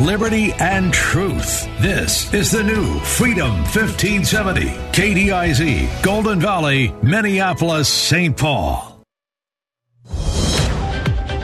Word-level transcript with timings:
Liberty 0.00 0.52
and 0.58 0.92
truth. 0.92 1.66
This 1.80 2.32
is 2.34 2.50
the 2.50 2.62
new 2.62 3.00
Freedom 3.00 3.50
1570. 3.62 4.66
KDIZ, 4.92 6.02
Golden 6.02 6.38
Valley, 6.38 6.92
Minneapolis, 7.02 7.88
St. 7.88 8.36
Paul. 8.36 9.02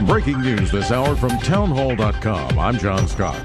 Breaking 0.06 0.42
news 0.42 0.70
this 0.70 0.90
hour 0.90 1.16
from 1.16 1.30
townhall.com. 1.38 2.58
I'm 2.58 2.76
John 2.76 3.08
Scott. 3.08 3.42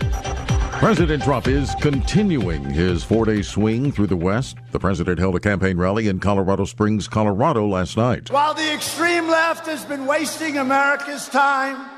President 0.73 1.23
Trump 1.23 1.47
is 1.47 1.73
continuing 1.79 2.65
his 2.65 3.01
four 3.05 3.23
day 3.23 3.41
swing 3.41 3.93
through 3.93 4.07
the 4.07 4.17
West. 4.17 4.57
The 4.71 4.79
president 4.79 5.19
held 5.19 5.37
a 5.37 5.39
campaign 5.39 5.77
rally 5.77 6.09
in 6.09 6.19
Colorado 6.19 6.65
Springs, 6.65 7.07
Colorado 7.07 7.65
last 7.65 7.95
night. 7.95 8.29
While 8.29 8.55
the 8.55 8.73
extreme 8.73 9.29
left 9.29 9.67
has 9.67 9.85
been 9.85 10.05
wasting 10.05 10.57
America's 10.57 11.29
time 11.29 11.89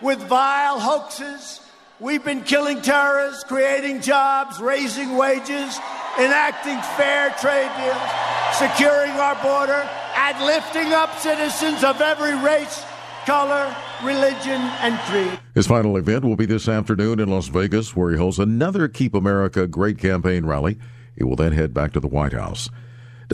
with 0.00 0.18
vile 0.20 0.80
hoaxes, 0.80 1.60
we've 2.00 2.24
been 2.24 2.42
killing 2.42 2.80
terrorists, 2.82 3.44
creating 3.44 4.00
jobs, 4.00 4.60
raising 4.60 5.16
wages, 5.16 5.78
enacting 6.18 6.80
fair 6.96 7.30
trade 7.40 7.70
deals, 7.76 8.10
securing 8.58 9.12
our 9.12 9.34
border, 9.42 9.88
and 10.16 10.44
lifting 10.44 10.92
up 10.92 11.18
citizens 11.18 11.82
of 11.84 12.00
every 12.00 12.34
race 12.36 12.84
color, 13.24 13.74
religion, 14.02 14.60
and 14.82 14.98
creed. 15.00 15.38
His 15.54 15.66
final 15.66 15.96
event 15.96 16.24
will 16.24 16.36
be 16.36 16.46
this 16.46 16.68
afternoon 16.68 17.20
in 17.20 17.30
Las 17.30 17.48
Vegas, 17.48 17.96
where 17.96 18.10
he 18.10 18.18
holds 18.18 18.38
another 18.38 18.86
Keep 18.86 19.14
America 19.14 19.66
Great 19.66 19.98
campaign 19.98 20.44
rally. 20.44 20.78
He 21.16 21.24
will 21.24 21.36
then 21.36 21.52
head 21.52 21.72
back 21.72 21.92
to 21.92 22.00
the 22.00 22.06
White 22.06 22.32
House. 22.32 22.68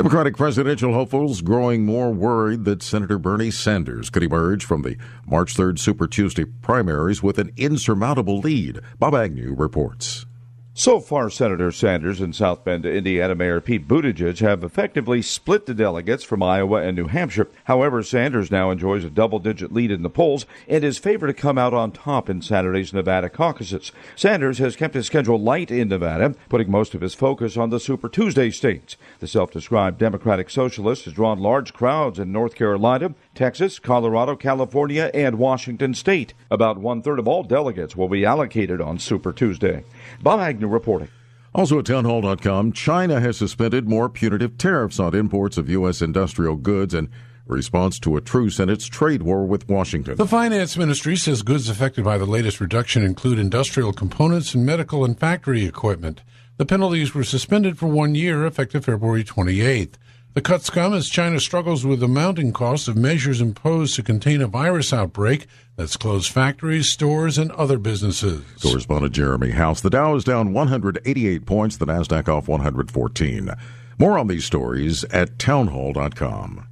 Democratic 0.01 0.35
presidential 0.35 0.95
hopefuls 0.95 1.43
growing 1.43 1.85
more 1.85 2.11
worried 2.11 2.65
that 2.65 2.83
Senator 2.83 3.19
Bernie 3.19 3.51
Sanders 3.51 4.09
could 4.09 4.23
emerge 4.23 4.65
from 4.65 4.81
the 4.81 4.97
March 5.27 5.55
3rd 5.55 5.79
Super 5.79 6.07
Tuesday 6.07 6.47
primaries 6.47 7.23
with 7.23 7.39
an 7.39 7.53
insurmountable 7.59 8.39
lead. 8.39 8.81
Bob 8.99 9.15
Agnew 9.15 9.55
reports. 9.55 10.25
So 10.73 11.01
far, 11.01 11.31
Senator 11.31 11.73
Sanders 11.73 12.21
and 12.21 12.35
South 12.35 12.65
Bend, 12.65 12.87
Indiana 12.87 13.35
Mayor 13.35 13.61
Pete 13.61 13.89
Buttigieg 13.89 14.39
have 14.39 14.63
effectively 14.63 15.21
split 15.21 15.67
the 15.67 15.75
delegates 15.75 16.23
from 16.23 16.45
Iowa 16.45 16.81
and 16.83 16.97
New 16.97 17.09
Hampshire. 17.09 17.49
However, 17.65 18.05
Sanders 18.05 18.53
now 18.53 18.71
enjoys 18.71 19.03
a 19.03 19.11
double 19.11 19.41
digit 19.41 19.73
lead 19.73 19.91
in 19.91 20.03
the 20.03 20.09
polls 20.09 20.47
and 20.69 20.85
is 20.85 20.97
favored 20.97 21.27
to 21.27 21.35
come 21.35 21.59
out 21.59 21.75
on 21.75 21.91
top 21.91 22.31
in 22.31 22.41
Saturday's 22.41 22.93
Nevada 22.93 23.29
caucuses. 23.29 23.91
Sanders 24.15 24.59
has 24.59 24.77
kept 24.77 24.95
his 24.95 25.07
schedule 25.07 25.41
light 25.41 25.73
in 25.73 25.89
Nevada, 25.89 26.37
putting 26.49 26.71
most 26.71 26.95
of 26.95 27.01
his 27.01 27.15
focus 27.15 27.57
on 27.57 27.71
the 27.71 27.81
Super 27.81 28.09
Tuesday 28.09 28.49
states. 28.51 28.97
The 29.19 29.27
self 29.27 29.51
described 29.51 29.99
Democratic 29.99 30.49
Socialist 30.49 31.05
has 31.05 31.15
drawn 31.15 31.41
large 31.41 31.75
crowds 31.75 32.21
in 32.21 32.31
North 32.31 32.55
Carolina, 32.55 33.15
Texas, 33.41 33.79
Colorado, 33.79 34.37
California, 34.37 35.11
and 35.15 35.39
Washington 35.39 35.95
state. 35.95 36.35
About 36.51 36.77
one 36.77 37.01
third 37.01 37.19
of 37.19 37.27
all 37.27 37.43
delegates 37.43 37.97
will 37.97 38.11
be 38.11 38.23
allocated 38.23 38.83
on 38.83 38.99
Super 38.99 39.33
Tuesday. 39.33 39.83
Bob 40.21 40.41
Agnew 40.41 40.69
reporting. 40.69 41.09
Also 41.55 41.79
at 41.79 41.87
townhall.com, 41.87 42.73
China 42.73 43.19
has 43.19 43.39
suspended 43.39 43.89
more 43.89 44.11
punitive 44.11 44.59
tariffs 44.59 45.01
on 45.01 45.15
imports 45.15 45.57
of 45.57 45.71
U.S. 45.71 46.03
industrial 46.03 46.57
goods 46.57 46.93
in 46.93 47.09
response 47.47 47.99
to 48.01 48.15
a 48.19 48.21
truce 48.21 48.61
in 48.61 48.69
its 48.69 48.85
trade 48.85 49.23
war 49.23 49.47
with 49.47 49.67
Washington. 49.71 50.17
The 50.17 50.27
finance 50.27 50.77
ministry 50.77 51.17
says 51.17 51.41
goods 51.41 51.71
affected 51.71 52.05
by 52.05 52.19
the 52.19 52.27
latest 52.27 52.61
reduction 52.61 53.03
include 53.03 53.39
industrial 53.39 53.95
components 53.95 54.55
and 54.55 54.67
medical 54.67 55.03
and 55.03 55.19
factory 55.19 55.65
equipment. 55.65 56.21
The 56.59 56.67
penalties 56.67 57.15
were 57.15 57.25
suspended 57.25 57.79
for 57.79 57.87
one 57.87 58.15
year, 58.15 58.45
effective 58.45 58.85
February 58.85 59.25
28th. 59.25 59.95
The 60.33 60.41
cuts 60.41 60.71
come 60.71 60.95
as 60.95 61.09
China 61.09 61.41
struggles 61.41 61.85
with 61.85 61.99
the 61.99 62.07
mounting 62.07 62.53
costs 62.53 62.87
of 62.87 62.97
measures 62.97 63.41
imposed 63.41 63.97
to 63.97 64.03
contain 64.05 64.41
a 64.41 64.47
virus 64.47 64.93
outbreak 64.93 65.49
that's 65.75 65.97
closed 65.97 66.31
factories, 66.31 66.89
stores, 66.89 67.37
and 67.37 67.51
other 67.53 67.79
businesses. 67.79 68.45
Correspondent 68.63 69.13
Jeremy 69.13 69.51
House. 69.51 69.81
The 69.81 69.91
Dow 69.91 70.15
is 70.15 70.23
down 70.23 70.53
188 70.53 71.47
points, 71.47 71.79
the 71.79 71.87
NASDAQ 71.87 72.29
off 72.29 72.47
114. 72.47 73.51
More 73.99 74.17
on 74.17 74.29
these 74.29 74.45
stories 74.45 75.03
at 75.05 75.37
townhall.com. 75.41 76.69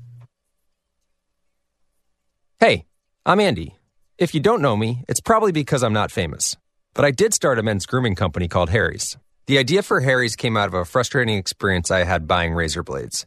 Hey, 2.61 2.85
I'm 3.27 3.41
Andy. 3.41 3.75
If 4.19 4.35
you 4.35 4.41
don't 4.41 4.63
know 4.63 4.77
me, 4.77 5.05
it's 5.09 5.21
probably 5.21 5.51
because 5.51 5.83
I'm 5.83 5.93
not 5.93 6.13
famous. 6.13 6.57
But 6.95 7.05
I 7.05 7.11
did 7.11 7.35
start 7.35 7.59
a 7.59 7.65
men's 7.65 7.87
grooming 7.87 8.15
company 8.15 8.47
called 8.47 8.71
Harry's. 8.71 9.17
The 9.47 9.59
idea 9.59 9.83
for 9.83 9.99
Harry's 9.99 10.37
came 10.37 10.57
out 10.57 10.69
of 10.69 10.75
a 10.75 10.85
frustrating 10.85 11.39
experience 11.39 11.91
I 11.91 12.05
had 12.05 12.29
buying 12.29 12.53
razor 12.53 12.85
blades. 12.85 13.27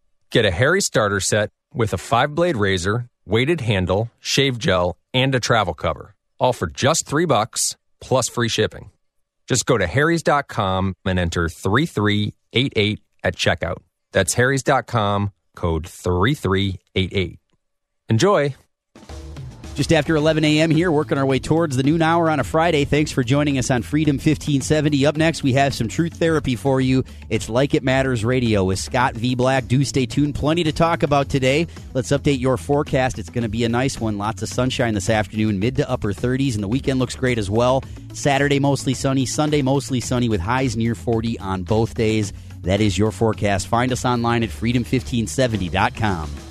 Get 0.31 0.45
a 0.45 0.51
Harry 0.51 0.81
starter 0.81 1.19
set 1.19 1.49
with 1.73 1.93
a 1.93 1.97
five 1.97 2.33
blade 2.33 2.55
razor, 2.55 3.07
weighted 3.25 3.59
handle, 3.59 4.09
shave 4.21 4.57
gel, 4.57 4.95
and 5.13 5.35
a 5.35 5.41
travel 5.41 5.73
cover, 5.73 6.15
all 6.39 6.53
for 6.53 6.67
just 6.67 7.05
three 7.05 7.25
bucks 7.25 7.75
plus 7.99 8.29
free 8.29 8.47
shipping. 8.47 8.91
Just 9.45 9.65
go 9.65 9.77
to 9.77 9.85
harrys.com 9.85 10.95
and 11.05 11.19
enter 11.19 11.49
3388 11.49 13.01
at 13.25 13.35
checkout. 13.35 13.79
That's 14.13 14.33
harrys.com, 14.33 15.31
code 15.55 15.85
3388. 15.87 17.39
Enjoy! 18.07 18.55
Just 19.73 19.93
after 19.93 20.15
11 20.15 20.43
a.m. 20.43 20.69
here, 20.69 20.91
working 20.91 21.17
our 21.17 21.25
way 21.25 21.39
towards 21.39 21.77
the 21.77 21.83
noon 21.83 22.01
hour 22.01 22.29
on 22.29 22.41
a 22.41 22.43
Friday. 22.43 22.83
Thanks 22.83 23.09
for 23.09 23.23
joining 23.23 23.57
us 23.57 23.71
on 23.71 23.83
Freedom 23.83 24.15
1570. 24.15 25.05
Up 25.05 25.15
next, 25.15 25.43
we 25.43 25.53
have 25.53 25.73
some 25.73 25.87
truth 25.87 26.15
therapy 26.15 26.57
for 26.57 26.81
you. 26.81 27.05
It's 27.29 27.47
Like 27.47 27.73
It 27.73 27.81
Matters 27.81 28.25
Radio 28.25 28.65
with 28.65 28.79
Scott 28.79 29.15
V. 29.15 29.33
Black. 29.33 29.67
Do 29.67 29.85
stay 29.85 30.05
tuned. 30.05 30.35
Plenty 30.35 30.65
to 30.65 30.73
talk 30.73 31.03
about 31.03 31.29
today. 31.29 31.67
Let's 31.93 32.09
update 32.09 32.41
your 32.41 32.57
forecast. 32.57 33.17
It's 33.17 33.29
going 33.29 33.43
to 33.43 33.49
be 33.49 33.63
a 33.63 33.69
nice 33.69 33.99
one. 33.99 34.17
Lots 34.17 34.41
of 34.41 34.49
sunshine 34.49 34.93
this 34.93 35.09
afternoon, 35.09 35.59
mid 35.59 35.77
to 35.77 35.89
upper 35.89 36.11
30s, 36.11 36.55
and 36.55 36.63
the 36.63 36.67
weekend 36.67 36.99
looks 36.99 37.15
great 37.15 37.37
as 37.37 37.49
well. 37.49 37.81
Saturday, 38.13 38.59
mostly 38.59 38.93
sunny. 38.93 39.25
Sunday, 39.25 39.61
mostly 39.61 40.01
sunny 40.01 40.27
with 40.27 40.41
highs 40.41 40.75
near 40.75 40.95
40 40.95 41.39
on 41.39 41.63
both 41.63 41.95
days. 41.95 42.33
That 42.63 42.81
is 42.81 42.97
your 42.97 43.11
forecast. 43.11 43.67
Find 43.67 43.91
us 43.91 44.03
online 44.03 44.43
at 44.43 44.49
freedom1570.com. 44.49 46.50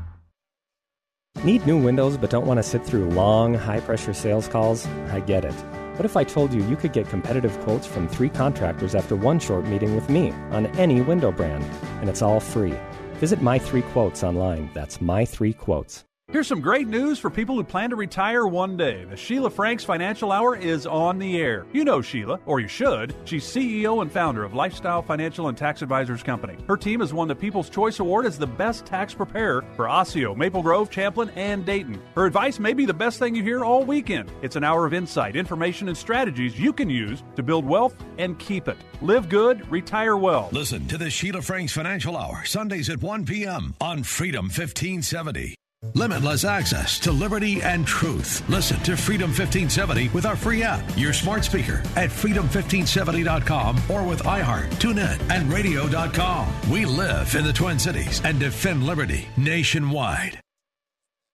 Need 1.43 1.65
new 1.65 1.81
windows 1.81 2.17
but 2.17 2.29
don't 2.29 2.45
want 2.45 2.59
to 2.59 2.63
sit 2.63 2.85
through 2.85 3.05
long, 3.09 3.55
high 3.55 3.79
pressure 3.79 4.13
sales 4.13 4.47
calls? 4.47 4.85
I 5.09 5.21
get 5.21 5.43
it. 5.43 5.55
What 5.95 6.05
if 6.05 6.15
I 6.15 6.23
told 6.23 6.53
you 6.53 6.63
you 6.65 6.75
could 6.75 6.93
get 6.93 7.09
competitive 7.09 7.59
quotes 7.61 7.87
from 7.87 8.07
three 8.07 8.29
contractors 8.29 8.93
after 8.93 9.15
one 9.15 9.39
short 9.39 9.65
meeting 9.65 9.95
with 9.95 10.07
me 10.07 10.29
on 10.51 10.67
any 10.77 11.01
window 11.01 11.31
brand? 11.31 11.63
And 11.99 12.09
it's 12.11 12.21
all 12.21 12.39
free. 12.39 12.75
Visit 13.13 13.41
My 13.41 13.57
Three 13.57 13.81
Quotes 13.81 14.23
online. 14.23 14.69
That's 14.75 15.01
My 15.01 15.25
Three 15.25 15.53
Quotes. 15.53 16.03
Here's 16.31 16.47
some 16.47 16.61
great 16.61 16.87
news 16.87 17.19
for 17.19 17.29
people 17.29 17.55
who 17.55 17.63
plan 17.65 17.89
to 17.89 17.97
retire 17.97 18.47
one 18.47 18.77
day. 18.77 19.03
The 19.03 19.17
Sheila 19.17 19.49
Franks 19.49 19.83
Financial 19.83 20.31
Hour 20.31 20.55
is 20.55 20.87
on 20.87 21.19
the 21.19 21.37
air. 21.37 21.65
You 21.73 21.83
know 21.83 22.01
Sheila, 22.01 22.39
or 22.45 22.61
you 22.61 22.69
should. 22.69 23.13
She's 23.25 23.43
CEO 23.43 24.01
and 24.01 24.09
founder 24.09 24.45
of 24.45 24.53
Lifestyle 24.53 25.01
Financial 25.01 25.49
and 25.49 25.57
Tax 25.57 25.81
Advisors 25.81 26.23
Company. 26.23 26.55
Her 26.69 26.77
team 26.77 27.01
has 27.01 27.13
won 27.13 27.27
the 27.27 27.35
People's 27.35 27.69
Choice 27.69 27.99
Award 27.99 28.25
as 28.25 28.37
the 28.37 28.47
best 28.47 28.85
tax 28.85 29.13
preparer 29.13 29.65
for 29.75 29.89
Osseo, 29.89 30.33
Maple 30.33 30.61
Grove, 30.61 30.89
Champlin, 30.89 31.29
and 31.31 31.65
Dayton. 31.65 32.01
Her 32.15 32.27
advice 32.27 32.59
may 32.59 32.71
be 32.71 32.85
the 32.85 32.93
best 32.93 33.19
thing 33.19 33.35
you 33.35 33.43
hear 33.43 33.65
all 33.65 33.83
weekend. 33.83 34.31
It's 34.41 34.55
an 34.55 34.63
hour 34.63 34.85
of 34.85 34.93
insight, 34.93 35.35
information, 35.35 35.89
and 35.89 35.97
strategies 35.97 36.57
you 36.57 36.71
can 36.71 36.89
use 36.89 37.23
to 37.35 37.43
build 37.43 37.65
wealth 37.65 37.93
and 38.17 38.39
keep 38.39 38.69
it. 38.69 38.77
Live 39.01 39.27
good, 39.27 39.69
retire 39.69 40.15
well. 40.15 40.47
Listen 40.53 40.87
to 40.87 40.97
the 40.97 41.09
Sheila 41.09 41.41
Franks 41.41 41.73
Financial 41.73 42.15
Hour, 42.15 42.45
Sundays 42.45 42.89
at 42.89 43.01
1 43.01 43.25
p.m. 43.25 43.75
on 43.81 44.03
Freedom 44.03 44.45
1570. 44.45 45.55
Limitless 45.95 46.45
access 46.45 46.99
to 46.99 47.11
liberty 47.11 47.59
and 47.63 47.87
truth. 47.87 48.47
Listen 48.47 48.79
to 48.81 48.95
Freedom 48.95 49.29
1570 49.29 50.09
with 50.09 50.27
our 50.27 50.35
free 50.35 50.61
app, 50.61 50.83
your 50.95 51.11
smart 51.11 51.43
speaker 51.43 51.81
at 51.95 52.11
freedom1570.com 52.11 53.81
or 53.89 54.03
with 54.03 54.21
iHeart, 54.21 54.69
TuneIn, 54.75 55.19
and 55.31 55.51
radio.com. 55.51 56.53
We 56.69 56.85
live 56.85 57.33
in 57.35 57.43
the 57.43 57.51
Twin 57.51 57.79
Cities 57.79 58.21
and 58.23 58.39
defend 58.39 58.83
liberty 58.83 59.27
nationwide. 59.37 60.39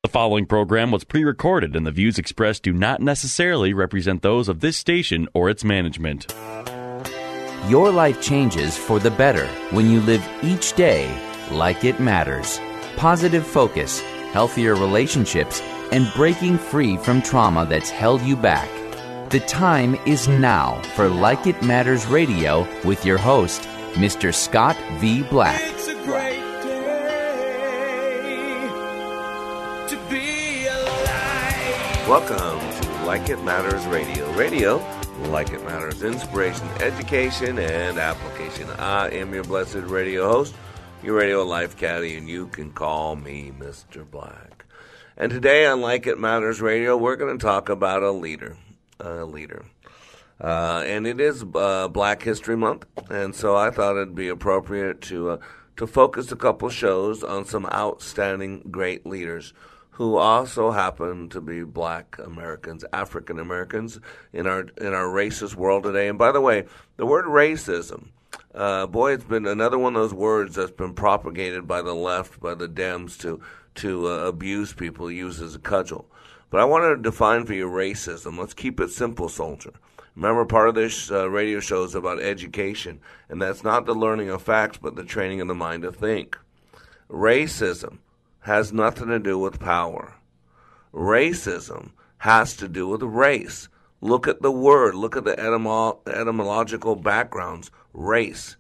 The 0.03 0.09
following 0.09 0.45
program 0.45 0.91
was 0.91 1.03
pre 1.03 1.25
recorded, 1.25 1.75
and 1.75 1.85
the 1.85 1.91
views 1.91 2.17
expressed 2.17 2.63
do 2.63 2.71
not 2.71 3.01
necessarily 3.01 3.73
represent 3.73 4.21
those 4.21 4.47
of 4.47 4.61
this 4.61 4.77
station 4.77 5.27
or 5.33 5.49
its 5.49 5.65
management. 5.65 6.33
Your 7.67 7.91
life 7.91 8.21
changes 8.21 8.77
for 8.77 8.99
the 8.99 9.11
better 9.11 9.45
when 9.71 9.89
you 9.89 9.99
live 9.99 10.25
each 10.41 10.71
day 10.73 11.13
like 11.51 11.83
it 11.83 11.99
matters. 11.99 12.61
Positive 12.95 13.45
focus 13.45 14.01
healthier 14.31 14.75
relationships, 14.75 15.61
and 15.91 16.11
breaking 16.15 16.57
free 16.57 16.97
from 16.97 17.21
trauma 17.21 17.65
that's 17.65 17.89
held 17.89 18.21
you 18.21 18.35
back. 18.35 18.69
The 19.29 19.39
time 19.41 19.95
is 20.05 20.27
now 20.27 20.81
for 20.95 21.09
Like 21.09 21.47
It 21.47 21.61
Matters 21.61 22.05
Radio 22.07 22.67
with 22.85 23.05
your 23.05 23.17
host, 23.17 23.61
Mr. 23.93 24.33
Scott 24.33 24.77
V. 24.99 25.23
Black. 25.23 25.59
It's 25.63 25.87
a 25.87 25.95
great 26.05 26.41
day 26.63 28.69
to 29.89 29.97
be 30.09 30.67
alive. 30.67 32.07
Welcome 32.07 32.59
to 32.81 33.05
Like 33.05 33.29
It 33.29 33.43
Matters 33.43 33.85
Radio. 33.87 34.31
Radio, 34.33 34.77
like 35.29 35.51
it 35.51 35.63
matters, 35.65 36.03
inspiration, 36.03 36.67
education, 36.79 37.59
and 37.59 37.97
application. 37.97 38.69
I 38.77 39.09
am 39.09 39.33
your 39.33 39.43
blessed 39.43 39.75
radio 39.75 40.27
host 40.29 40.53
your 41.03 41.15
radio 41.15 41.43
life 41.43 41.77
caddy, 41.77 42.15
and 42.15 42.27
you 42.27 42.47
can 42.47 42.71
call 42.71 43.15
me 43.15 43.51
Mr. 43.57 44.09
Black. 44.09 44.65
And 45.15 45.31
today 45.31 45.65
on 45.65 45.81
Like 45.81 46.07
It 46.07 46.19
Matters 46.19 46.59
Radio, 46.59 46.97
we're 46.97 47.15
going 47.15 47.37
to 47.37 47.43
talk 47.43 47.69
about 47.69 48.03
a 48.03 48.11
leader. 48.11 48.57
A 48.99 49.23
leader. 49.23 49.65
Uh, 50.41 50.83
and 50.85 51.05
it 51.05 51.19
is 51.19 51.45
uh, 51.55 51.87
Black 51.87 52.23
History 52.23 52.57
Month, 52.57 52.85
and 53.09 53.35
so 53.35 53.55
I 53.55 53.69
thought 53.69 53.95
it'd 53.95 54.15
be 54.15 54.27
appropriate 54.27 55.01
to 55.03 55.31
uh, 55.31 55.37
to 55.77 55.87
focus 55.87 56.31
a 56.31 56.35
couple 56.35 56.69
shows 56.69 57.23
on 57.23 57.45
some 57.45 57.65
outstanding 57.67 58.67
great 58.71 59.05
leaders 59.05 59.53
who 59.91 60.15
also 60.17 60.71
happen 60.71 61.29
to 61.29 61.41
be 61.41 61.63
Black 61.63 62.17
Americans, 62.23 62.85
African 62.93 63.39
Americans 63.39 63.99
in 64.31 64.45
our 64.45 64.61
in 64.79 64.93
our 64.93 65.07
racist 65.07 65.55
world 65.55 65.83
today. 65.83 66.07
And 66.07 66.19
by 66.19 66.31
the 66.31 66.41
way, 66.41 66.65
the 66.97 67.05
word 67.05 67.25
racism 67.25 68.09
uh, 68.57 68.87
boy, 68.87 69.13
it's 69.13 69.23
been 69.23 69.45
another 69.45 69.77
one 69.77 69.95
of 69.95 70.01
those 70.01 70.13
words 70.13 70.55
that's 70.55 70.71
been 70.71 70.93
propagated 70.93 71.67
by 71.67 71.81
the 71.81 71.93
left, 71.93 72.39
by 72.39 72.55
the 72.55 72.67
Dems, 72.67 73.17
to 73.19 73.39
to 73.75 74.07
uh, 74.07 74.27
abuse 74.27 74.73
people, 74.73 75.11
use 75.11 75.39
as 75.39 75.55
a 75.55 75.59
cudgel. 75.59 76.05
But 76.49 76.61
I 76.61 76.65
want 76.65 76.83
to 76.83 77.01
define 77.01 77.45
for 77.45 77.53
you 77.53 77.69
racism. 77.69 78.37
Let's 78.37 78.55
keep 78.55 78.79
it 78.79 78.89
simple, 78.89 79.29
soldier. 79.29 79.73
Remember, 80.15 80.45
part 80.45 80.69
of 80.69 80.73
this 80.75 81.11
uh, 81.11 81.29
radio 81.29 81.59
show 81.59 81.83
is 81.83 81.93
about 81.93 82.19
education, 82.19 82.99
and 83.29 83.39
that's 83.39 83.63
not 83.63 83.85
the 83.85 83.93
learning 83.93 84.29
of 84.29 84.41
facts, 84.41 84.79
but 84.81 84.95
the 84.95 85.03
training 85.03 85.41
of 85.41 85.47
the 85.47 85.53
mind 85.53 85.83
to 85.83 85.91
think. 85.91 86.35
Racism 87.07 87.99
has 88.39 88.73
nothing 88.73 89.09
to 89.09 89.19
do 89.19 89.37
with 89.37 89.59
power. 89.59 90.15
Racism 90.91 91.91
has 92.17 92.55
to 92.55 92.67
do 92.67 92.87
with 92.87 93.03
race. 93.03 93.69
Look 94.01 94.27
at 94.27 94.41
the 94.41 94.51
word, 94.51 94.95
look 94.95 95.15
at 95.15 95.23
the 95.23 95.35
etymo- 95.35 95.99
etymological 96.07 96.95
backgrounds 96.95 97.69
race. 97.97 98.55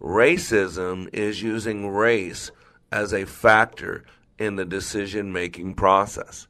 Racism 0.00 1.08
is 1.12 1.42
using 1.42 1.88
race 1.88 2.50
as 2.90 3.14
a 3.14 3.24
factor 3.24 4.04
in 4.38 4.56
the 4.56 4.64
decision 4.64 5.32
making 5.32 5.74
process. 5.74 6.48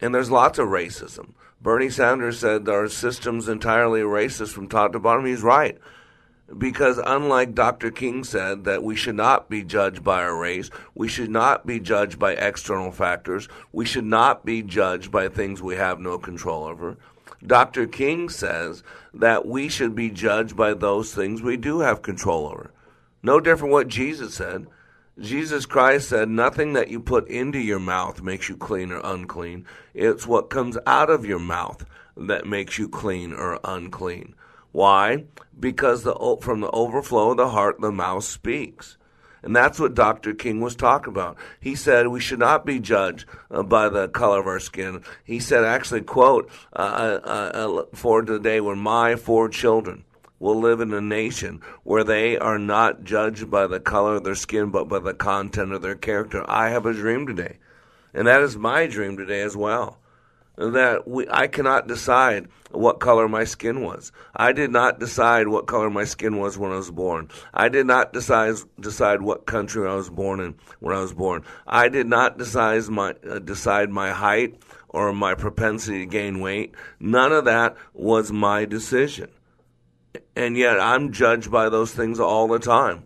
And 0.00 0.14
there's 0.14 0.30
lots 0.30 0.58
of 0.58 0.68
racism. 0.68 1.34
Bernie 1.60 1.90
Sanders 1.90 2.38
said 2.38 2.68
our 2.68 2.88
system's 2.88 3.48
entirely 3.48 4.02
racist 4.02 4.52
from 4.52 4.68
top 4.68 4.92
to 4.92 4.98
bottom. 4.98 5.26
He's 5.26 5.42
right. 5.42 5.78
Because 6.56 6.98
unlike 6.98 7.54
Dr. 7.54 7.90
King 7.90 8.22
said 8.22 8.64
that 8.64 8.82
we 8.82 8.94
should 8.94 9.14
not 9.14 9.48
be 9.48 9.64
judged 9.64 10.04
by 10.04 10.22
our 10.22 10.36
race, 10.36 10.70
we 10.94 11.08
should 11.08 11.30
not 11.30 11.66
be 11.66 11.80
judged 11.80 12.18
by 12.18 12.32
external 12.34 12.92
factors, 12.92 13.48
we 13.72 13.86
should 13.86 14.04
not 14.04 14.44
be 14.44 14.62
judged 14.62 15.10
by 15.10 15.28
things 15.28 15.62
we 15.62 15.76
have 15.76 15.98
no 15.98 16.18
control 16.18 16.64
over. 16.64 16.98
Dr. 17.46 17.86
King 17.86 18.28
says 18.28 18.82
that 19.12 19.46
we 19.46 19.68
should 19.68 19.94
be 19.94 20.10
judged 20.10 20.56
by 20.56 20.74
those 20.74 21.12
things 21.12 21.42
we 21.42 21.56
do 21.56 21.80
have 21.80 22.02
control 22.02 22.46
over. 22.46 22.70
No 23.22 23.40
different 23.40 23.72
what 23.72 23.88
Jesus 23.88 24.34
said. 24.34 24.66
Jesus 25.18 25.64
Christ 25.66 26.08
said, 26.08 26.28
Nothing 26.28 26.72
that 26.72 26.88
you 26.88 27.00
put 27.00 27.28
into 27.28 27.58
your 27.58 27.78
mouth 27.78 28.22
makes 28.22 28.48
you 28.48 28.56
clean 28.56 28.90
or 28.90 29.00
unclean. 29.04 29.64
It's 29.92 30.26
what 30.26 30.50
comes 30.50 30.76
out 30.86 31.10
of 31.10 31.24
your 31.24 31.38
mouth 31.38 31.84
that 32.16 32.46
makes 32.46 32.78
you 32.78 32.88
clean 32.88 33.32
or 33.32 33.60
unclean. 33.62 34.34
Why? 34.72 35.24
Because 35.58 36.02
the, 36.02 36.38
from 36.40 36.60
the 36.60 36.70
overflow 36.70 37.30
of 37.30 37.36
the 37.36 37.50
heart, 37.50 37.80
the 37.80 37.92
mouth 37.92 38.24
speaks. 38.24 38.96
And 39.44 39.54
that's 39.54 39.78
what 39.78 39.94
Dr. 39.94 40.32
King 40.32 40.62
was 40.62 40.74
talking 40.74 41.12
about. 41.12 41.36
He 41.60 41.74
said 41.74 42.08
we 42.08 42.20
should 42.20 42.38
not 42.38 42.64
be 42.64 42.80
judged 42.80 43.26
uh, 43.50 43.62
by 43.62 43.90
the 43.90 44.08
color 44.08 44.40
of 44.40 44.46
our 44.46 44.58
skin. 44.58 45.02
He 45.22 45.38
said, 45.38 45.64
actually, 45.64 46.00
quote, 46.00 46.50
uh, 46.72 47.20
uh, 47.22 47.28
uh 47.28 47.84
for 47.94 48.22
today 48.22 48.62
when 48.62 48.78
my 48.78 49.16
four 49.16 49.50
children 49.50 50.04
will 50.38 50.58
live 50.58 50.80
in 50.80 50.94
a 50.94 51.00
nation 51.00 51.60
where 51.82 52.04
they 52.04 52.38
are 52.38 52.58
not 52.58 53.04
judged 53.04 53.50
by 53.50 53.66
the 53.66 53.80
color 53.80 54.16
of 54.16 54.24
their 54.24 54.34
skin, 54.34 54.70
but 54.70 54.88
by 54.88 54.98
the 54.98 55.14
content 55.14 55.72
of 55.72 55.82
their 55.82 55.94
character. 55.94 56.42
I 56.48 56.70
have 56.70 56.86
a 56.86 56.94
dream 56.94 57.26
today. 57.26 57.58
And 58.14 58.26
that 58.26 58.40
is 58.40 58.56
my 58.56 58.86
dream 58.86 59.16
today 59.18 59.42
as 59.42 59.56
well 59.56 59.98
that 60.56 61.08
we, 61.08 61.26
I 61.28 61.46
cannot 61.46 61.88
decide 61.88 62.48
what 62.70 63.00
color 63.00 63.28
my 63.28 63.44
skin 63.44 63.82
was. 63.82 64.12
I 64.34 64.52
did 64.52 64.70
not 64.70 64.98
decide 64.98 65.48
what 65.48 65.66
color 65.66 65.90
my 65.90 66.04
skin 66.04 66.38
was 66.38 66.58
when 66.58 66.72
I 66.72 66.76
was 66.76 66.90
born. 66.90 67.28
I 67.52 67.68
did 67.68 67.86
not 67.86 68.12
decide 68.12 68.56
decide 68.80 69.22
what 69.22 69.46
country 69.46 69.88
I 69.88 69.94
was 69.94 70.10
born 70.10 70.40
in 70.40 70.54
when 70.80 70.96
I 70.96 71.00
was 71.00 71.14
born. 71.14 71.44
I 71.66 71.88
did 71.88 72.06
not 72.06 72.38
decide 72.38 72.84
my 72.88 73.14
uh, 73.28 73.38
decide 73.38 73.90
my 73.90 74.10
height 74.12 74.62
or 74.88 75.12
my 75.12 75.34
propensity 75.34 76.00
to 76.00 76.06
gain 76.06 76.40
weight. 76.40 76.74
None 77.00 77.32
of 77.32 77.44
that 77.46 77.76
was 77.92 78.30
my 78.30 78.64
decision. 78.64 79.28
And 80.36 80.56
yet 80.56 80.78
I'm 80.78 81.12
judged 81.12 81.50
by 81.50 81.68
those 81.68 81.92
things 81.92 82.20
all 82.20 82.48
the 82.48 82.60
time. 82.60 83.04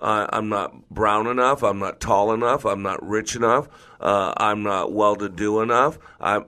Uh, 0.00 0.26
I'm 0.30 0.48
not 0.48 0.88
brown 0.88 1.26
enough. 1.26 1.62
I'm 1.62 1.78
not 1.78 2.00
tall 2.00 2.32
enough. 2.32 2.64
I'm 2.64 2.82
not 2.82 3.06
rich 3.06 3.36
enough. 3.36 3.68
Uh, 4.00 4.32
I'm 4.36 4.62
not 4.62 4.92
well 4.92 5.14
to 5.16 5.28
do 5.28 5.60
enough. 5.60 5.98
I'm, 6.18 6.46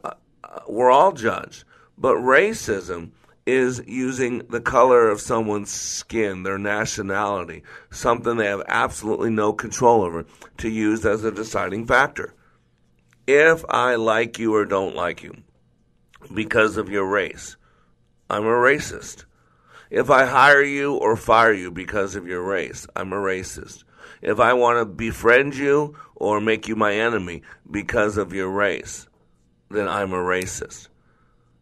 we're 0.69 0.91
all 0.91 1.13
judged. 1.13 1.65
But 1.97 2.17
racism 2.17 3.11
is 3.47 3.83
using 3.87 4.39
the 4.49 4.61
color 4.61 5.09
of 5.09 5.21
someone's 5.21 5.71
skin, 5.71 6.43
their 6.43 6.59
nationality, 6.59 7.63
something 7.91 8.37
they 8.37 8.47
have 8.47 8.63
absolutely 8.69 9.31
no 9.31 9.53
control 9.53 10.03
over, 10.03 10.25
to 10.59 10.69
use 10.69 11.05
as 11.05 11.25
a 11.25 11.33
deciding 11.33 11.87
factor. 11.87 12.35
If 13.27 13.65
I 13.69 13.97
like 13.97 14.39
you 14.39 14.55
or 14.55 14.65
don't 14.65 14.95
like 14.95 15.23
you 15.23 15.35
because 16.33 16.77
of 16.77 16.89
your 16.89 17.07
race, 17.07 17.57
I'm 18.31 18.45
a 18.45 18.49
racist. 18.49 19.25
If 19.91 20.09
I 20.09 20.25
hire 20.25 20.63
you 20.63 20.95
or 20.95 21.17
fire 21.17 21.53
you 21.53 21.71
because 21.71 22.15
of 22.15 22.27
your 22.27 22.43
race, 22.43 22.87
I'm 22.97 23.13
a 23.13 23.17
racist. 23.17 23.85
If 24.23 24.41
I 24.41 24.55
want 24.55 24.79
to 24.79 24.85
befriend 24.85 25.57
you 25.57 25.97
or 26.15 26.41
make 26.41 26.67
you 26.67 26.77
my 26.77 26.95
enemy 26.95 27.43
because 27.71 28.17
of 28.17 28.33
your 28.33 28.49
race, 28.49 29.09
then 29.73 29.89
I'm 29.89 30.13
a 30.13 30.17
racist. 30.17 30.89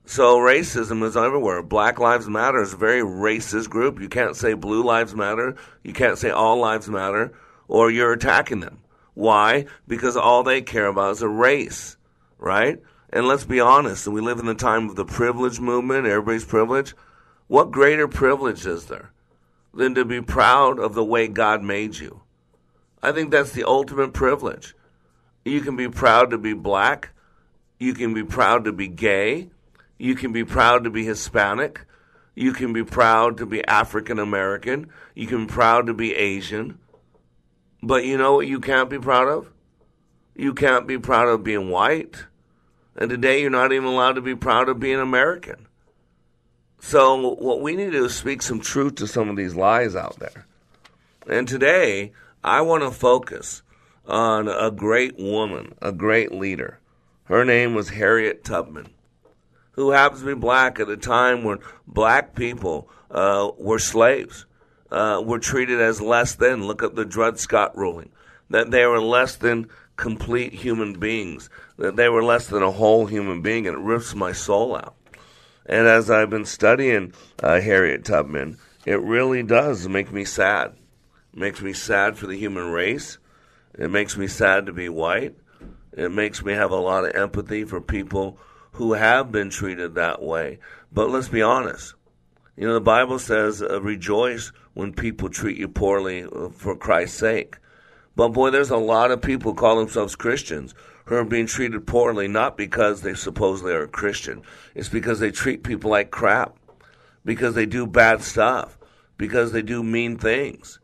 So 0.04 0.38
racism 0.38 1.04
is 1.04 1.16
everywhere. 1.16 1.62
Black 1.62 2.00
Lives 2.00 2.28
Matter 2.28 2.60
is 2.60 2.72
a 2.72 2.76
very 2.76 3.02
racist 3.02 3.70
group. 3.70 4.00
You 4.00 4.08
can't 4.08 4.36
say 4.36 4.54
blue 4.54 4.82
lives 4.82 5.14
matter. 5.14 5.56
You 5.84 5.92
can't 5.92 6.18
say 6.18 6.30
all 6.30 6.58
lives 6.58 6.88
matter, 6.88 7.32
or 7.68 7.90
you're 7.90 8.12
attacking 8.12 8.60
them. 8.60 8.82
Why? 9.14 9.66
Because 9.86 10.16
all 10.16 10.42
they 10.42 10.62
care 10.62 10.86
about 10.86 11.12
is 11.12 11.22
a 11.22 11.28
race, 11.28 11.96
right? 12.38 12.80
And 13.12 13.26
let's 13.26 13.44
be 13.44 13.60
honest, 13.60 14.08
we 14.08 14.20
live 14.20 14.38
in 14.38 14.46
the 14.46 14.54
time 14.54 14.88
of 14.88 14.96
the 14.96 15.04
privilege 15.04 15.60
movement, 15.60 16.06
everybody's 16.06 16.44
privilege. 16.44 16.94
What 17.48 17.70
greater 17.70 18.08
privilege 18.08 18.66
is 18.66 18.86
there 18.86 19.10
than 19.74 19.94
to 19.94 20.04
be 20.04 20.20
proud 20.20 20.78
of 20.78 20.94
the 20.94 21.04
way 21.04 21.28
God 21.28 21.62
made 21.62 21.96
you? 21.96 22.22
I 23.02 23.12
think 23.12 23.30
that's 23.30 23.52
the 23.52 23.64
ultimate 23.64 24.12
privilege. 24.12 24.74
You 25.44 25.60
can 25.60 25.76
be 25.76 25.88
proud 25.88 26.30
to 26.30 26.38
be 26.38 26.52
black. 26.52 27.10
You 27.80 27.94
can 27.94 28.12
be 28.12 28.22
proud 28.22 28.66
to 28.66 28.72
be 28.72 28.88
gay. 28.88 29.48
You 29.98 30.14
can 30.14 30.32
be 30.32 30.44
proud 30.44 30.84
to 30.84 30.90
be 30.90 31.04
Hispanic. 31.06 31.86
You 32.34 32.52
can 32.52 32.74
be 32.74 32.84
proud 32.84 33.38
to 33.38 33.46
be 33.46 33.66
African 33.66 34.18
American. 34.18 34.90
You 35.14 35.26
can 35.26 35.46
be 35.46 35.52
proud 35.52 35.86
to 35.86 35.94
be 35.94 36.14
Asian. 36.14 36.78
But 37.82 38.04
you 38.04 38.18
know 38.18 38.34
what 38.34 38.46
you 38.46 38.60
can't 38.60 38.90
be 38.90 38.98
proud 38.98 39.28
of? 39.28 39.50
You 40.36 40.52
can't 40.52 40.86
be 40.86 40.98
proud 40.98 41.28
of 41.28 41.42
being 41.42 41.70
white. 41.70 42.26
And 42.96 43.08
today 43.08 43.40
you're 43.40 43.48
not 43.50 43.72
even 43.72 43.88
allowed 43.88 44.12
to 44.12 44.20
be 44.20 44.36
proud 44.36 44.68
of 44.68 44.78
being 44.78 45.00
American. 45.00 45.66
So 46.80 47.34
what 47.34 47.62
we 47.62 47.76
need 47.76 47.86
to 47.86 47.90
do 47.92 48.04
is 48.04 48.14
speak 48.14 48.42
some 48.42 48.60
truth 48.60 48.96
to 48.96 49.06
some 49.06 49.30
of 49.30 49.36
these 49.36 49.54
lies 49.54 49.96
out 49.96 50.18
there. 50.18 50.46
And 51.26 51.48
today 51.48 52.12
I 52.44 52.60
want 52.60 52.82
to 52.82 52.90
focus 52.90 53.62
on 54.06 54.48
a 54.48 54.70
great 54.70 55.18
woman, 55.18 55.74
a 55.80 55.92
great 55.92 56.32
leader. 56.32 56.78
Her 57.30 57.44
name 57.44 57.76
was 57.76 57.90
Harriet 57.90 58.42
Tubman, 58.42 58.88
who 59.72 59.92
happens 59.92 60.22
to 60.22 60.26
be 60.26 60.34
black 60.34 60.80
at 60.80 60.88
a 60.88 60.96
time 60.96 61.44
when 61.44 61.60
black 61.86 62.34
people 62.34 62.90
uh, 63.08 63.52
were 63.56 63.78
slaves, 63.78 64.46
uh, 64.90 65.22
were 65.24 65.38
treated 65.38 65.80
as 65.80 66.00
less 66.00 66.34
than. 66.34 66.66
Look 66.66 66.82
at 66.82 66.96
the 66.96 67.04
Dred 67.04 67.38
Scott 67.38 67.78
ruling, 67.78 68.10
that 68.48 68.72
they 68.72 68.84
were 68.84 69.00
less 69.00 69.36
than 69.36 69.68
complete 69.94 70.54
human 70.54 70.98
beings, 70.98 71.48
that 71.78 71.94
they 71.94 72.08
were 72.08 72.24
less 72.24 72.48
than 72.48 72.64
a 72.64 72.72
whole 72.72 73.06
human 73.06 73.42
being, 73.42 73.68
and 73.68 73.76
it 73.76 73.80
rips 73.80 74.12
my 74.12 74.32
soul 74.32 74.74
out. 74.74 74.96
And 75.66 75.86
as 75.86 76.10
I've 76.10 76.30
been 76.30 76.46
studying 76.46 77.12
uh, 77.40 77.60
Harriet 77.60 78.04
Tubman, 78.04 78.58
it 78.84 79.00
really 79.00 79.44
does 79.44 79.86
make 79.86 80.10
me 80.10 80.24
sad. 80.24 80.72
It 81.32 81.38
makes 81.38 81.62
me 81.62 81.74
sad 81.74 82.18
for 82.18 82.26
the 82.26 82.36
human 82.36 82.72
race. 82.72 83.18
It 83.78 83.88
makes 83.88 84.16
me 84.16 84.26
sad 84.26 84.66
to 84.66 84.72
be 84.72 84.88
white. 84.88 85.36
It 86.00 86.10
makes 86.10 86.42
me 86.42 86.54
have 86.54 86.70
a 86.70 86.76
lot 86.76 87.04
of 87.04 87.14
empathy 87.14 87.64
for 87.64 87.78
people 87.78 88.38
who 88.72 88.94
have 88.94 89.30
been 89.30 89.50
treated 89.50 89.94
that 89.94 90.22
way. 90.22 90.58
But 90.90 91.10
let's 91.10 91.28
be 91.28 91.42
honest. 91.42 91.92
You 92.56 92.66
know, 92.66 92.72
the 92.72 92.80
Bible 92.80 93.18
says, 93.18 93.60
uh, 93.60 93.82
rejoice 93.82 94.50
when 94.72 94.94
people 94.94 95.28
treat 95.28 95.58
you 95.58 95.68
poorly 95.68 96.24
uh, 96.24 96.48
for 96.48 96.74
Christ's 96.74 97.18
sake. 97.18 97.58
But 98.16 98.30
boy, 98.30 98.48
there's 98.48 98.70
a 98.70 98.78
lot 98.78 99.10
of 99.10 99.20
people 99.20 99.52
who 99.52 99.58
call 99.58 99.76
themselves 99.76 100.16
Christians 100.16 100.74
who 101.04 101.16
are 101.16 101.24
being 101.24 101.46
treated 101.46 101.86
poorly 101.86 102.28
not 102.28 102.56
because 102.56 103.02
they 103.02 103.12
supposedly 103.12 103.74
are 103.74 103.82
a 103.82 103.88
Christian. 103.88 104.40
It's 104.74 104.88
because 104.88 105.20
they 105.20 105.30
treat 105.30 105.62
people 105.62 105.90
like 105.90 106.10
crap, 106.10 106.56
because 107.26 107.54
they 107.54 107.66
do 107.66 107.86
bad 107.86 108.22
stuff, 108.22 108.78
because 109.18 109.52
they 109.52 109.60
do 109.60 109.82
mean 109.82 110.16
things. 110.16 110.79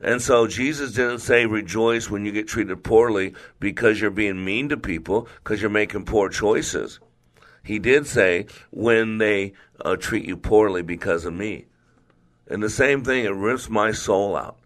And 0.00 0.22
so 0.22 0.46
Jesus 0.46 0.92
didn't 0.92 1.18
say 1.18 1.44
rejoice 1.44 2.08
when 2.08 2.24
you 2.24 2.32
get 2.32 2.48
treated 2.48 2.82
poorly 2.82 3.34
because 3.58 4.00
you're 4.00 4.10
being 4.10 4.44
mean 4.44 4.70
to 4.70 4.76
people, 4.76 5.28
because 5.42 5.60
you're 5.60 5.70
making 5.70 6.06
poor 6.06 6.30
choices. 6.30 7.00
He 7.62 7.78
did 7.78 8.06
say 8.06 8.46
when 8.70 9.18
they 9.18 9.52
uh, 9.84 9.96
treat 9.96 10.24
you 10.24 10.36
poorly 10.36 10.82
because 10.82 11.26
of 11.26 11.34
me. 11.34 11.66
And 12.48 12.62
the 12.62 12.70
same 12.70 13.04
thing, 13.04 13.24
it 13.24 13.34
rips 13.34 13.68
my 13.68 13.92
soul 13.92 14.36
out 14.36 14.58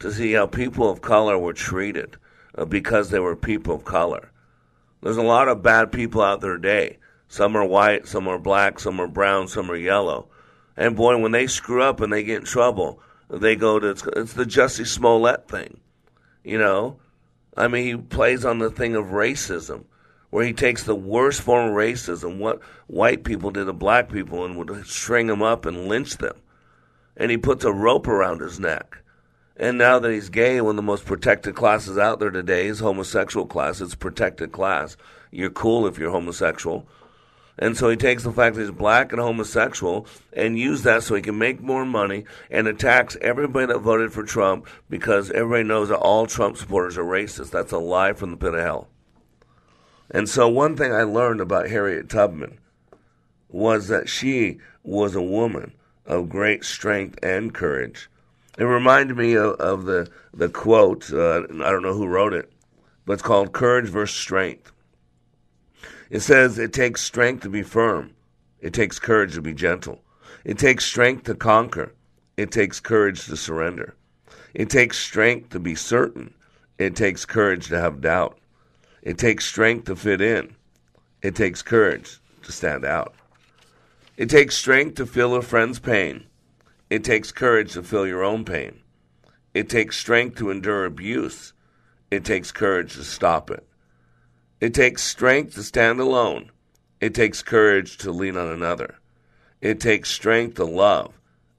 to 0.00 0.10
see 0.10 0.32
how 0.32 0.46
people 0.46 0.90
of 0.90 1.02
color 1.02 1.38
were 1.38 1.52
treated 1.52 2.16
uh, 2.56 2.64
because 2.64 3.10
they 3.10 3.20
were 3.20 3.36
people 3.36 3.74
of 3.74 3.84
color. 3.84 4.30
There's 5.02 5.18
a 5.18 5.22
lot 5.22 5.48
of 5.48 5.62
bad 5.62 5.92
people 5.92 6.22
out 6.22 6.40
there 6.40 6.56
today. 6.56 6.98
Some 7.28 7.54
are 7.56 7.64
white, 7.64 8.08
some 8.08 8.26
are 8.26 8.38
black, 8.38 8.80
some 8.80 8.98
are 8.98 9.06
brown, 9.06 9.46
some 9.46 9.70
are 9.70 9.76
yellow. 9.76 10.28
And 10.76 10.96
boy, 10.96 11.18
when 11.18 11.32
they 11.32 11.46
screw 11.46 11.82
up 11.82 12.00
and 12.00 12.12
they 12.12 12.22
get 12.22 12.40
in 12.40 12.44
trouble, 12.44 13.00
they 13.30 13.56
go 13.56 13.78
to 13.78 13.88
it's, 13.88 14.02
the 14.02 14.44
Jussie 14.44 14.86
Smollett 14.86 15.48
thing. 15.48 15.80
You 16.42 16.58
know, 16.58 16.96
I 17.56 17.68
mean, 17.68 17.86
he 17.86 17.96
plays 17.96 18.44
on 18.44 18.58
the 18.58 18.70
thing 18.70 18.96
of 18.96 19.06
racism, 19.06 19.84
where 20.30 20.44
he 20.44 20.52
takes 20.52 20.84
the 20.84 20.94
worst 20.94 21.42
form 21.42 21.70
of 21.70 21.76
racism, 21.76 22.38
what 22.38 22.60
white 22.86 23.24
people 23.24 23.50
did 23.50 23.66
to 23.66 23.72
black 23.72 24.10
people, 24.10 24.44
and 24.44 24.56
would 24.56 24.86
string 24.86 25.26
them 25.26 25.42
up 25.42 25.66
and 25.66 25.88
lynch 25.88 26.16
them. 26.18 26.36
And 27.16 27.30
he 27.30 27.36
puts 27.36 27.64
a 27.64 27.72
rope 27.72 28.08
around 28.08 28.40
his 28.40 28.58
neck. 28.58 28.98
And 29.56 29.76
now 29.76 29.98
that 29.98 30.10
he's 30.10 30.30
gay, 30.30 30.60
one 30.60 30.70
of 30.70 30.76
the 30.76 30.82
most 30.82 31.04
protected 31.04 31.54
classes 31.54 31.98
out 31.98 32.18
there 32.18 32.30
today 32.30 32.66
is 32.66 32.78
homosexual 32.78 33.46
class. 33.46 33.82
It's 33.82 33.94
protected 33.94 34.52
class. 34.52 34.96
You're 35.30 35.50
cool 35.50 35.86
if 35.86 35.98
you're 35.98 36.10
homosexual. 36.10 36.88
And 37.60 37.76
so 37.76 37.90
he 37.90 37.96
takes 37.96 38.24
the 38.24 38.32
fact 38.32 38.56
that 38.56 38.62
he's 38.62 38.70
black 38.70 39.12
and 39.12 39.20
homosexual 39.20 40.06
and 40.32 40.58
use 40.58 40.82
that 40.82 41.02
so 41.02 41.14
he 41.14 41.20
can 41.20 41.38
make 41.38 41.60
more 41.60 41.84
money 41.84 42.24
and 42.50 42.66
attacks 42.66 43.18
everybody 43.20 43.66
that 43.66 43.80
voted 43.80 44.14
for 44.14 44.22
Trump 44.22 44.66
because 44.88 45.30
everybody 45.30 45.64
knows 45.64 45.90
that 45.90 45.98
all 45.98 46.26
Trump 46.26 46.56
supporters 46.56 46.96
are 46.96 47.04
racist. 47.04 47.50
That's 47.50 47.72
a 47.72 47.78
lie 47.78 48.14
from 48.14 48.30
the 48.30 48.38
pit 48.38 48.54
of 48.54 48.60
hell. 48.60 48.88
And 50.10 50.26
so 50.26 50.48
one 50.48 50.74
thing 50.74 50.92
I 50.92 51.02
learned 51.02 51.42
about 51.42 51.68
Harriet 51.68 52.08
Tubman 52.08 52.58
was 53.50 53.88
that 53.88 54.08
she 54.08 54.58
was 54.82 55.14
a 55.14 55.22
woman 55.22 55.74
of 56.06 56.30
great 56.30 56.64
strength 56.64 57.18
and 57.22 57.52
courage. 57.52 58.08
It 58.58 58.64
reminded 58.64 59.16
me 59.16 59.34
of, 59.34 59.54
of 59.54 59.84
the 59.84 60.10
the 60.32 60.48
quote. 60.48 61.12
Uh, 61.12 61.42
I 61.42 61.70
don't 61.70 61.82
know 61.82 61.94
who 61.94 62.06
wrote 62.06 62.32
it, 62.32 62.50
but 63.06 63.14
it's 63.14 63.22
called 63.22 63.52
"Courage 63.52 63.88
versus 63.88 64.16
Strength." 64.16 64.72
It 66.10 66.20
says 66.20 66.58
it 66.58 66.72
takes 66.72 67.00
strength 67.00 67.44
to 67.44 67.48
be 67.48 67.62
firm. 67.62 68.14
It 68.60 68.74
takes 68.74 68.98
courage 68.98 69.34
to 69.34 69.42
be 69.42 69.54
gentle. 69.54 70.02
It 70.44 70.58
takes 70.58 70.84
strength 70.84 71.24
to 71.24 71.34
conquer. 71.36 71.94
It 72.36 72.50
takes 72.50 72.80
courage 72.80 73.26
to 73.26 73.36
surrender. 73.36 73.94
It 74.52 74.70
takes 74.70 74.98
strength 74.98 75.50
to 75.50 75.60
be 75.60 75.76
certain. 75.76 76.34
It 76.78 76.96
takes 76.96 77.24
courage 77.24 77.68
to 77.68 77.78
have 77.78 78.00
doubt. 78.00 78.38
It 79.02 79.18
takes 79.18 79.46
strength 79.46 79.84
to 79.84 79.96
fit 79.96 80.20
in. 80.20 80.56
It 81.22 81.36
takes 81.36 81.62
courage 81.62 82.18
to 82.42 82.52
stand 82.52 82.84
out. 82.84 83.14
It 84.16 84.28
takes 84.28 84.56
strength 84.56 84.96
to 84.96 85.06
feel 85.06 85.34
a 85.34 85.42
friend's 85.42 85.78
pain. 85.78 86.26
It 86.90 87.04
takes 87.04 87.30
courage 87.30 87.74
to 87.74 87.82
feel 87.82 88.06
your 88.06 88.24
own 88.24 88.44
pain. 88.44 88.80
It 89.54 89.68
takes 89.68 89.96
strength 89.96 90.36
to 90.38 90.50
endure 90.50 90.84
abuse. 90.84 91.52
It 92.10 92.24
takes 92.24 92.50
courage 92.50 92.94
to 92.94 93.04
stop 93.04 93.50
it. 93.50 93.66
It 94.60 94.74
takes 94.74 95.02
strength 95.02 95.54
to 95.54 95.62
stand 95.62 96.00
alone. 96.00 96.50
It 97.00 97.14
takes 97.14 97.42
courage 97.42 97.96
to 97.98 98.12
lean 98.12 98.36
on 98.36 98.48
another. 98.48 98.96
It 99.60 99.80
takes 99.80 100.10
strength 100.10 100.56
to 100.56 100.64
love. 100.64 101.14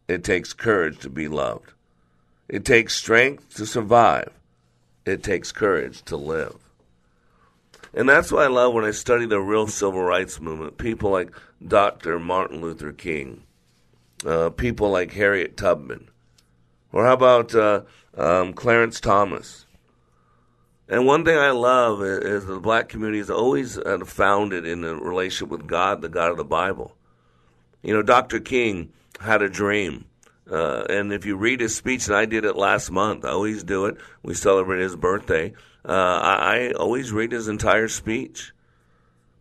It 0.08 0.24
takes 0.24 0.53
courage 0.53 1.00
to 1.00 1.10
be 1.10 1.27
loved. 1.27 1.72
It 2.48 2.65
takes 2.65 2.96
strength 2.96 3.55
to 3.55 3.65
survive. 3.65 4.31
It 5.05 5.24
takes 5.24 5.51
courage 5.51 6.03
to 6.03 6.17
live. 6.17 6.58
And 7.93 8.08
that's 8.08 8.31
what 8.31 8.43
I 8.43 8.48
love 8.48 8.74
when 8.74 8.86
I 8.86 8.91
study 8.91 9.25
the 9.25 9.39
real 9.39 9.67
civil 9.67 10.01
rights 10.01 10.39
movement. 10.39 10.77
People 10.77 11.12
like 11.12 11.31
Dr. 11.65 12.20
Martin 12.20 12.62
Luther 12.62 12.91
King, 12.91 13.43
uh, 14.25 14.50
people 14.50 14.89
like 14.89 15.12
Harriet 15.13 15.58
Tubman, 15.58 16.10
or 16.93 17.05
how 17.05 17.13
about 17.13 17.53
uh, 17.55 17.81
um, 18.15 18.53
Clarence 18.53 19.00
Thomas? 19.00 19.65
And 20.91 21.05
one 21.05 21.24
thing 21.24 21.38
I 21.38 21.51
love 21.51 22.03
is, 22.03 22.45
the 22.45 22.60
black 22.60 22.89
community 22.89 23.19
is 23.19 23.29
always 23.29 23.77
uh, 23.77 24.00
founded 24.03 24.65
in 24.65 24.83
a 24.83 24.93
relationship 24.93 25.48
with 25.48 25.65
God, 25.65 26.01
the 26.01 26.10
God 26.10 26.31
of 26.31 26.38
the 26.38 26.43
Bible. 26.43 26.98
You 27.81 27.93
know, 27.93 28.01
Dr. 28.01 28.41
King 28.41 28.91
had 29.21 29.41
a 29.41 29.48
dream. 29.48 30.03
Uh, 30.51 30.83
and 30.89 31.13
if 31.13 31.25
you 31.25 31.38
read 31.38 31.62
his 31.62 31.74
speech, 31.74 32.07
and 32.07 32.15
I 32.17 32.25
did 32.25 32.43
it 32.43 32.57
last 32.57 32.91
month, 32.91 33.24
I 33.24 33.29
always 33.29 33.63
do 33.63 33.86
it. 33.86 33.95
We 34.21 34.33
celebrate 34.33 34.81
his 34.81 34.98
birthday. 34.98 35.53
Uh, 35.88 35.93
I, 35.93 36.33
I 36.33 36.71
always 36.74 37.13
read 37.13 37.31
his 37.31 37.48
entire 37.48 37.88
speech 37.88 38.51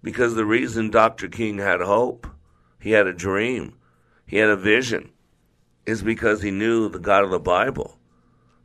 because 0.04 0.36
the 0.36 0.46
reason 0.46 0.88
Dr. 0.88 1.26
King 1.26 1.58
had 1.58 1.80
hope, 1.80 2.28
he 2.78 2.92
had 2.92 3.08
a 3.08 3.12
dream, 3.12 3.76
he 4.24 4.36
had 4.36 4.50
a 4.50 4.56
vision, 4.56 5.10
is 5.84 6.00
because 6.00 6.42
he 6.42 6.52
knew 6.52 6.88
the 6.88 7.00
God 7.00 7.24
of 7.24 7.30
the 7.30 7.40
Bible. 7.40 7.98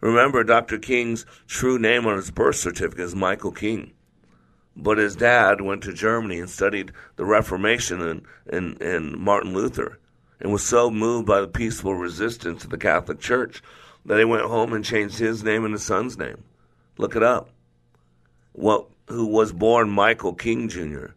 Remember, 0.01 0.43
Dr. 0.43 0.77
King's 0.77 1.25
true 1.47 1.79
name 1.79 2.05
on 2.05 2.17
his 2.17 2.31
birth 2.31 2.57
certificate 2.57 3.05
is 3.05 3.15
Michael 3.15 3.51
King. 3.51 3.93
But 4.75 4.97
his 4.97 5.15
dad 5.15 5.61
went 5.61 5.83
to 5.83 5.93
Germany 5.93 6.39
and 6.39 6.49
studied 6.49 6.91
the 7.15 7.25
Reformation 7.25 8.01
and, 8.01 8.21
and, 8.47 8.81
and 8.81 9.17
Martin 9.17 9.53
Luther 9.53 9.99
and 10.39 10.51
was 10.51 10.65
so 10.65 10.91
moved 10.91 11.25
by 11.25 11.41
the 11.41 11.47
peaceful 11.47 11.95
resistance 11.95 12.63
of 12.63 12.69
the 12.69 12.77
Catholic 12.77 13.19
Church 13.19 13.63
that 14.05 14.19
he 14.19 14.25
went 14.25 14.45
home 14.45 14.73
and 14.73 14.83
changed 14.83 15.17
his 15.17 15.43
name 15.43 15.63
and 15.63 15.73
his 15.73 15.83
son's 15.83 16.17
name. 16.17 16.43
Look 16.97 17.15
it 17.15 17.23
up. 17.23 17.49
What, 18.53 18.87
who 19.07 19.25
was 19.25 19.51
born 19.51 19.89
Michael 19.89 20.33
King 20.33 20.69
Jr. 20.69 21.07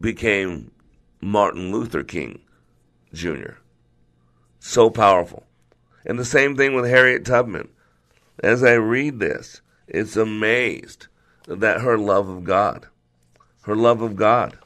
became 0.00 0.70
Martin 1.20 1.72
Luther 1.72 2.02
King 2.02 2.40
Jr. 3.12 3.54
So 4.60 4.88
powerful. 4.88 5.44
And 6.06 6.18
the 6.18 6.24
same 6.24 6.56
thing 6.56 6.74
with 6.74 6.86
Harriet 6.86 7.24
Tubman. 7.24 7.68
As 8.42 8.64
I 8.64 8.72
read 8.74 9.20
this, 9.20 9.60
it's 9.86 10.16
amazed 10.16 11.06
that 11.46 11.82
her 11.82 11.96
love 11.96 12.28
of 12.28 12.44
God, 12.44 12.88
her 13.62 13.76
love 13.76 14.02
of 14.02 14.16
God. 14.16 14.58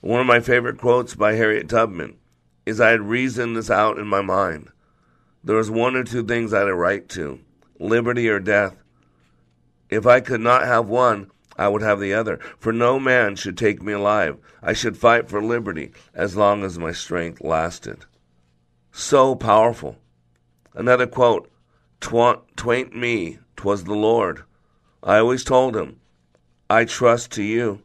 One 0.00 0.20
of 0.20 0.26
my 0.26 0.40
favorite 0.40 0.78
quotes 0.78 1.14
by 1.14 1.34
Harriet 1.34 1.68
Tubman 1.68 2.18
is 2.66 2.80
I 2.80 2.90
had 2.90 3.00
reasoned 3.00 3.56
this 3.56 3.70
out 3.70 3.98
in 3.98 4.06
my 4.06 4.20
mind. 4.20 4.68
There 5.42 5.56
was 5.56 5.70
one 5.70 5.96
or 5.96 6.04
two 6.04 6.24
things 6.24 6.52
I 6.52 6.60
had 6.60 6.68
a 6.68 6.74
right 6.74 7.08
to 7.10 7.40
liberty 7.78 8.28
or 8.28 8.38
death. 8.38 8.76
If 9.88 10.06
I 10.06 10.20
could 10.20 10.40
not 10.40 10.64
have 10.64 10.86
one, 10.86 11.30
I 11.56 11.68
would 11.68 11.82
have 11.82 12.00
the 12.00 12.14
other. 12.14 12.38
For 12.58 12.72
no 12.72 12.98
man 12.98 13.36
should 13.36 13.56
take 13.56 13.82
me 13.82 13.92
alive. 13.92 14.38
I 14.62 14.72
should 14.72 14.96
fight 14.96 15.28
for 15.28 15.42
liberty 15.42 15.92
as 16.14 16.36
long 16.36 16.64
as 16.64 16.78
my 16.78 16.92
strength 16.92 17.40
lasted. 17.40 18.04
So 18.92 19.34
powerful. 19.34 19.96
Another 20.74 21.06
quote 21.06 21.50
Twain't 22.00 22.94
me, 22.94 23.38
'twas 23.56 23.84
the 23.84 23.94
Lord. 23.94 24.44
I 25.02 25.18
always 25.18 25.44
told 25.44 25.76
him, 25.76 26.00
I 26.68 26.84
trust 26.84 27.30
to 27.32 27.42
you. 27.42 27.80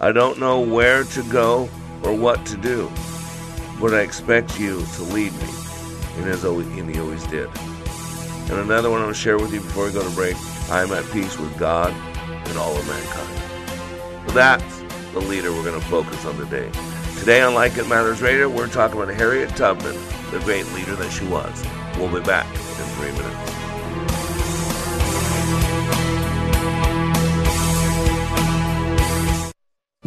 I 0.00 0.12
don't 0.12 0.38
know 0.38 0.60
where 0.60 1.04
to 1.04 1.22
go 1.30 1.68
or 2.02 2.14
what 2.14 2.44
to 2.46 2.56
do, 2.56 2.90
but 3.80 3.94
I 3.94 4.00
expect 4.00 4.58
you 4.58 4.84
to 4.96 5.02
lead 5.02 5.32
me. 5.32 5.48
And, 6.16 6.26
as 6.28 6.44
always, 6.44 6.66
and 6.68 6.92
he 6.92 7.00
always 7.00 7.24
did. 7.26 7.48
And 8.50 8.58
another 8.60 8.90
one 8.90 9.00
I'm 9.00 9.06
going 9.06 9.14
to 9.14 9.20
share 9.20 9.38
with 9.38 9.52
you 9.52 9.60
before 9.60 9.86
we 9.86 9.92
go 9.92 10.02
to 10.02 10.14
break 10.14 10.36
I 10.70 10.82
am 10.82 10.92
at 10.92 11.10
peace 11.12 11.38
with 11.38 11.56
God 11.58 11.92
and 12.48 12.58
all 12.58 12.76
of 12.76 12.86
mankind. 12.86 14.28
So 14.28 14.34
that's 14.34 14.82
the 15.12 15.20
leader 15.20 15.52
we're 15.52 15.64
going 15.64 15.80
to 15.80 15.86
focus 15.86 16.24
on 16.26 16.36
today. 16.36 16.70
Today 17.18 17.40
on 17.40 17.54
Like 17.54 17.76
It 17.76 17.88
Matters 17.88 18.20
Radio, 18.20 18.48
we're 18.48 18.68
talking 18.68 19.00
about 19.00 19.14
Harriet 19.14 19.50
Tubman, 19.56 19.96
the 20.30 20.40
great 20.40 20.66
leader 20.72 20.94
that 20.96 21.10
she 21.10 21.26
was. 21.26 21.64
We'll 21.98 22.08
be 22.08 22.20
back 22.20 22.46
in 22.46 22.84
three 22.94 23.10
minutes. 23.10 23.57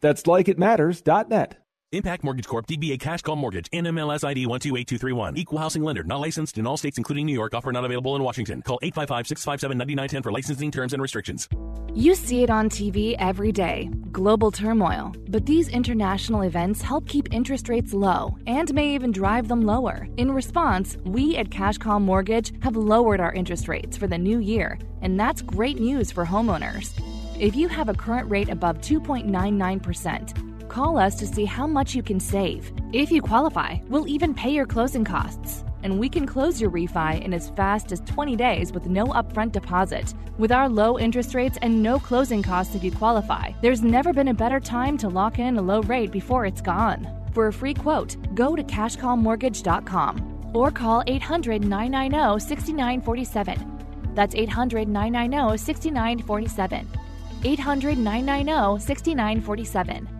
That's 0.00 0.22
likeitmatters.net. 0.22 1.56
Impact 1.92 2.22
Mortgage 2.22 2.46
Corp. 2.46 2.68
DBA 2.68 3.00
Cash 3.00 3.22
Call 3.22 3.34
Mortgage. 3.34 3.68
NMLS 3.72 4.22
ID 4.22 4.46
128231. 4.46 5.36
Equal 5.36 5.58
housing 5.58 5.82
lender. 5.82 6.04
Not 6.04 6.20
licensed 6.20 6.56
in 6.56 6.64
all 6.64 6.76
states 6.76 6.98
including 6.98 7.26
New 7.26 7.32
York. 7.32 7.52
Offer 7.52 7.72
not 7.72 7.84
available 7.84 8.14
in 8.14 8.22
Washington. 8.22 8.62
Call 8.62 8.78
855-657-9910 8.84 10.22
for 10.22 10.30
licensing 10.30 10.70
terms 10.70 10.92
and 10.92 11.02
restrictions. 11.02 11.48
You 11.92 12.14
see 12.14 12.44
it 12.44 12.50
on 12.50 12.68
TV 12.68 13.16
every 13.18 13.50
day. 13.50 13.90
Global 14.12 14.52
turmoil. 14.52 15.12
But 15.28 15.46
these 15.46 15.68
international 15.68 16.42
events 16.42 16.80
help 16.80 17.08
keep 17.08 17.34
interest 17.34 17.68
rates 17.68 17.92
low 17.92 18.38
and 18.46 18.72
may 18.72 18.94
even 18.94 19.10
drive 19.10 19.48
them 19.48 19.62
lower. 19.62 20.06
In 20.16 20.30
response, 20.30 20.96
we 21.04 21.36
at 21.38 21.50
Cash 21.50 21.78
Call 21.78 21.98
Mortgage 21.98 22.52
have 22.62 22.76
lowered 22.76 23.18
our 23.18 23.32
interest 23.32 23.66
rates 23.66 23.96
for 23.96 24.06
the 24.06 24.18
new 24.18 24.38
year, 24.38 24.78
and 25.02 25.18
that's 25.18 25.42
great 25.42 25.80
news 25.80 26.12
for 26.12 26.24
homeowners. 26.24 26.92
If 27.40 27.56
you 27.56 27.68
have 27.68 27.88
a 27.88 27.94
current 27.94 28.28
rate 28.30 28.50
above 28.50 28.82
2.99%, 28.82 30.68
call 30.68 30.98
us 30.98 31.14
to 31.14 31.26
see 31.26 31.46
how 31.46 31.66
much 31.66 31.94
you 31.94 32.02
can 32.02 32.20
save. 32.20 32.70
If 32.92 33.10
you 33.10 33.22
qualify, 33.22 33.78
we'll 33.88 34.06
even 34.08 34.34
pay 34.34 34.50
your 34.50 34.66
closing 34.66 35.04
costs. 35.04 35.64
And 35.82 35.98
we 35.98 36.10
can 36.10 36.26
close 36.26 36.60
your 36.60 36.70
refi 36.70 37.24
in 37.24 37.32
as 37.32 37.48
fast 37.48 37.92
as 37.92 38.00
20 38.00 38.36
days 38.36 38.72
with 38.72 38.90
no 38.90 39.06
upfront 39.06 39.52
deposit. 39.52 40.12
With 40.36 40.52
our 40.52 40.68
low 40.68 40.98
interest 40.98 41.34
rates 41.34 41.56
and 41.62 41.82
no 41.82 41.98
closing 41.98 42.42
costs 42.42 42.74
if 42.74 42.84
you 42.84 42.92
qualify, 42.92 43.52
there's 43.62 43.82
never 43.82 44.12
been 44.12 44.28
a 44.28 44.34
better 44.34 44.60
time 44.60 44.98
to 44.98 45.08
lock 45.08 45.38
in 45.38 45.56
a 45.56 45.62
low 45.62 45.80
rate 45.80 46.12
before 46.12 46.44
it's 46.44 46.60
gone. 46.60 47.08
For 47.32 47.46
a 47.46 47.52
free 47.54 47.72
quote, 47.72 48.18
go 48.34 48.54
to 48.54 48.62
cashcallmortgage.com 48.62 50.50
or 50.52 50.70
call 50.70 51.02
800 51.06 51.64
990 51.64 52.38
6947. 52.38 54.12
That's 54.14 54.34
800 54.34 54.88
990 54.88 55.56
6947. 55.56 56.99
800 57.42 57.96
990 57.98 58.78
6947. 58.78 60.19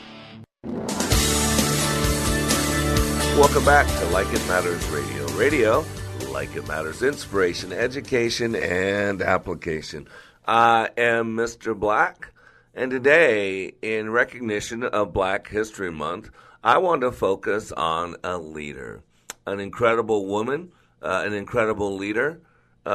Welcome 3.35 3.65
back 3.65 3.87
to 3.87 4.05
Like 4.11 4.31
It 4.31 4.47
Matters 4.47 4.87
Radio. 4.89 5.27
Radio, 5.29 5.83
like 6.29 6.55
it 6.55 6.67
matters, 6.67 7.01
inspiration, 7.01 7.73
education, 7.73 8.55
and 8.55 9.23
application. 9.23 10.07
I 10.47 10.89
am 10.95 11.35
Mr. 11.35 11.75
Black, 11.75 12.31
and 12.75 12.91
today, 12.91 13.73
in 13.81 14.11
recognition 14.11 14.83
of 14.83 15.13
Black 15.13 15.47
History 15.47 15.91
Month, 15.91 16.29
I 16.63 16.77
want 16.77 17.01
to 17.01 17.11
focus 17.11 17.71
on 17.71 18.17
a 18.23 18.37
leader, 18.37 19.01
an 19.47 19.59
incredible 19.59 20.27
woman, 20.27 20.71
uh, 21.01 21.23
an 21.25 21.33
incredible 21.33 21.97
leader, 21.97 22.39
uh, 22.85 22.89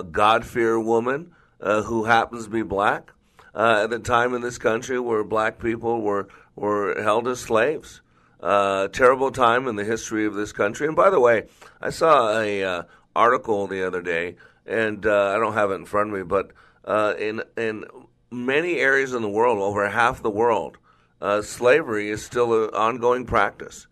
a 0.00 0.06
God 0.08 0.46
fear 0.46 0.78
woman 0.78 1.32
uh, 1.60 1.82
who 1.82 2.04
happens 2.04 2.44
to 2.44 2.50
be 2.50 2.62
black. 2.62 3.10
Uh, 3.54 3.82
at 3.84 3.92
a 3.92 3.98
time 3.98 4.32
in 4.32 4.40
this 4.40 4.56
country 4.56 4.98
where 4.98 5.22
black 5.22 5.58
people 5.58 6.00
were, 6.00 6.26
were 6.56 7.00
held 7.02 7.28
as 7.28 7.40
slaves 7.40 8.00
uh, 8.42 8.88
terrible 8.88 9.30
time 9.30 9.68
in 9.68 9.76
the 9.76 9.84
history 9.84 10.26
of 10.26 10.34
this 10.34 10.52
country. 10.52 10.86
And 10.86 10.96
by 10.96 11.10
the 11.10 11.20
way, 11.20 11.44
I 11.80 11.90
saw 11.90 12.38
a 12.38 12.64
uh, 12.64 12.82
article 13.14 13.66
the 13.66 13.86
other 13.86 14.02
day, 14.02 14.36
and 14.66 15.06
uh, 15.06 15.32
I 15.34 15.38
don't 15.38 15.54
have 15.54 15.70
it 15.70 15.76
in 15.76 15.86
front 15.86 16.10
of 16.10 16.16
me, 16.16 16.24
but 16.24 16.50
uh, 16.84 17.14
in 17.18 17.42
in 17.56 17.84
many 18.30 18.78
areas 18.78 19.14
in 19.14 19.22
the 19.22 19.28
world, 19.28 19.58
over 19.58 19.88
half 19.88 20.22
the 20.22 20.30
world, 20.30 20.78
uh, 21.20 21.42
slavery 21.42 22.10
is 22.10 22.24
still 22.24 22.64
an 22.64 22.74
ongoing 22.74 23.24
practice. 23.26 23.86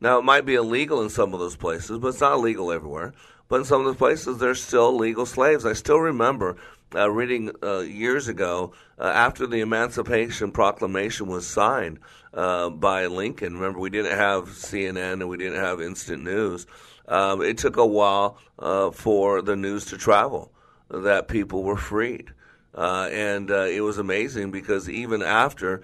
Now, 0.00 0.18
it 0.18 0.24
might 0.24 0.44
be 0.44 0.56
illegal 0.56 1.00
in 1.02 1.10
some 1.10 1.32
of 1.32 1.38
those 1.38 1.56
places, 1.56 1.98
but 1.98 2.08
it's 2.08 2.20
not 2.20 2.34
illegal 2.34 2.72
everywhere. 2.72 3.12
But 3.48 3.60
in 3.60 3.64
some 3.64 3.82
of 3.82 3.86
the 3.86 3.98
places, 3.98 4.38
there's 4.38 4.60
still 4.60 4.96
legal 4.96 5.26
slaves. 5.26 5.64
I 5.64 5.74
still 5.74 6.00
remember 6.00 6.56
uh, 6.94 7.10
reading 7.10 7.50
uh, 7.62 7.80
years 7.80 8.28
ago 8.28 8.72
uh, 8.98 9.04
after 9.04 9.46
the 9.46 9.60
Emancipation 9.60 10.50
Proclamation 10.52 11.26
was 11.26 11.46
signed 11.46 11.98
uh, 12.34 12.70
by 12.70 13.06
Lincoln. 13.06 13.54
Remember, 13.54 13.78
we 13.78 13.90
didn't 13.90 14.16
have 14.16 14.48
CNN 14.48 15.14
and 15.14 15.28
we 15.28 15.36
didn't 15.36 15.60
have 15.60 15.80
instant 15.80 16.22
news. 16.24 16.66
Um, 17.08 17.42
it 17.42 17.58
took 17.58 17.76
a 17.76 17.86
while 17.86 18.38
uh, 18.58 18.90
for 18.90 19.42
the 19.42 19.56
news 19.56 19.86
to 19.86 19.98
travel 19.98 20.52
that 20.90 21.28
people 21.28 21.62
were 21.62 21.76
freed. 21.76 22.32
Uh, 22.74 23.08
and 23.12 23.50
it 23.50 23.82
was 23.82 23.98
amazing 23.98 24.50
because 24.50 24.88
even 24.88 25.22
after 25.22 25.82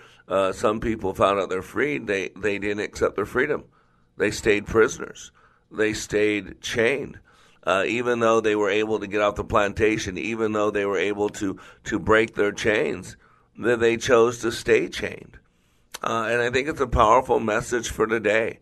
some 0.53 0.81
people 0.81 1.13
found 1.13 1.39
out 1.39 1.51
they're 1.51 1.61
freed, 1.61 2.07
they, 2.07 2.31
they 2.31 2.59
didn't 2.59 2.83
accept 2.83 3.17
their 3.17 3.27
freedom. 3.27 3.65
They 4.17 4.31
stayed 4.31 4.67
prisoners. 4.67 5.31
They 5.71 5.93
stayed 5.93 6.61
chained. 6.61 7.19
Uh, 7.69 7.85
even 7.87 8.21
though 8.21 8.41
they 8.41 8.57
were 8.57 8.71
able 8.71 8.99
to 8.99 9.07
get 9.07 9.21
off 9.21 9.35
the 9.35 9.45
plantation, 9.45 10.17
even 10.17 10.53
though 10.53 10.71
they 10.71 10.87
were 10.87 10.97
able 10.97 11.29
to, 11.29 11.59
to 11.85 11.99
break 11.99 12.35
their 12.35 12.51
chains, 12.51 13.15
that 13.59 13.79
they 13.79 13.95
chose 13.99 14.39
to 14.39 14.51
stay 14.51 14.89
chained. 14.89 15.39
Uh, 16.03 16.29
and 16.31 16.41
I 16.41 16.49
think 16.49 16.67
it's 16.67 16.81
a 16.81 16.87
powerful 16.87 17.41
message 17.41 17.91
for 17.91 18.07
today 18.07 18.61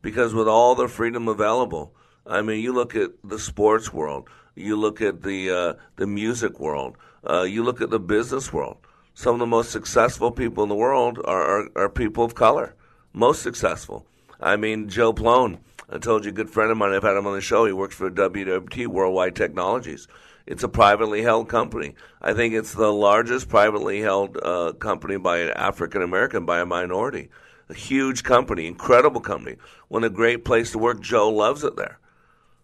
because 0.00 0.32
with 0.32 0.48
all 0.48 0.74
the 0.74 0.88
freedom 0.88 1.28
available, 1.28 1.94
I 2.26 2.40
mean, 2.40 2.62
you 2.62 2.72
look 2.72 2.96
at 2.96 3.10
the 3.22 3.38
sports 3.38 3.92
world, 3.92 4.30
you 4.54 4.76
look 4.76 5.02
at 5.02 5.22
the 5.22 5.50
uh, 5.50 5.72
the 5.96 6.06
music 6.06 6.58
world, 6.58 6.96
uh, 7.28 7.42
you 7.42 7.62
look 7.62 7.82
at 7.82 7.90
the 7.90 8.00
business 8.00 8.50
world. 8.50 8.78
Some 9.12 9.34
of 9.34 9.40
the 9.40 9.46
most 9.46 9.70
successful 9.70 10.30
people 10.30 10.62
in 10.62 10.70
the 10.70 10.74
world 10.74 11.18
are, 11.22 11.42
are, 11.42 11.68
are 11.76 11.88
people 11.90 12.24
of 12.24 12.34
color. 12.34 12.74
Most 13.12 13.42
successful. 13.42 14.06
I 14.40 14.56
mean, 14.56 14.88
Joe 14.88 15.12
Plone. 15.12 15.58
I 15.90 15.98
told 15.98 16.24
you, 16.24 16.30
a 16.30 16.34
good 16.34 16.50
friend 16.50 16.70
of 16.70 16.76
mine. 16.76 16.92
I've 16.92 17.02
had 17.02 17.16
him 17.16 17.26
on 17.26 17.34
the 17.34 17.40
show. 17.40 17.64
He 17.64 17.72
works 17.72 17.94
for 17.94 18.10
WWT 18.10 18.86
Worldwide 18.88 19.34
Technologies. 19.34 20.06
It's 20.46 20.62
a 20.62 20.68
privately 20.68 21.22
held 21.22 21.48
company. 21.48 21.94
I 22.20 22.34
think 22.34 22.54
it's 22.54 22.74
the 22.74 22.92
largest 22.92 23.48
privately 23.48 24.00
held 24.00 24.38
uh, 24.42 24.72
company 24.72 25.16
by 25.16 25.38
an 25.38 25.50
African 25.50 26.02
American, 26.02 26.44
by 26.44 26.60
a 26.60 26.66
minority. 26.66 27.30
A 27.70 27.74
huge 27.74 28.22
company, 28.22 28.66
incredible 28.66 29.20
company. 29.20 29.56
One 29.88 30.04
a 30.04 30.10
great 30.10 30.44
place 30.44 30.72
to 30.72 30.78
work. 30.78 31.00
Joe 31.00 31.30
loves 31.30 31.64
it 31.64 31.76
there. 31.76 31.98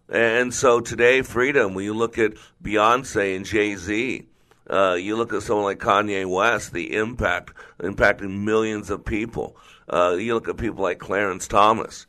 And 0.09 0.53
so 0.53 0.79
today, 0.79 1.21
freedom, 1.23 1.73
when 1.73 1.85
you 1.85 1.93
look 1.93 2.19
at 2.19 2.33
Beyonce 2.63 3.35
and 3.35 3.45
Jay 3.45 3.75
Z, 3.75 4.27
uh, 4.69 4.97
you 4.99 5.15
look 5.15 5.33
at 5.33 5.43
someone 5.43 5.65
like 5.65 5.79
Kanye 5.79 6.27
West, 6.27 6.73
the 6.73 6.95
impact, 6.95 7.53
impacting 7.79 8.43
millions 8.43 8.89
of 8.89 9.05
people. 9.05 9.57
Uh, 9.87 10.15
you 10.19 10.33
look 10.33 10.47
at 10.47 10.57
people 10.57 10.83
like 10.83 10.99
Clarence 10.99 11.47
Thomas, 11.47 12.07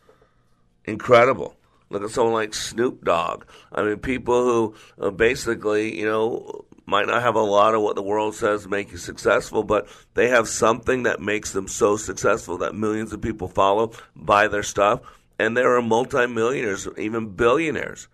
incredible. 0.87 1.57
Look 1.89 2.03
at 2.03 2.11
someone 2.11 2.35
like 2.35 2.53
Snoop 2.53 3.05
Dogg. 3.05 3.45
I 3.73 3.83
mean, 3.83 3.99
people 3.99 4.43
who 4.43 4.75
uh, 5.01 5.11
basically, 5.11 5.97
you 5.99 6.05
know, 6.05 6.65
might 6.85 7.07
not 7.07 7.23
have 7.23 7.35
a 7.35 7.41
lot 7.41 7.75
of 7.75 7.83
what 7.83 7.97
the 7.97 8.03
world 8.03 8.35
says 8.35 8.67
make 8.67 8.91
you 8.93 8.99
successful, 8.99 9.63
but 9.63 9.89
they 10.15 10.29
have 10.29 10.49
something 10.49 11.05
that 11.05 11.21
makes 11.21 11.53
them 11.53 11.69
so 11.69 11.97
successful 11.97 12.59
that 12.59 12.75
millions 12.75 13.13
of 13.13 13.21
people 13.21 13.49
follow, 13.49 13.93
buy 14.15 14.49
their 14.49 14.63
stuff, 14.63 15.01
and 15.39 15.57
there 15.57 15.77
are 15.77 15.83
multimillionaires, 15.83 16.89
even 16.97 17.31
billionaires, 17.31 18.09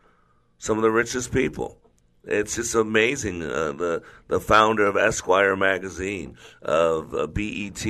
some 0.58 0.76
of 0.76 0.82
the 0.82 0.90
richest 0.90 1.32
people. 1.32 1.78
It's 2.24 2.56
just 2.56 2.74
amazing. 2.74 3.42
Uh, 3.42 3.72
the 3.72 4.02
the 4.28 4.38
founder 4.38 4.86
of 4.86 4.96
Esquire 4.96 5.56
magazine, 5.56 6.36
of 6.62 7.14
uh, 7.14 7.26
BET, 7.26 7.84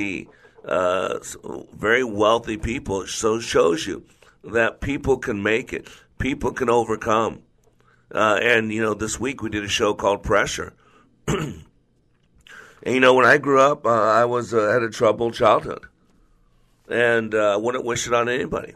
uh, 0.65 1.19
very 1.73 2.03
wealthy 2.03 2.57
people. 2.57 3.05
So 3.05 3.39
shows 3.39 3.85
you 3.85 4.03
that 4.43 4.81
people 4.81 5.17
can 5.17 5.41
make 5.41 5.73
it. 5.73 5.87
People 6.17 6.51
can 6.51 6.69
overcome. 6.69 7.43
Uh, 8.13 8.39
and 8.41 8.71
you 8.71 8.81
know, 8.81 8.93
this 8.93 9.19
week 9.19 9.41
we 9.41 9.49
did 9.49 9.63
a 9.63 9.69
show 9.69 9.93
called 9.93 10.23
Pressure. 10.23 10.73
and 11.27 11.63
you 12.85 12.99
know, 12.99 13.13
when 13.13 13.25
I 13.25 13.37
grew 13.37 13.59
up, 13.59 13.85
uh, 13.85 13.89
I 13.89 14.25
was 14.25 14.53
uh, 14.53 14.69
had 14.71 14.83
a 14.83 14.89
troubled 14.89 15.33
childhood, 15.33 15.85
and 16.89 17.33
I 17.33 17.55
wouldn't 17.55 17.85
wish 17.85 18.07
it 18.07 18.13
on 18.13 18.29
anybody. 18.29 18.75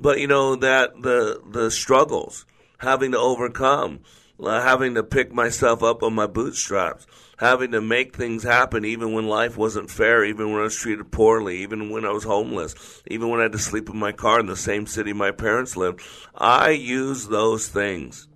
But 0.00 0.20
you 0.20 0.26
know 0.26 0.56
that 0.56 1.02
the 1.02 1.42
the 1.50 1.70
struggles, 1.70 2.46
having 2.78 3.12
to 3.12 3.18
overcome 3.18 4.00
having 4.46 4.94
to 4.94 5.02
pick 5.02 5.32
myself 5.32 5.82
up 5.82 6.02
on 6.02 6.14
my 6.14 6.26
bootstraps, 6.26 7.06
having 7.38 7.70
to 7.70 7.80
make 7.80 8.14
things 8.14 8.42
happen 8.42 8.84
even 8.84 9.12
when 9.12 9.26
life 9.26 9.56
wasn't 9.56 9.90
fair, 9.90 10.24
even 10.24 10.50
when 10.50 10.60
I 10.60 10.64
was 10.64 10.76
treated 10.76 11.10
poorly, 11.10 11.58
even 11.62 11.90
when 11.90 12.04
I 12.04 12.10
was 12.10 12.24
homeless, 12.24 13.02
even 13.06 13.28
when 13.28 13.40
I 13.40 13.44
had 13.44 13.52
to 13.52 13.58
sleep 13.58 13.88
in 13.88 13.96
my 13.96 14.12
car 14.12 14.40
in 14.40 14.46
the 14.46 14.56
same 14.56 14.86
city 14.86 15.12
my 15.12 15.30
parents 15.30 15.76
lived. 15.76 16.00
I 16.34 16.70
used 16.70 17.30
those 17.30 17.68
things 17.68 18.28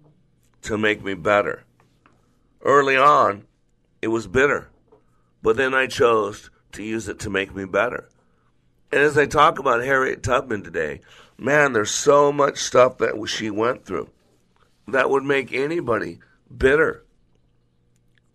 to 0.62 0.78
make 0.78 1.04
me 1.04 1.14
better. 1.14 1.64
Early 2.62 2.96
on, 2.96 3.44
it 4.00 4.08
was 4.08 4.28
bitter, 4.28 4.70
but 5.42 5.56
then 5.56 5.74
I 5.74 5.88
chose 5.88 6.50
to 6.72 6.84
use 6.84 7.08
it 7.08 7.18
to 7.20 7.30
make 7.30 7.54
me 7.54 7.64
better. 7.64 8.08
And 8.92 9.00
as 9.00 9.18
I 9.18 9.26
talk 9.26 9.58
about 9.58 9.82
Harriet 9.82 10.22
Tubman 10.22 10.62
today, 10.62 11.00
man, 11.36 11.72
there's 11.72 11.90
so 11.90 12.30
much 12.30 12.58
stuff 12.58 12.98
that 12.98 13.20
she 13.26 13.50
went 13.50 13.84
through 13.84 14.10
that 14.86 15.10
would 15.10 15.24
make 15.24 15.52
anybody 15.52 16.20
bitter. 16.56 17.04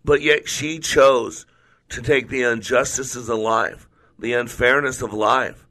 But 0.04 0.22
yet 0.22 0.48
she 0.48 0.78
chose 0.78 1.46
to 1.90 2.02
take 2.02 2.28
the 2.28 2.42
injustices 2.42 3.28
of 3.28 3.38
life, 3.38 3.88
the 4.18 4.32
unfairness 4.32 5.02
of 5.02 5.12
life, 5.12 5.66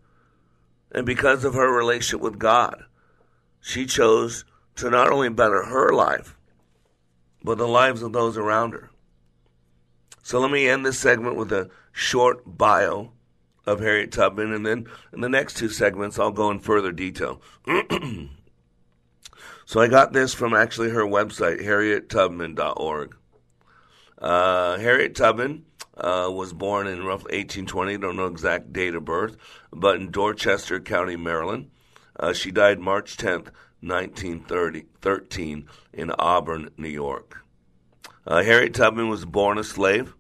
and 0.92 1.06
because 1.06 1.44
of 1.44 1.54
her 1.54 1.72
relationship 1.72 2.22
with 2.22 2.40
God, 2.40 2.84
she 3.60 3.86
chose 3.86 4.46
to 4.76 4.90
not 4.90 5.12
only 5.12 5.30
better 5.30 5.64
her 5.64 5.92
life, 5.92 6.38
but 7.44 7.58
the 7.58 7.68
lives 7.68 8.02
of 8.02 8.14
those 8.14 8.38
around 8.38 8.72
her. 8.72 8.90
So 10.24 10.40
let 10.40 10.52
me 10.52 10.68
end 10.68 10.86
this 10.86 11.00
segment 11.00 11.36
with 11.36 11.52
a 11.52 11.70
short 11.92 12.58
bio 12.58 13.12
of 13.66 13.80
Harriet 13.80 14.12
Tubman, 14.12 14.54
and 14.54 14.66
then 14.66 14.88
in 15.12 15.22
the 15.22 15.30
next 15.30 15.58
two 15.58 15.70
segments, 15.70 16.18
I'll 16.18 16.32
go 16.32 16.52
in 16.52 16.60
further 16.60 16.92
detail. 16.92 17.42
So 19.68 19.82
I 19.82 19.90
got 19.90 20.14
this 20.14 20.34
from 20.34 20.54
actually 20.54 20.92
her 20.92 21.04
website, 21.04 21.62
harriettubman.org. 21.62 23.18
Uh, 24.18 24.78
Harriet 24.78 25.16
Tubman 25.16 25.66
uh, 25.96 26.30
was 26.32 26.54
born 26.54 26.88
in 26.88 27.04
roughly 27.04 27.38
1820, 27.38 27.98
don't 27.98 28.16
know 28.16 28.26
exact 28.26 28.74
date 28.74 28.96
of 28.96 29.06
birth, 29.06 29.38
but 29.72 29.98
in 29.98 30.12
Dorchester 30.12 30.80
County, 30.80 31.16
Maryland. 31.16 31.70
Uh, 32.20 32.34
she 32.34 32.52
died 32.52 32.80
March 32.80 33.18
10th, 33.18 33.50
1913, 33.82 35.68
in 35.94 36.12
Auburn, 36.18 36.70
New 36.78 36.88
York. 36.88 37.44
Uh, 38.26 38.44
Harriet 38.44 38.74
Tubman 38.74 39.10
was 39.10 39.26
born 39.26 39.58
a 39.58 39.64
slave. 39.64 40.16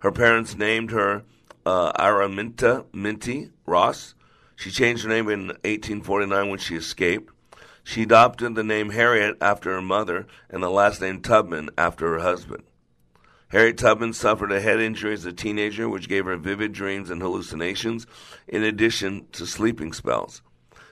Her 0.00 0.10
parents 0.10 0.56
named 0.56 0.90
her 0.90 1.22
uh, 1.66 1.92
Araminta 1.92 2.86
Minty 2.92 3.50
Ross. 3.66 4.14
She 4.56 4.70
changed 4.70 5.04
her 5.04 5.08
name 5.08 5.28
in 5.28 5.48
1849 5.48 6.48
when 6.48 6.58
she 6.58 6.76
escaped. 6.76 7.32
She 7.84 8.02
adopted 8.02 8.54
the 8.54 8.64
name 8.64 8.90
Harriet 8.90 9.36
after 9.40 9.72
her 9.72 9.82
mother 9.82 10.26
and 10.50 10.62
the 10.62 10.70
last 10.70 11.00
name 11.00 11.20
Tubman 11.20 11.70
after 11.78 12.12
her 12.12 12.18
husband. 12.20 12.64
Harriet 13.50 13.78
Tubman 13.78 14.12
suffered 14.12 14.52
a 14.52 14.60
head 14.60 14.78
injury 14.78 15.14
as 15.14 15.24
a 15.24 15.32
teenager, 15.32 15.88
which 15.88 16.08
gave 16.08 16.26
her 16.26 16.36
vivid 16.36 16.72
dreams 16.72 17.08
and 17.08 17.22
hallucinations, 17.22 18.06
in 18.46 18.62
addition 18.62 19.26
to 19.32 19.46
sleeping 19.46 19.94
spells. 19.94 20.42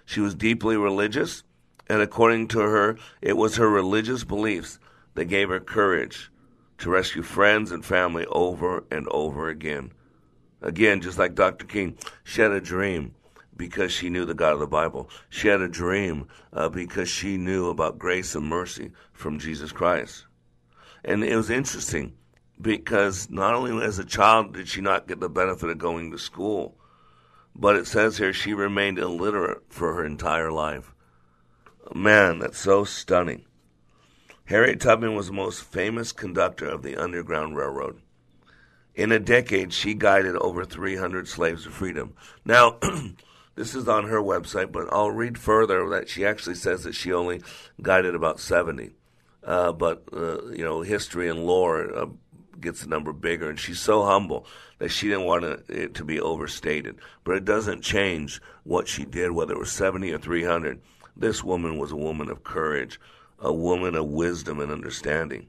She 0.06 0.20
was 0.20 0.34
deeply 0.34 0.78
religious, 0.78 1.42
and 1.86 2.00
according 2.00 2.48
to 2.48 2.60
her, 2.60 2.96
it 3.20 3.36
was 3.36 3.56
her 3.56 3.68
religious 3.68 4.24
beliefs 4.24 4.78
that 5.14 5.26
gave 5.26 5.50
her 5.50 5.60
courage 5.60 6.30
to 6.78 6.90
rescue 6.90 7.22
friends 7.22 7.72
and 7.72 7.84
family 7.84 8.24
over 8.26 8.84
and 8.90 9.06
over 9.10 9.50
again. 9.50 9.92
Again, 10.62 11.02
just 11.02 11.18
like 11.18 11.34
Dr. 11.34 11.66
King, 11.66 11.98
she 12.24 12.40
had 12.40 12.52
a 12.52 12.60
dream 12.60 13.14
because 13.54 13.92
she 13.92 14.08
knew 14.08 14.24
the 14.24 14.34
God 14.34 14.54
of 14.54 14.60
the 14.60 14.66
Bible. 14.66 15.10
She 15.28 15.48
had 15.48 15.60
a 15.60 15.68
dream 15.68 16.26
uh, 16.54 16.70
because 16.70 17.08
she 17.10 17.36
knew 17.36 17.68
about 17.68 17.98
grace 17.98 18.34
and 18.34 18.46
mercy 18.46 18.92
from 19.12 19.38
Jesus 19.38 19.72
Christ. 19.72 20.24
And 21.04 21.22
it 21.22 21.36
was 21.36 21.50
interesting 21.50 22.14
because 22.60 23.28
not 23.30 23.54
only 23.54 23.84
as 23.84 23.98
a 23.98 24.04
child 24.04 24.54
did 24.54 24.68
she 24.68 24.80
not 24.80 25.06
get 25.06 25.20
the 25.20 25.28
benefit 25.28 25.70
of 25.70 25.78
going 25.78 26.10
to 26.10 26.18
school, 26.18 26.76
but 27.54 27.76
it 27.76 27.86
says 27.86 28.18
here 28.18 28.32
she 28.32 28.54
remained 28.54 28.98
illiterate 28.98 29.62
for 29.68 29.94
her 29.94 30.04
entire 30.04 30.50
life. 30.50 30.94
Man, 31.94 32.40
that's 32.40 32.58
so 32.58 32.84
stunning. 32.84 33.44
Harriet 34.46 34.80
Tubman 34.80 35.14
was 35.14 35.26
the 35.26 35.32
most 35.32 35.62
famous 35.62 36.12
conductor 36.12 36.68
of 36.68 36.82
the 36.82 36.96
Underground 36.96 37.56
Railroad. 37.56 38.00
In 38.94 39.12
a 39.12 39.18
decade, 39.18 39.72
she 39.72 39.94
guided 39.94 40.36
over 40.36 40.64
300 40.64 41.28
slaves 41.28 41.64
to 41.64 41.70
freedom. 41.70 42.14
Now, 42.44 42.78
This 43.56 43.74
is 43.74 43.88
on 43.88 44.04
her 44.08 44.20
website, 44.20 44.70
but 44.70 44.92
I'll 44.92 45.10
read 45.10 45.38
further 45.38 45.88
that 45.88 46.10
she 46.10 46.26
actually 46.26 46.56
says 46.56 46.84
that 46.84 46.94
she 46.94 47.12
only 47.12 47.42
guided 47.80 48.14
about 48.14 48.38
70. 48.38 48.90
Uh, 49.42 49.72
but, 49.72 50.04
uh, 50.12 50.48
you 50.48 50.62
know, 50.62 50.82
history 50.82 51.28
and 51.28 51.46
lore 51.46 51.96
uh, 51.96 52.06
gets 52.60 52.82
the 52.82 52.88
number 52.88 53.12
bigger. 53.12 53.48
And 53.48 53.58
she's 53.58 53.80
so 53.80 54.04
humble 54.04 54.46
that 54.78 54.90
she 54.90 55.08
didn't 55.08 55.24
want 55.24 55.44
it 55.44 55.94
to 55.94 56.04
be 56.04 56.20
overstated. 56.20 56.96
But 57.24 57.36
it 57.36 57.44
doesn't 57.44 57.82
change 57.82 58.40
what 58.64 58.88
she 58.88 59.04
did, 59.04 59.32
whether 59.32 59.54
it 59.54 59.58
was 59.58 59.72
70 59.72 60.12
or 60.12 60.18
300. 60.18 60.80
This 61.16 61.42
woman 61.42 61.78
was 61.78 61.92
a 61.92 61.96
woman 61.96 62.28
of 62.28 62.44
courage, 62.44 63.00
a 63.38 63.52
woman 63.52 63.94
of 63.94 64.06
wisdom 64.06 64.60
and 64.60 64.70
understanding. 64.70 65.46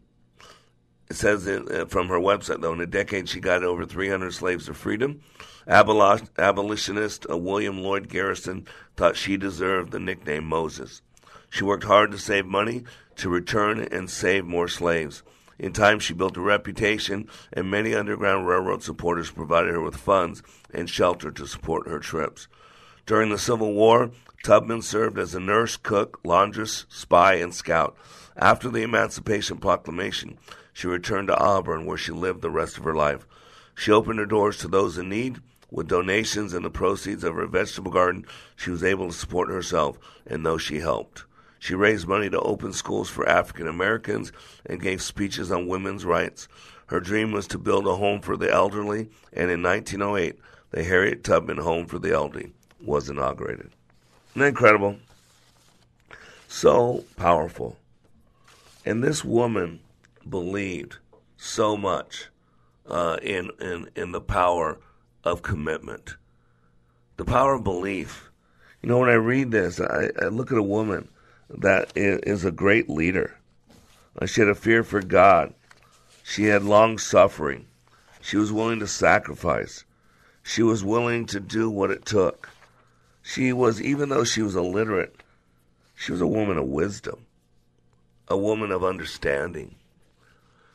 It 1.10 1.16
says 1.16 1.48
uh, 1.48 1.86
from 1.88 2.10
her 2.10 2.20
website, 2.20 2.62
though, 2.62 2.74
in 2.74 2.82
a 2.82 2.86
decade 2.86 3.30
she 3.30 3.40
got 3.40 3.64
over 3.64 3.86
300 3.86 4.34
slaves 4.34 4.66
to 4.66 4.74
freedom 4.74 5.22
Abolitionist 5.68 7.26
uh, 7.30 7.38
William 7.38 7.80
Lloyd 7.80 8.08
Garrison 8.08 8.66
thought 8.96 9.18
she 9.18 9.36
deserved 9.36 9.92
the 9.92 10.00
nickname 10.00 10.46
Moses. 10.46 11.02
She 11.50 11.66
worked 11.66 11.84
hard 11.84 12.12
to 12.12 12.18
save 12.18 12.46
money 12.46 12.86
to 13.18 13.30
return 13.30 13.80
and 13.80 14.10
save 14.10 14.46
more 14.46 14.70
slaves. 14.70 15.24
In 15.60 15.74
time, 15.74 16.00
she 16.00 16.14
built 16.14 16.38
a 16.38 16.42
reputation, 16.42 17.28
and 17.52 17.72
many 17.72 17.96
Underground 17.96 18.48
Railroad 18.48 18.84
supporters 18.84 19.32
provided 19.32 19.74
her 19.74 19.82
with 19.82 19.96
funds 19.96 20.44
and 20.74 20.90
shelter 20.90 21.32
to 21.32 21.48
support 21.48 21.88
her 21.88 22.00
trips. 22.00 22.48
During 23.08 23.30
the 23.32 23.40
Civil 23.40 23.74
War, 23.74 24.12
Tubman 24.44 24.82
served 24.82 25.18
as 25.18 25.34
a 25.34 25.40
nurse, 25.40 25.78
cook, 25.78 26.20
laundress, 26.24 26.86
spy, 26.90 27.36
and 27.36 27.54
scout. 27.56 27.98
After 28.36 28.70
the 28.70 28.84
Emancipation 28.84 29.58
Proclamation, 29.58 30.38
she 30.74 30.88
returned 30.88 31.30
to 31.30 31.40
Auburn, 31.40 31.86
where 31.86 31.98
she 31.98 32.12
lived 32.12 32.42
the 32.42 32.52
rest 32.52 32.78
of 32.78 32.84
her 32.84 32.94
life. 32.94 33.26
She 33.74 33.92
opened 33.92 34.20
her 34.20 34.26
doors 34.26 34.58
to 34.60 34.68
those 34.68 34.98
in 34.98 35.10
need. 35.10 35.40
With 35.72 35.88
donations 35.88 36.54
and 36.54 36.64
the 36.64 36.70
proceeds 36.70 37.24
of 37.24 37.36
her 37.36 37.48
vegetable 37.48 37.92
garden, 37.92 38.26
she 38.56 38.70
was 38.70 38.84
able 38.84 39.08
to 39.08 39.14
support 39.14 39.50
herself 39.50 39.98
and 40.26 40.46
those 40.46 40.62
she 40.62 40.80
helped. 40.80 41.26
She 41.60 41.76
raised 41.76 42.08
money 42.08 42.30
to 42.30 42.40
open 42.40 42.74
schools 42.74 43.10
for 43.10 43.28
African 43.28 43.68
Americans 43.68 44.32
and 44.66 44.82
gave 44.82 45.02
speeches 45.02 45.52
on 45.52 45.68
women's 45.68 46.06
rights. 46.06 46.48
Her 46.88 47.00
dream 47.00 47.32
was 47.32 47.48
to 47.48 47.58
build 47.58 47.88
a 47.88 47.96
home 47.96 48.22
for 48.22 48.38
the 48.38 48.52
elderly, 48.52 49.10
and 49.34 49.52
in 49.52 49.62
1908, 49.62 50.40
the 50.72 50.84
Harriet 50.84 51.24
Tubman 51.24 51.58
Home 51.58 51.86
for 51.86 52.00
the 52.00 52.14
Elderly 52.14 52.52
was 52.84 53.10
inaugurated. 53.10 53.72
Isn't 54.32 54.42
that 54.42 54.48
incredible? 54.48 54.98
So 56.48 57.04
powerful. 57.16 57.78
And 58.86 59.04
this 59.04 59.24
woman 59.24 59.80
believed 60.30 60.98
so 61.36 61.76
much 61.76 62.30
uh, 62.90 63.18
in, 63.22 63.52
in, 63.60 63.90
in 63.96 64.12
the 64.12 64.22
power 64.22 64.78
of 65.24 65.42
commitment, 65.42 66.16
the 67.18 67.26
power 67.26 67.56
of 67.56 67.64
belief. 67.64 68.30
You 68.82 68.90
know, 68.90 69.00
when 69.00 69.10
I 69.10 69.14
read 69.14 69.52
this, 69.52 69.82
I, 69.82 70.12
I 70.22 70.28
look 70.28 70.52
at 70.52 70.58
a 70.58 70.64
woman 70.64 71.10
that 71.50 71.92
is 71.96 72.44
a 72.44 72.52
great 72.52 72.90
leader. 72.90 73.38
She 74.26 74.42
had 74.42 74.50
a 74.50 74.56
fear 74.56 74.84
for 74.84 75.02
God. 75.02 75.54
She 76.24 76.46
had 76.46 76.64
long 76.64 76.98
suffering. 76.98 77.68
She 78.22 78.38
was 78.38 78.52
willing 78.52 78.80
to 78.80 78.88
sacrifice. 78.88 79.86
She 80.44 80.64
was 80.64 80.84
willing 80.84 81.26
to 81.28 81.40
do 81.40 81.70
what 81.70 81.92
it 81.92 82.06
took. 82.06 82.50
She 83.22 83.54
was, 83.54 83.82
even 83.82 84.10
though 84.10 84.24
she 84.24 84.42
was 84.42 84.56
illiterate, 84.56 85.22
she 85.96 86.12
was 86.12 86.22
a 86.22 86.28
woman 86.28 86.58
of 86.58 86.66
wisdom, 86.66 87.26
a 88.28 88.38
woman 88.38 88.72
of 88.72 88.84
understanding. 88.84 89.76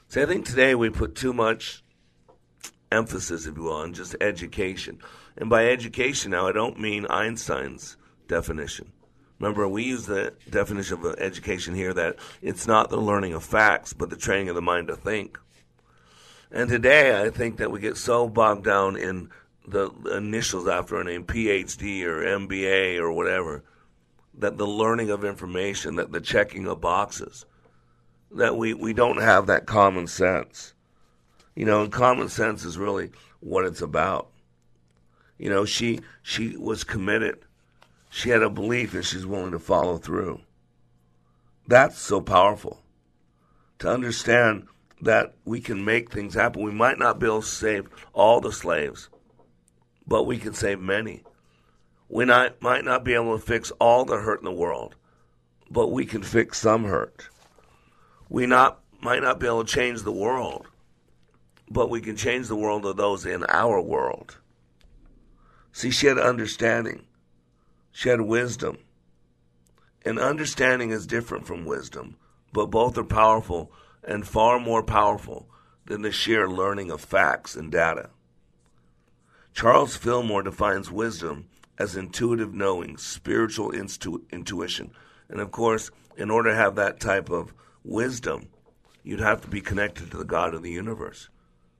See, 0.08 0.20
I 0.20 0.26
think 0.26 0.44
today 0.44 0.74
we 0.74 0.90
put 0.90 1.14
too 1.14 1.32
much 1.32 1.82
emphasis, 2.90 3.46
if 3.46 3.56
you 3.56 3.64
will, 3.64 3.72
on 3.72 3.94
just 3.94 4.14
education. 4.20 4.98
And 5.36 5.48
by 5.48 5.66
education 5.68 6.32
now, 6.32 6.46
I 6.46 6.52
don't 6.52 6.78
mean 6.78 7.06
Einstein's 7.06 7.96
definition. 8.28 8.92
Remember, 9.42 9.66
we 9.66 9.82
use 9.82 10.06
the 10.06 10.32
definition 10.48 11.04
of 11.04 11.16
education 11.18 11.74
here 11.74 11.92
that 11.94 12.14
it's 12.42 12.68
not 12.68 12.90
the 12.90 13.00
learning 13.00 13.34
of 13.34 13.42
facts, 13.42 13.92
but 13.92 14.08
the 14.08 14.14
training 14.14 14.48
of 14.48 14.54
the 14.54 14.62
mind 14.62 14.86
to 14.86 14.94
think. 14.94 15.36
And 16.52 16.70
today, 16.70 17.20
I 17.20 17.28
think 17.28 17.56
that 17.56 17.72
we 17.72 17.80
get 17.80 17.96
so 17.96 18.28
bogged 18.28 18.64
down 18.64 18.96
in 18.96 19.30
the 19.66 19.90
initials 20.14 20.68
after 20.68 21.00
a 21.00 21.02
name, 21.02 21.24
PhD 21.24 22.04
or 22.04 22.22
MBA 22.22 23.00
or 23.00 23.10
whatever, 23.10 23.64
that 24.38 24.58
the 24.58 24.66
learning 24.66 25.10
of 25.10 25.24
information, 25.24 25.96
that 25.96 26.12
the 26.12 26.20
checking 26.20 26.68
of 26.68 26.80
boxes, 26.80 27.44
that 28.30 28.56
we, 28.56 28.74
we 28.74 28.92
don't 28.92 29.20
have 29.20 29.48
that 29.48 29.66
common 29.66 30.06
sense. 30.06 30.72
You 31.56 31.64
know, 31.64 31.82
and 31.82 31.90
common 31.90 32.28
sense 32.28 32.64
is 32.64 32.78
really 32.78 33.10
what 33.40 33.64
it's 33.64 33.82
about. 33.82 34.28
You 35.36 35.50
know, 35.50 35.64
she 35.64 35.98
she 36.22 36.56
was 36.56 36.84
committed 36.84 37.40
she 38.14 38.28
had 38.28 38.42
a 38.42 38.50
belief 38.50 38.92
and 38.92 39.06
she's 39.06 39.24
willing 39.24 39.52
to 39.52 39.58
follow 39.58 39.96
through. 39.96 40.38
That's 41.66 41.98
so 41.98 42.20
powerful. 42.20 42.82
To 43.78 43.88
understand 43.88 44.66
that 45.00 45.34
we 45.46 45.62
can 45.62 45.82
make 45.82 46.12
things 46.12 46.34
happen. 46.34 46.62
We 46.62 46.72
might 46.72 46.98
not 46.98 47.18
be 47.18 47.24
able 47.24 47.40
to 47.40 47.46
save 47.46 47.88
all 48.12 48.42
the 48.42 48.52
slaves, 48.52 49.08
but 50.06 50.24
we 50.24 50.36
can 50.36 50.52
save 50.52 50.78
many. 50.78 51.24
We 52.10 52.26
not, 52.26 52.60
might 52.60 52.84
not 52.84 53.02
be 53.02 53.14
able 53.14 53.38
to 53.38 53.44
fix 53.44 53.70
all 53.80 54.04
the 54.04 54.18
hurt 54.18 54.40
in 54.40 54.44
the 54.44 54.52
world, 54.52 54.94
but 55.70 55.90
we 55.90 56.04
can 56.04 56.22
fix 56.22 56.58
some 56.58 56.84
hurt. 56.84 57.30
We 58.28 58.44
not, 58.44 58.80
might 59.00 59.22
not 59.22 59.40
be 59.40 59.46
able 59.46 59.64
to 59.64 59.72
change 59.72 60.02
the 60.02 60.12
world, 60.12 60.66
but 61.70 61.88
we 61.88 62.02
can 62.02 62.16
change 62.16 62.48
the 62.48 62.56
world 62.56 62.84
of 62.84 62.98
those 62.98 63.24
in 63.24 63.42
our 63.48 63.80
world. 63.80 64.36
See, 65.72 65.90
she 65.90 66.08
had 66.08 66.18
understanding. 66.18 67.06
She 67.92 68.08
had 68.08 68.22
wisdom. 68.22 68.78
And 70.04 70.18
understanding 70.18 70.90
is 70.90 71.06
different 71.06 71.46
from 71.46 71.64
wisdom, 71.64 72.16
but 72.52 72.66
both 72.66 72.98
are 72.98 73.04
powerful 73.04 73.70
and 74.02 74.26
far 74.26 74.58
more 74.58 74.82
powerful 74.82 75.48
than 75.86 76.02
the 76.02 76.10
sheer 76.10 76.48
learning 76.48 76.90
of 76.90 77.00
facts 77.00 77.54
and 77.54 77.70
data. 77.70 78.10
Charles 79.52 79.96
Fillmore 79.96 80.42
defines 80.42 80.90
wisdom 80.90 81.48
as 81.78 81.96
intuitive 81.96 82.54
knowing, 82.54 82.96
spiritual 82.96 83.70
intu- 83.70 84.24
intuition. 84.32 84.92
And 85.28 85.40
of 85.40 85.50
course, 85.50 85.90
in 86.16 86.30
order 86.30 86.50
to 86.50 86.56
have 86.56 86.74
that 86.76 87.00
type 87.00 87.30
of 87.30 87.52
wisdom, 87.84 88.48
you'd 89.02 89.20
have 89.20 89.40
to 89.42 89.48
be 89.48 89.60
connected 89.60 90.10
to 90.10 90.16
the 90.16 90.24
God 90.24 90.54
of 90.54 90.62
the 90.62 90.70
universe, 90.70 91.28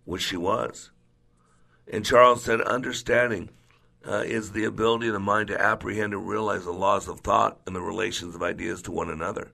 which 0.05 0.22
she 0.22 0.37
was. 0.37 0.90
And 1.90 2.05
Charles 2.05 2.44
said, 2.44 2.61
understanding 2.61 3.51
uh, 4.06 4.22
is 4.26 4.52
the 4.52 4.64
ability 4.64 5.08
of 5.08 5.12
the 5.12 5.20
mind 5.20 5.48
to 5.48 5.60
apprehend 5.60 6.12
and 6.12 6.28
realize 6.28 6.64
the 6.64 6.72
laws 6.72 7.08
of 7.08 7.20
thought 7.20 7.60
and 7.66 7.74
the 7.74 7.80
relations 7.80 8.34
of 8.34 8.42
ideas 8.42 8.82
to 8.82 8.92
one 8.92 9.10
another. 9.10 9.52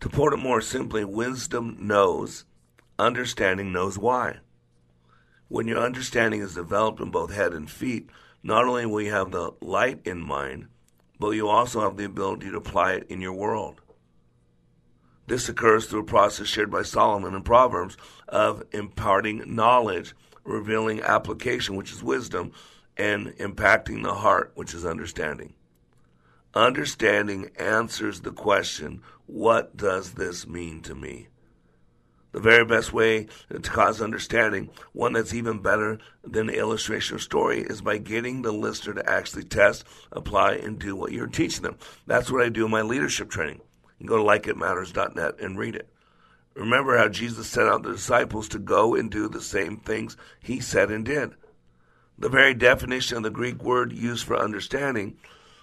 To 0.00 0.08
put 0.08 0.32
it 0.32 0.38
more 0.38 0.60
simply, 0.60 1.04
wisdom 1.04 1.76
knows, 1.80 2.44
understanding 2.98 3.72
knows 3.72 3.98
why. 3.98 4.38
When 5.48 5.68
your 5.68 5.78
understanding 5.78 6.40
is 6.40 6.54
developed 6.54 7.00
in 7.00 7.10
both 7.10 7.32
head 7.32 7.52
and 7.52 7.70
feet, 7.70 8.10
not 8.42 8.64
only 8.64 8.86
will 8.86 9.02
you 9.02 9.12
have 9.12 9.30
the 9.30 9.52
light 9.60 10.00
in 10.04 10.20
mind, 10.20 10.68
but 11.18 11.30
you 11.30 11.48
also 11.48 11.80
have 11.80 11.96
the 11.96 12.04
ability 12.04 12.50
to 12.50 12.56
apply 12.56 12.94
it 12.94 13.06
in 13.08 13.20
your 13.20 13.32
world. 13.32 13.80
This 15.26 15.48
occurs 15.48 15.86
through 15.86 16.00
a 16.00 16.04
process 16.04 16.48
shared 16.48 16.70
by 16.70 16.82
Solomon 16.82 17.34
in 17.34 17.42
Proverbs 17.42 17.96
of 18.28 18.62
imparting 18.72 19.42
knowledge, 19.54 20.14
revealing 20.44 21.00
application, 21.00 21.76
which 21.76 21.92
is 21.92 22.02
wisdom, 22.02 22.52
and 22.96 23.28
impacting 23.38 24.02
the 24.02 24.14
heart, 24.14 24.52
which 24.54 24.74
is 24.74 24.84
understanding. 24.84 25.54
Understanding 26.54 27.50
answers 27.56 28.20
the 28.20 28.30
question, 28.30 29.02
what 29.26 29.76
does 29.76 30.12
this 30.12 30.46
mean 30.46 30.80
to 30.82 30.94
me? 30.94 31.28
The 32.34 32.40
very 32.40 32.64
best 32.64 32.92
way 32.92 33.28
to 33.50 33.60
cause 33.60 34.02
understanding, 34.02 34.70
one 34.92 35.12
that's 35.12 35.32
even 35.32 35.62
better 35.62 35.98
than 36.24 36.50
illustration 36.50 37.16
or 37.16 37.20
story, 37.20 37.60
is 37.60 37.80
by 37.80 37.98
getting 37.98 38.42
the 38.42 38.52
listener 38.52 38.94
to 38.94 39.08
actually 39.08 39.44
test, 39.44 39.84
apply, 40.10 40.54
and 40.54 40.78
do 40.78 40.96
what 40.96 41.12
you're 41.12 41.28
teaching 41.28 41.62
them. 41.62 41.78
That's 42.06 42.30
what 42.30 42.42
I 42.42 42.48
do 42.48 42.64
in 42.64 42.72
my 42.72 42.82
leadership 42.82 43.30
training. 43.30 43.60
You 43.98 44.06
can 44.06 44.06
go 44.08 44.16
to 44.16 44.24
likeitmatters.net 44.24 45.40
and 45.40 45.56
read 45.56 45.76
it. 45.76 45.88
Remember 46.54 46.98
how 46.98 47.08
Jesus 47.08 47.48
sent 47.48 47.68
out 47.68 47.84
the 47.84 47.92
disciples 47.92 48.48
to 48.48 48.58
go 48.58 48.94
and 48.94 49.10
do 49.10 49.28
the 49.28 49.40
same 49.40 49.76
things 49.78 50.16
he 50.40 50.60
said 50.60 50.90
and 50.90 51.04
did. 51.04 51.34
The 52.18 52.28
very 52.28 52.54
definition 52.54 53.18
of 53.18 53.22
the 53.24 53.30
Greek 53.30 53.62
word 53.62 53.92
used 53.92 54.24
for 54.24 54.36
understanding 54.36 55.16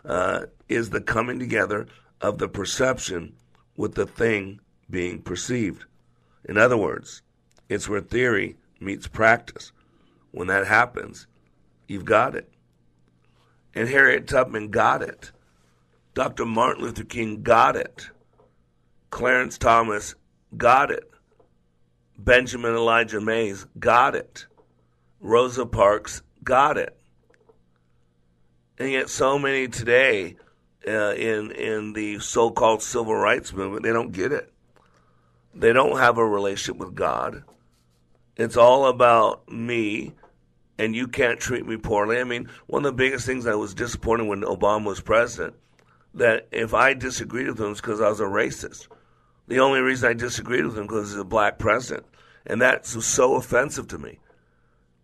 uh, 0.03 0.45
is 0.67 0.89
the 0.89 1.01
coming 1.01 1.39
together 1.39 1.87
of 2.19 2.37
the 2.37 2.49
perception 2.49 3.33
with 3.77 3.95
the 3.95 4.05
thing 4.05 4.59
being 4.89 5.21
perceived. 5.21 5.85
In 6.45 6.57
other 6.57 6.77
words, 6.77 7.21
it's 7.69 7.87
where 7.87 8.01
theory 8.01 8.57
meets 8.79 9.07
practice. 9.07 9.71
When 10.31 10.47
that 10.47 10.67
happens, 10.67 11.27
you've 11.87 12.05
got 12.05 12.35
it. 12.35 12.51
And 13.73 13.87
Harriet 13.87 14.27
Tubman 14.27 14.69
got 14.69 15.01
it. 15.01 15.31
Dr. 16.13 16.45
Martin 16.45 16.83
Luther 16.83 17.05
King 17.05 17.41
got 17.41 17.77
it. 17.77 18.09
Clarence 19.09 19.57
Thomas 19.57 20.15
got 20.57 20.91
it. 20.91 21.09
Benjamin 22.17 22.75
Elijah 22.75 23.21
Mays 23.21 23.65
got 23.79 24.15
it. 24.15 24.45
Rosa 25.21 25.65
Parks 25.65 26.21
got 26.43 26.77
it. 26.77 26.97
And 28.77 28.91
yet, 28.91 29.09
so 29.09 29.37
many 29.37 29.67
today 29.67 30.37
uh, 30.87 31.13
in 31.13 31.51
in 31.51 31.93
the 31.93 32.19
so-called 32.19 32.81
civil 32.81 33.15
rights 33.15 33.53
movement, 33.53 33.83
they 33.83 33.93
don't 33.93 34.11
get 34.11 34.31
it. 34.31 34.51
They 35.53 35.73
don't 35.73 35.97
have 35.97 36.17
a 36.17 36.25
relationship 36.25 36.77
with 36.77 36.95
God. 36.95 37.43
It's 38.37 38.57
all 38.57 38.87
about 38.87 39.51
me, 39.51 40.13
and 40.77 40.95
you 40.95 41.07
can't 41.07 41.39
treat 41.39 41.65
me 41.67 41.77
poorly. 41.77 42.19
I 42.19 42.23
mean, 42.23 42.49
one 42.67 42.85
of 42.85 42.91
the 42.91 43.03
biggest 43.03 43.25
things 43.25 43.43
that 43.43 43.57
was 43.57 43.73
disappointing 43.73 44.27
when 44.27 44.41
Obama 44.41 44.85
was 44.85 45.01
president, 45.01 45.55
that 46.13 46.47
if 46.51 46.73
I 46.73 46.93
disagreed 46.93 47.47
with 47.47 47.59
him, 47.59 47.71
it's 47.71 47.81
because 47.81 48.01
I 48.01 48.09
was 48.09 48.21
a 48.21 48.23
racist. 48.23 48.87
The 49.47 49.59
only 49.59 49.81
reason 49.81 50.09
I 50.09 50.13
disagreed 50.13 50.65
with 50.65 50.77
him 50.77 50.87
because 50.87 51.11
he's 51.11 51.19
a 51.19 51.25
black 51.25 51.59
president, 51.59 52.05
and 52.47 52.61
that 52.61 52.89
was 52.95 53.05
so 53.05 53.35
offensive 53.35 53.87
to 53.89 53.97
me. 53.97 54.17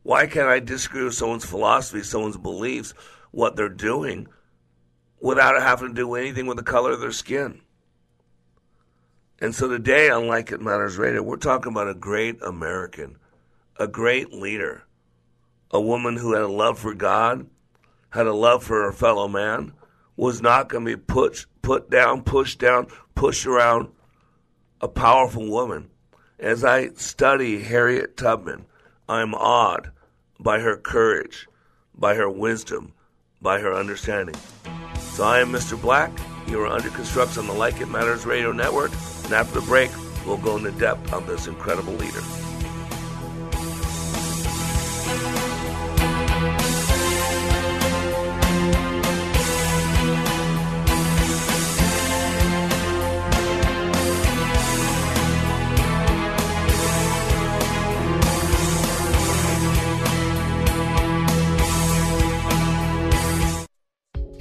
Why 0.07 0.25
can't 0.25 0.47
I 0.47 0.61
disagree 0.61 1.03
with 1.03 1.15
someone's 1.15 1.43
philosophy, 1.43 2.01
someone's 2.01 2.37
beliefs, 2.37 2.93
what 3.31 3.57
they're 3.57 3.67
doing, 3.67 4.29
without 5.19 5.61
having 5.61 5.89
to 5.89 5.93
do 5.93 6.15
anything 6.15 6.45
with 6.45 6.55
the 6.55 6.63
color 6.63 6.93
of 6.93 7.01
their 7.01 7.11
skin? 7.11 7.59
And 9.39 9.53
so 9.53 9.67
today 9.67 10.09
on 10.09 10.27
Like 10.27 10.49
It 10.49 10.61
Matters 10.61 10.97
Radio, 10.97 11.21
we're 11.21 11.35
talking 11.35 11.73
about 11.73 11.89
a 11.89 11.93
great 11.93 12.41
American, 12.41 13.17
a 13.77 13.85
great 13.85 14.31
leader, 14.31 14.85
a 15.71 15.81
woman 15.81 16.15
who 16.15 16.31
had 16.31 16.43
a 16.43 16.47
love 16.47 16.79
for 16.79 16.93
God, 16.93 17.45
had 18.11 18.27
a 18.27 18.33
love 18.33 18.63
for 18.63 18.83
her 18.83 18.93
fellow 18.93 19.27
man, 19.27 19.73
was 20.15 20.41
not 20.41 20.69
going 20.69 20.85
to 20.85 20.95
be 20.95 21.03
put, 21.03 21.45
put 21.61 21.89
down, 21.89 22.23
pushed 22.23 22.59
down, 22.59 22.87
pushed 23.13 23.45
around, 23.45 23.89
a 24.79 24.87
powerful 24.87 25.49
woman. 25.49 25.89
As 26.39 26.63
I 26.63 26.91
study 26.93 27.61
Harriet 27.61 28.15
Tubman, 28.15 28.67
I'm 29.09 29.33
awed 29.33 29.91
by 30.39 30.60
her 30.60 30.78
courage, 30.78 31.47
by 31.95 32.15
her 32.15 32.30
wisdom, 32.30 32.93
by 33.41 33.60
her 33.60 33.73
understanding. 33.73 34.36
So 35.00 35.23
I 35.23 35.39
am 35.39 35.52
Mr. 35.52 35.80
Black. 35.80 36.12
You 36.47 36.62
are 36.62 36.67
under 36.67 36.89
construction 36.89 37.41
on 37.41 37.47
the 37.47 37.54
Like 37.54 37.82
It 37.82 37.88
Matters 37.88 38.26
Radio 38.26 38.52
Network. 38.52 38.91
And 39.26 39.34
after 39.34 39.60
the 39.60 39.65
break, 39.65 39.91
we'll 40.26 40.38
go 40.38 40.58
into 40.58 40.71
depth 40.71 41.12
on 41.13 41.26
this 41.26 41.47
incredible 41.47 41.93
leader. 41.93 42.21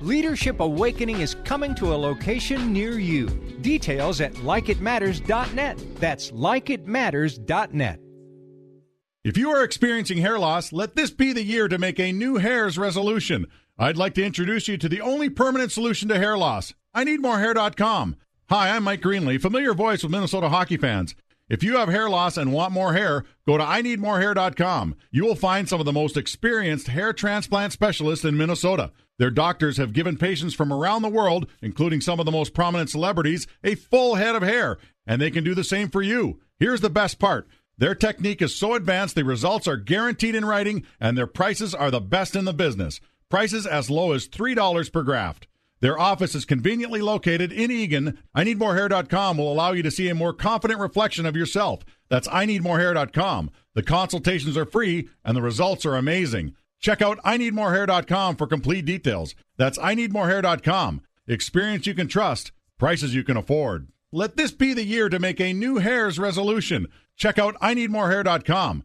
Leadership 0.00 0.60
Awakening 0.60 1.20
is 1.20 1.34
coming 1.44 1.74
to 1.74 1.92
a 1.92 1.96
location 1.96 2.72
near 2.72 2.98
you. 2.98 3.26
Details 3.60 4.20
at 4.20 4.32
likeitmatters.net. 4.34 5.78
That's 5.96 6.30
likeitmatters.net. 6.30 8.00
If 9.22 9.36
you 9.36 9.50
are 9.50 9.62
experiencing 9.62 10.18
hair 10.18 10.38
loss, 10.38 10.72
let 10.72 10.96
this 10.96 11.10
be 11.10 11.34
the 11.34 11.42
year 11.42 11.68
to 11.68 11.76
make 11.76 12.00
a 12.00 12.12
new 12.12 12.36
hairs 12.36 12.78
resolution. 12.78 13.46
I'd 13.78 13.98
like 13.98 14.14
to 14.14 14.24
introduce 14.24 14.66
you 14.66 14.78
to 14.78 14.88
the 14.88 15.02
only 15.02 15.28
permanent 15.28 15.72
solution 15.72 16.08
to 16.08 16.18
hair 16.18 16.38
loss. 16.38 16.72
I 16.94 17.04
need 17.04 17.20
more 17.20 17.38
hair.com. 17.38 18.16
Hi, 18.48 18.70
I'm 18.70 18.84
Mike 18.84 19.02
Greenlay, 19.02 19.40
familiar 19.40 19.74
voice 19.74 20.02
with 20.02 20.10
Minnesota 20.10 20.48
hockey 20.48 20.78
fans. 20.78 21.14
If 21.50 21.62
you 21.62 21.76
have 21.76 21.88
hair 21.88 22.08
loss 22.08 22.36
and 22.36 22.52
want 22.52 22.72
more 22.72 22.94
hair, 22.94 23.24
go 23.46 23.58
to 23.58 23.64
I 23.64 23.82
IneedMoreHair.com. 23.82 24.94
You 25.10 25.24
will 25.24 25.34
find 25.34 25.68
some 25.68 25.80
of 25.80 25.86
the 25.86 25.92
most 25.92 26.16
experienced 26.16 26.86
hair 26.86 27.12
transplant 27.12 27.72
specialists 27.72 28.24
in 28.24 28.36
Minnesota. 28.36 28.92
Their 29.20 29.30
doctors 29.30 29.76
have 29.76 29.92
given 29.92 30.16
patients 30.16 30.54
from 30.54 30.72
around 30.72 31.02
the 31.02 31.10
world, 31.10 31.46
including 31.60 32.00
some 32.00 32.18
of 32.20 32.24
the 32.24 32.32
most 32.32 32.54
prominent 32.54 32.88
celebrities, 32.88 33.46
a 33.62 33.74
full 33.74 34.14
head 34.14 34.34
of 34.34 34.42
hair, 34.42 34.78
and 35.06 35.20
they 35.20 35.30
can 35.30 35.44
do 35.44 35.54
the 35.54 35.62
same 35.62 35.90
for 35.90 36.00
you. 36.00 36.40
Here's 36.58 36.80
the 36.80 36.88
best 36.88 37.18
part. 37.18 37.46
Their 37.76 37.94
technique 37.94 38.40
is 38.40 38.56
so 38.56 38.72
advanced, 38.72 39.16
the 39.16 39.24
results 39.26 39.68
are 39.68 39.76
guaranteed 39.76 40.34
in 40.34 40.46
writing, 40.46 40.84
and 40.98 41.18
their 41.18 41.26
prices 41.26 41.74
are 41.74 41.90
the 41.90 42.00
best 42.00 42.34
in 42.34 42.46
the 42.46 42.54
business. 42.54 42.98
Prices 43.28 43.66
as 43.66 43.90
low 43.90 44.12
as 44.12 44.26
$3 44.26 44.90
per 44.90 45.02
graft. 45.02 45.46
Their 45.80 45.98
office 45.98 46.34
is 46.34 46.46
conveniently 46.46 47.02
located 47.02 47.52
in 47.52 47.70
Eagan. 47.70 48.16
I 48.34 48.44
IneedMoreHair.com 48.44 49.36
will 49.36 49.52
allow 49.52 49.72
you 49.72 49.82
to 49.82 49.90
see 49.90 50.08
a 50.08 50.14
more 50.14 50.32
confident 50.32 50.80
reflection 50.80 51.26
of 51.26 51.36
yourself. 51.36 51.84
That's 52.08 52.28
I 52.28 52.46
IneedMoreHair.com. 52.46 53.50
The 53.74 53.82
consultations 53.82 54.56
are 54.56 54.64
free, 54.64 55.10
and 55.22 55.36
the 55.36 55.42
results 55.42 55.84
are 55.84 55.96
amazing. 55.96 56.54
Check 56.80 57.02
out 57.02 57.18
I 57.24 57.36
IneedMoreHair.com 57.38 58.36
for 58.36 58.46
complete 58.46 58.86
details. 58.86 59.34
That's 59.56 59.78
I 59.78 59.94
IneedMoreHair.com. 59.94 61.02
Experience 61.26 61.86
you 61.86 61.94
can 61.94 62.08
trust, 62.08 62.52
prices 62.78 63.14
you 63.14 63.22
can 63.22 63.36
afford. 63.36 63.88
Let 64.12 64.36
this 64.36 64.50
be 64.50 64.72
the 64.74 64.84
year 64.84 65.08
to 65.08 65.18
make 65.18 65.40
a 65.40 65.52
new 65.52 65.76
hairs 65.76 66.18
resolution. 66.18 66.88
Check 67.16 67.38
out 67.38 67.54
I 67.60 67.74
IneedMoreHair.com. 67.74 68.84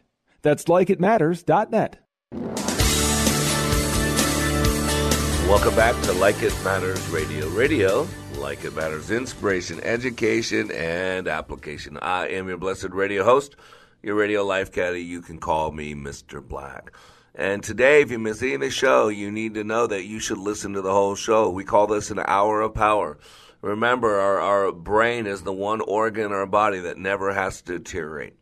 That's 0.41 0.65
likeitmatters.net. 0.65 1.99
Welcome 5.47 5.75
back 5.75 6.01
to 6.03 6.13
Like 6.13 6.41
It 6.41 6.53
Matters 6.63 7.09
Radio. 7.09 7.49
Radio, 7.49 8.07
like 8.37 8.63
it 8.63 8.73
matters, 8.73 9.11
inspiration, 9.11 9.81
education, 9.81 10.71
and 10.71 11.27
application. 11.27 11.97
I 12.01 12.29
am 12.29 12.47
your 12.47 12.57
blessed 12.57 12.91
radio 12.91 13.25
host, 13.25 13.57
your 14.01 14.15
radio 14.15 14.45
life 14.45 14.71
caddy. 14.71 15.03
You 15.03 15.21
can 15.21 15.39
call 15.39 15.71
me 15.73 15.93
Mr. 15.93 16.41
Black. 16.41 16.93
And 17.35 17.61
today, 17.61 18.01
if 18.01 18.11
you 18.11 18.17
miss 18.17 18.41
any 18.41 18.53
of 18.53 18.61
the 18.61 18.69
show, 18.69 19.09
you 19.09 19.29
need 19.29 19.55
to 19.55 19.65
know 19.65 19.87
that 19.87 20.05
you 20.05 20.19
should 20.19 20.37
listen 20.37 20.73
to 20.73 20.81
the 20.81 20.93
whole 20.93 21.15
show. 21.15 21.49
We 21.49 21.65
call 21.65 21.87
this 21.87 22.11
an 22.11 22.19
hour 22.25 22.61
of 22.61 22.73
power. 22.73 23.17
Remember, 23.61 24.19
our, 24.19 24.39
our 24.39 24.71
brain 24.71 25.27
is 25.27 25.41
the 25.43 25.53
one 25.53 25.81
organ 25.81 26.27
in 26.27 26.31
our 26.31 26.47
body 26.47 26.79
that 26.79 26.97
never 26.97 27.33
has 27.33 27.61
to 27.63 27.77
deteriorate. 27.77 28.35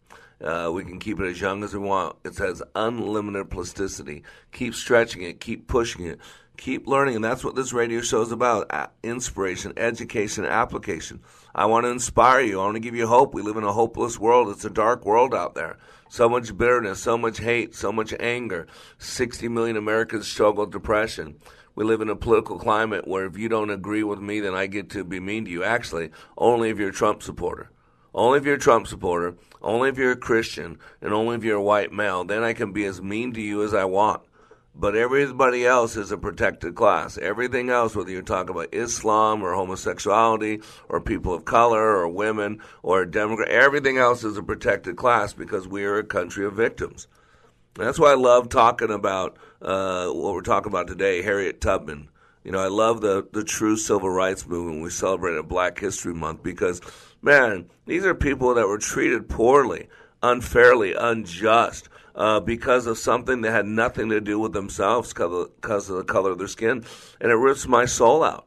Uh, 0.44 0.72
we 0.74 0.84
can 0.84 1.00
keep 1.00 1.20
it 1.20 1.28
as 1.28 1.42
young 1.42 1.64
as 1.64 1.74
we 1.74 1.80
want. 1.80 2.16
It 2.24 2.38
has 2.38 2.64
unlimited 2.76 3.50
plasticity. 3.50 4.24
Keep 4.52 4.74
stretching 4.74 5.22
it, 5.24 5.40
keep 5.42 5.68
pushing 5.68 6.06
it, 6.06 6.20
keep 6.58 6.88
learning. 6.88 7.16
And 7.16 7.24
that's 7.24 7.44
what 7.44 7.56
this 7.56 7.74
radio 7.74 8.02
show 8.02 8.22
is 8.22 8.32
about 8.32 8.72
inspiration, 9.04 9.74
education, 9.76 10.46
application. 10.46 11.22
I 11.54 11.66
want 11.66 11.86
to 11.86 11.90
inspire 11.90 12.42
you. 12.42 12.60
I 12.60 12.66
want 12.66 12.76
to 12.76 12.82
give 12.82 12.96
you 12.96 13.08
hope. 13.08 13.34
We 13.34 13.42
live 13.42 13.58
in 13.58 13.64
a 13.64 13.74
hopeless 13.74 14.18
world. 14.18 14.50
It's 14.50 14.66
a 14.66 14.70
dark 14.70 15.06
world 15.06 15.36
out 15.36 15.56
there. 15.56 15.78
So 16.10 16.30
much 16.30 16.58
bitterness, 16.58 17.02
so 17.02 17.18
much 17.18 17.40
hate, 17.40 17.76
so 17.76 17.92
much 17.92 18.14
anger. 18.20 18.68
60 18.98 19.48
million 19.50 19.78
Americans 19.78 20.28
struggle 20.28 20.64
with 20.64 20.74
depression. 20.74 21.36
We 21.76 21.86
live 21.86 22.02
in 22.02 22.10
a 22.10 22.16
political 22.16 22.58
climate 22.58 23.08
where 23.08 23.26
if 23.26 23.38
you 23.38 23.48
don't 23.48 23.70
agree 23.70 24.04
with 24.04 24.20
me, 24.20 24.40
then 24.40 24.54
I 24.54 24.68
get 24.68 24.90
to 24.92 25.04
be 25.04 25.20
mean 25.20 25.46
to 25.46 25.52
you. 25.52 25.64
Actually, 25.64 26.12
only 26.38 26.70
if 26.70 26.78
you're 26.78 26.90
a 26.90 26.94
Trump 26.94 27.24
supporter. 27.24 27.70
Only 28.14 28.40
if 28.40 28.46
you're 28.46 28.56
a 28.56 28.60
Trump 28.60 28.88
supporter, 28.88 29.36
only 29.62 29.90
if 29.90 29.98
you're 29.98 30.12
a 30.12 30.18
Christian, 30.18 30.80
and 31.02 31.14
only 31.14 31.36
if 31.36 31.44
you're 31.44 31.58
a 31.58 31.64
white 31.64 31.92
male, 31.92 32.24
then 32.24 32.44
I 32.44 32.54
can 32.54 32.72
be 32.72 32.86
as 32.86 33.02
mean 33.02 33.34
to 33.34 33.42
you 33.42 33.64
as 33.64 33.74
I 33.74 33.86
want. 33.86 34.22
But 34.76 34.96
everybody 34.96 35.66
else 35.66 35.98
is 35.98 36.12
a 36.12 36.18
protected 36.18 36.76
class. 36.76 37.18
Everything 37.18 37.70
else, 37.70 37.96
whether 37.96 38.12
you're 38.12 38.22
talking 38.22 38.52
about 38.52 38.74
Islam 38.74 39.44
or 39.44 39.54
homosexuality 39.54 40.62
or 40.88 41.02
people 41.02 41.34
of 41.34 41.44
color 41.44 41.98
or 41.98 42.08
women 42.08 42.62
or 42.82 43.06
Democrat, 43.06 43.50
everything 43.50 43.98
else 43.98 44.24
is 44.24 44.38
a 44.38 44.44
protected 44.44 44.96
class 44.96 45.34
because 45.34 45.68
we 45.68 45.84
are 45.84 45.98
a 45.98 46.04
country 46.04 46.46
of 46.46 46.54
victims. 46.54 47.08
That's 47.76 48.00
why 48.00 48.12
I 48.12 48.16
love 48.16 48.50
talking 48.50 48.90
about 48.90 49.38
uh, 49.62 50.08
what 50.08 50.34
we're 50.34 50.42
talking 50.42 50.72
about 50.72 50.88
today, 50.88 51.22
Harriet 51.22 51.62
Tubman. 51.62 52.10
You 52.44 52.54
know, 52.54 52.60
I 52.60 52.68
love 52.68 53.02
the, 53.02 53.28
the 53.34 53.44
true 53.44 53.76
civil 53.76 54.10
rights 54.10 54.48
movement. 54.48 54.82
We 54.82 54.90
celebrated 54.90 55.48
Black 55.48 55.78
History 55.78 56.14
Month 56.14 56.42
because, 56.42 56.82
man, 57.22 57.70
these 57.86 58.06
are 58.06 58.16
people 58.16 58.56
that 58.56 58.68
were 58.68 58.78
treated 58.78 59.30
poorly, 59.30 59.90
unfairly, 60.22 60.94
unjust 60.94 61.90
uh, 62.16 62.40
because 62.40 62.86
of 62.86 62.98
something 62.98 63.42
that 63.42 63.52
had 63.52 63.66
nothing 63.66 64.10
to 64.10 64.22
do 64.22 64.40
with 64.40 64.54
themselves 64.54 65.14
because 65.14 65.90
of 65.90 65.98
the 65.98 66.04
color 66.04 66.32
of 66.32 66.38
their 66.38 66.48
skin. 66.48 66.84
And 67.20 67.32
it 67.32 67.36
rips 67.36 67.68
my 67.68 67.86
soul 67.86 68.24
out. 68.24 68.46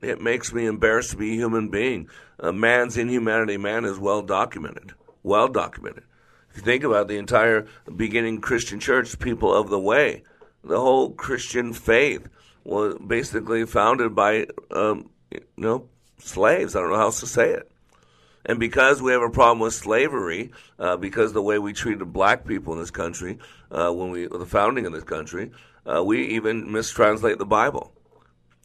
It 0.00 0.20
makes 0.20 0.52
me 0.52 0.66
embarrassed 0.66 1.10
to 1.10 1.16
be 1.16 1.32
a 1.32 1.36
human 1.36 1.68
being. 1.68 2.08
A 2.38 2.52
man's 2.52 2.96
inhumanity, 2.96 3.56
man, 3.56 3.84
is 3.84 3.98
well 3.98 4.22
documented. 4.22 4.92
Well 5.24 5.48
documented. 5.48 6.04
If 6.50 6.58
you 6.58 6.62
think 6.62 6.84
about 6.84 7.08
the 7.08 7.18
entire 7.18 7.66
beginning 7.94 8.40
Christian 8.40 8.78
church, 8.78 9.18
people 9.18 9.52
of 9.52 9.68
the 9.68 9.80
way, 9.80 10.22
the 10.62 10.78
whole 10.78 11.10
Christian 11.10 11.72
faith 11.72 12.28
was 12.64 12.96
basically 13.04 13.64
founded 13.66 14.14
by, 14.14 14.46
um, 14.70 15.10
you 15.32 15.40
know, 15.56 15.88
slaves. 16.18 16.76
I 16.76 16.80
don't 16.80 16.90
know 16.90 16.96
how 16.96 17.04
else 17.04 17.20
to 17.20 17.26
say 17.26 17.50
it. 17.50 17.70
And 18.48 18.58
because 18.58 19.02
we 19.02 19.12
have 19.12 19.20
a 19.20 19.28
problem 19.28 19.60
with 19.60 19.74
slavery, 19.74 20.52
uh, 20.78 20.96
because 20.96 21.34
the 21.34 21.42
way 21.42 21.58
we 21.58 21.74
treated 21.74 22.12
black 22.12 22.46
people 22.46 22.72
in 22.72 22.80
this 22.80 22.90
country, 22.90 23.38
uh, 23.70 23.92
when 23.92 24.10
we 24.10 24.26
the 24.26 24.46
founding 24.46 24.86
of 24.86 24.92
this 24.92 25.04
country, 25.04 25.50
uh, 25.86 26.02
we 26.02 26.28
even 26.28 26.66
mistranslate 26.66 27.36
the 27.36 27.46
Bible. 27.46 27.92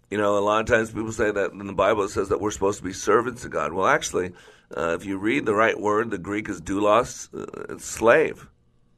You 0.09 0.17
know, 0.17 0.37
a 0.37 0.39
lot 0.39 0.61
of 0.61 0.67
times 0.67 0.91
people 0.91 1.11
say 1.11 1.31
that 1.31 1.51
in 1.51 1.67
the 1.67 1.73
Bible 1.73 2.03
it 2.03 2.09
says 2.09 2.29
that 2.29 2.39
we're 2.39 2.51
supposed 2.51 2.77
to 2.77 2.83
be 2.83 2.93
servants 2.93 3.43
of 3.43 3.51
God. 3.51 3.73
Well, 3.73 3.87
actually, 3.87 4.31
uh, 4.75 4.95
if 4.99 5.05
you 5.05 5.17
read 5.17 5.45
the 5.45 5.53
right 5.53 5.77
word, 5.77 6.11
the 6.11 6.17
Greek 6.17 6.47
is 6.47 6.61
doulos, 6.61 7.27
uh, 7.33 7.73
it's 7.73 7.85
slave, 7.85 8.47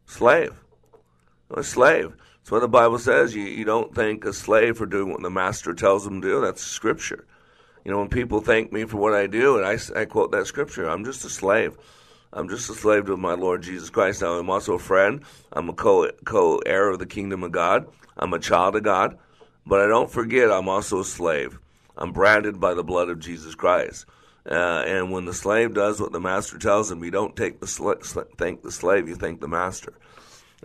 slave, 0.05 0.53
a 1.49 1.63
slave. 1.63 2.13
That's 2.37 2.51
what 2.51 2.59
the 2.61 2.67
Bible 2.67 2.99
says. 2.99 3.33
You, 3.33 3.43
you 3.43 3.65
don't 3.65 3.95
thank 3.95 4.23
a 4.23 4.33
slave 4.33 4.77
for 4.77 4.85
doing 4.85 5.11
what 5.11 5.23
the 5.23 5.31
master 5.31 5.73
tells 5.73 6.03
them 6.03 6.21
to 6.21 6.27
do. 6.27 6.41
That's 6.41 6.61
scripture. 6.61 7.25
You 7.85 7.91
know, 7.91 7.99
when 7.99 8.09
people 8.09 8.41
thank 8.41 8.73
me 8.73 8.85
for 8.85 8.97
what 8.97 9.13
I 9.13 9.27
do, 9.27 9.57
and 9.57 9.65
I, 9.65 9.77
I 9.95 10.05
quote 10.05 10.31
that 10.31 10.47
scripture, 10.47 10.89
I'm 10.89 11.05
just 11.05 11.23
a 11.23 11.29
slave. 11.29 11.77
I'm 12.33 12.49
just 12.49 12.69
a 12.69 12.73
slave 12.73 13.05
to 13.05 13.15
my 13.15 13.35
Lord 13.35 13.61
Jesus 13.61 13.91
Christ. 13.91 14.23
Now, 14.23 14.33
I'm 14.33 14.49
also 14.49 14.73
a 14.73 14.79
friend. 14.79 15.21
I'm 15.53 15.69
a 15.69 15.73
co 15.73 16.09
co 16.25 16.57
heir 16.65 16.89
of 16.89 16.97
the 16.97 17.05
kingdom 17.05 17.43
of 17.43 17.51
God. 17.51 17.85
I'm 18.17 18.33
a 18.33 18.39
child 18.39 18.75
of 18.75 18.83
God. 18.83 19.19
But 19.67 19.81
I 19.81 19.87
don't 19.87 20.09
forget, 20.09 20.51
I'm 20.51 20.67
also 20.67 20.99
a 20.99 21.05
slave. 21.05 21.59
I'm 21.95 22.11
branded 22.11 22.59
by 22.59 22.73
the 22.73 22.83
blood 22.83 23.09
of 23.09 23.19
Jesus 23.19 23.53
Christ. 23.53 24.05
Uh, 24.49 24.83
and 24.85 25.11
when 25.11 25.25
the 25.25 25.33
slave 25.33 25.73
does 25.73 26.01
what 26.01 26.11
the 26.11 26.19
master 26.19 26.57
tells 26.57 26.91
him, 26.91 27.03
you 27.03 27.11
don't 27.11 27.35
take 27.35 27.59
the 27.59 27.67
sl- 27.67 27.91
thank 28.37 28.63
the 28.63 28.71
slave, 28.71 29.07
you 29.07 29.15
thank 29.15 29.41
the 29.41 29.47
master. 29.47 29.93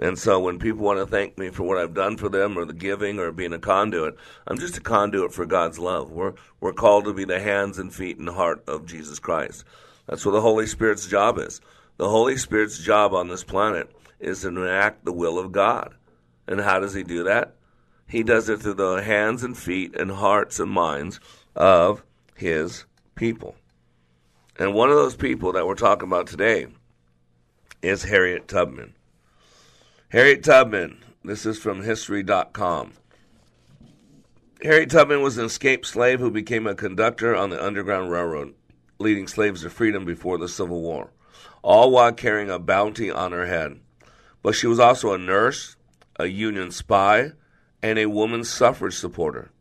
And 0.01 0.19
so 0.19 0.41
when 0.41 0.59
people 0.59 0.83
want 0.83 0.99
to 0.99 1.07
thank 1.07 1.37
me 1.37 1.51
for 1.51 1.63
what 1.63 1.77
I've 1.77 1.93
done 1.93 2.17
for 2.17 2.31
them 2.31 2.57
or 2.57 2.65
the 2.65 2.73
giving 2.73 3.19
or 3.19 3.31
being 3.33 3.53
a 3.53 3.59
conduit, 3.59 4.17
I'm 4.47 4.59
just 4.59 4.79
a 4.79 4.81
conduit 4.81 5.35
for 5.35 5.45
God's 5.45 5.79
love. 5.79 6.11
We're, 6.11 6.33
we're 6.59 6.73
called 6.73 7.05
to 7.05 7.13
be 7.13 7.27
the 7.27 7.39
hands 7.39 7.79
and 7.79 7.95
feet 7.95 8.17
and 8.17 8.29
heart 8.29 8.65
of 8.67 8.87
Jesus 8.87 9.19
Christ. 9.19 9.65
That's 10.07 10.25
what 10.25 10.33
the 10.33 10.41
Holy 10.41 10.67
Spirit's 10.67 11.07
job 11.07 11.39
is. 11.39 11.61
The 11.99 12.09
Holy 12.09 12.39
Spirit's 12.39 12.79
job 12.79 13.13
on 13.13 13.29
this 13.29 13.45
planet 13.45 13.95
is 14.19 14.41
to 14.41 14.49
enact 14.49 15.05
the 15.05 15.13
will 15.13 15.39
of 15.39 15.53
God. 15.53 15.95
And 16.47 16.61
how 16.61 16.81
does 16.81 16.95
he 16.95 17.03
do 17.03 17.25
that? 17.25 17.57
He 18.09 18.23
does 18.23 18.49
it 18.49 18.61
through 18.61 18.75
the 18.75 19.03
hands 19.03 19.45
and 19.45 19.57
feet 19.57 19.95
and 19.95 20.11
hearts 20.11 20.59
and 20.59 20.71
minds 20.71 21.21
of 21.55 22.03
his 22.35 22.87
people. 23.17 23.55
And 24.59 24.73
one 24.73 24.89
of 24.89 24.97
those 24.97 25.15
people 25.15 25.53
that 25.53 25.67
we're 25.67 25.75
talking 25.75 26.09
about 26.09 26.27
today 26.27 26.69
is 27.83 28.03
Harriet 28.03 28.49
Tubman. 28.49 28.95
Harriet 30.11 30.43
Tubman. 30.43 31.05
This 31.23 31.47
is 31.47 31.57
from 31.57 31.85
History.com. 31.85 32.95
Harriet 34.61 34.91
Tubman 34.91 35.23
was 35.23 35.39
an 35.39 35.45
escaped 35.45 35.87
slave 35.87 36.19
who 36.19 36.33
became 36.33 36.67
a 36.67 36.75
conductor 36.75 37.37
on 37.37 37.51
the 37.51 37.65
Underground 37.65 38.11
Railroad, 38.11 38.55
leading 38.99 39.29
slaves 39.29 39.63
to 39.63 39.71
freedom 39.71 40.05
before 40.05 40.37
the 40.37 40.49
Civil 40.49 40.81
War, 40.81 41.13
all 41.63 41.93
while 41.93 42.13
carrying 42.13 42.51
a 42.51 42.59
bounty 42.59 43.09
on 43.09 43.31
her 43.31 43.47
head. 43.47 43.79
But 44.43 44.57
she 44.57 44.67
was 44.67 44.81
also 44.81 45.13
a 45.13 45.19
nurse, 45.19 45.77
a 46.19 46.27
Union 46.27 46.73
spy, 46.73 47.31
and 47.81 47.97
a 47.97 48.07
woman 48.07 48.43
suffrage 48.43 48.97
supporter. 48.97 49.53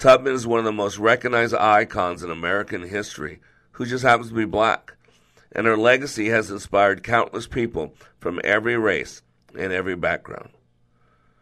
Tubman 0.00 0.34
is 0.34 0.48
one 0.48 0.58
of 0.58 0.64
the 0.64 0.72
most 0.72 0.98
recognized 0.98 1.54
icons 1.54 2.24
in 2.24 2.30
American 2.32 2.82
history 2.88 3.38
who 3.70 3.86
just 3.86 4.02
happens 4.02 4.30
to 4.30 4.34
be 4.34 4.46
black. 4.46 4.94
And 5.52 5.64
her 5.64 5.76
legacy 5.76 6.30
has 6.30 6.50
inspired 6.50 7.04
countless 7.04 7.46
people 7.46 7.94
from 8.18 8.40
every 8.42 8.76
race 8.76 9.22
in 9.56 9.72
every 9.72 9.96
background. 9.96 10.50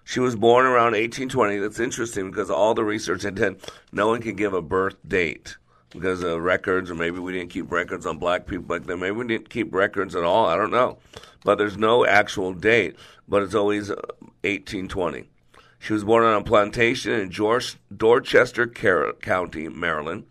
She 0.05 0.21
was 0.21 0.37
born 0.37 0.67
around 0.67 0.93
1820. 0.93 1.59
That's 1.59 1.81
interesting 1.81 2.31
because 2.31 2.51
all 2.51 2.75
the 2.75 2.85
research 2.85 3.25
I 3.25 3.31
did, 3.31 3.61
no 3.91 4.07
one 4.09 4.21
can 4.21 4.37
give 4.37 4.53
a 4.53 4.61
birth 4.61 4.97
date 5.07 5.57
because 5.91 6.23
of 6.23 6.43
records, 6.43 6.91
or 6.91 6.95
maybe 6.95 7.19
we 7.19 7.33
didn't 7.33 7.51
keep 7.51 7.73
records 7.73 8.05
on 8.05 8.19
black 8.19 8.47
people 8.47 8.65
back 8.65 8.87
then. 8.87 9.01
Maybe 9.01 9.13
we 9.13 9.27
didn't 9.27 9.49
keep 9.49 9.75
records 9.75 10.15
at 10.15 10.25
all. 10.25 10.47
I 10.47 10.57
don't 10.57 10.71
know. 10.71 10.99
But 11.45 11.57
there's 11.57 11.79
no 11.79 12.05
actual 12.05 12.53
date, 12.53 12.97
but 13.27 13.43
it's 13.43 13.55
always 13.55 13.89
1820. 13.89 15.21
Uh, 15.21 15.25
she 15.79 15.93
was 15.93 16.05
born 16.05 16.25
on 16.25 16.41
a 16.41 16.45
plantation 16.45 17.13
in 17.13 17.31
George, 17.31 17.77
Dorchester 17.95 18.67
County, 18.67 19.69
Maryland. 19.69 20.25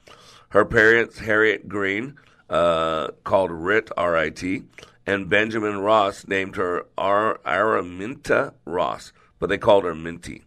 Her 0.49 0.65
parents, 0.65 1.19
Harriet 1.19 1.67
Green, 1.67 2.15
uh, 2.49 3.09
called 3.23 3.51
Rit, 3.51 3.89
R-I-T, 3.95 4.63
and 5.05 5.29
Benjamin 5.29 5.79
Ross 5.79 6.27
named 6.27 6.55
her 6.55 6.85
Ar- 6.97 7.39
Araminta 7.45 8.53
Ross, 8.65 9.11
but 9.39 9.49
they 9.49 9.57
called 9.57 9.83
her 9.83 9.95
Minty. 9.95 10.43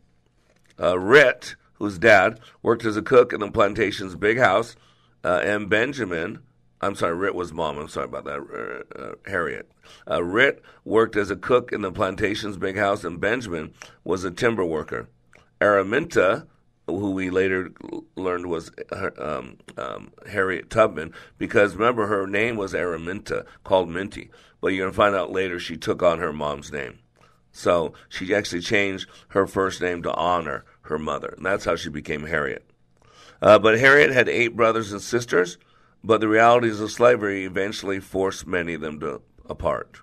Uh, 0.80 0.98
Rit, 0.98 1.56
whose 1.74 1.98
dad 1.98 2.40
worked 2.62 2.84
as 2.84 2.96
a 2.96 3.02
cook 3.02 3.32
in 3.32 3.40
the 3.40 3.50
plantation's 3.50 4.14
big 4.14 4.38
house, 4.38 4.76
uh, 5.24 5.40
and 5.42 5.68
Benjamin, 5.68 6.40
I'm 6.80 6.94
sorry, 6.94 7.14
Rit 7.14 7.34
was 7.34 7.52
mom. 7.52 7.78
I'm 7.78 7.88
sorry 7.88 8.06
about 8.06 8.24
that, 8.24 8.84
uh, 8.96 8.98
uh 8.98 9.14
Harriet. 9.26 9.70
Uh, 10.10 10.22
Rit 10.22 10.62
worked 10.84 11.16
as 11.16 11.30
a 11.30 11.36
cook 11.36 11.72
in 11.72 11.82
the 11.82 11.92
plantation's 11.92 12.56
big 12.56 12.76
house, 12.76 13.04
and 13.04 13.20
Benjamin 13.20 13.72
was 14.04 14.24
a 14.24 14.30
timber 14.30 14.64
worker. 14.64 15.08
Araminta 15.60 16.46
who 16.86 17.10
we 17.10 17.30
later 17.30 17.70
learned 18.14 18.46
was 18.46 18.70
um, 19.18 19.58
um, 19.76 20.12
Harriet 20.30 20.70
Tubman, 20.70 21.12
because 21.38 21.74
remember 21.74 22.06
her 22.06 22.26
name 22.26 22.56
was 22.56 22.74
Araminta, 22.74 23.44
called 23.64 23.88
Minty, 23.88 24.30
but 24.60 24.68
you're 24.68 24.88
to 24.88 24.92
find 24.92 25.14
out 25.14 25.32
later 25.32 25.58
she 25.58 25.76
took 25.76 26.02
on 26.02 26.18
her 26.18 26.32
mom's 26.32 26.70
name. 26.70 27.00
So 27.50 27.94
she 28.08 28.34
actually 28.34 28.60
changed 28.60 29.08
her 29.28 29.46
first 29.46 29.80
name 29.80 30.02
to 30.02 30.14
honor 30.14 30.64
her 30.82 30.98
mother, 30.98 31.34
and 31.36 31.44
that's 31.44 31.64
how 31.64 31.74
she 31.74 31.88
became 31.88 32.26
Harriet. 32.26 32.68
Uh, 33.42 33.58
but 33.58 33.78
Harriet 33.78 34.12
had 34.12 34.28
eight 34.28 34.56
brothers 34.56 34.92
and 34.92 35.02
sisters, 35.02 35.58
but 36.04 36.20
the 36.20 36.28
realities 36.28 36.80
of 36.80 36.92
slavery 36.92 37.44
eventually 37.44 37.98
forced 37.98 38.46
many 38.46 38.74
of 38.74 38.80
them 38.80 39.00
to 39.00 39.22
apart. 39.48 40.00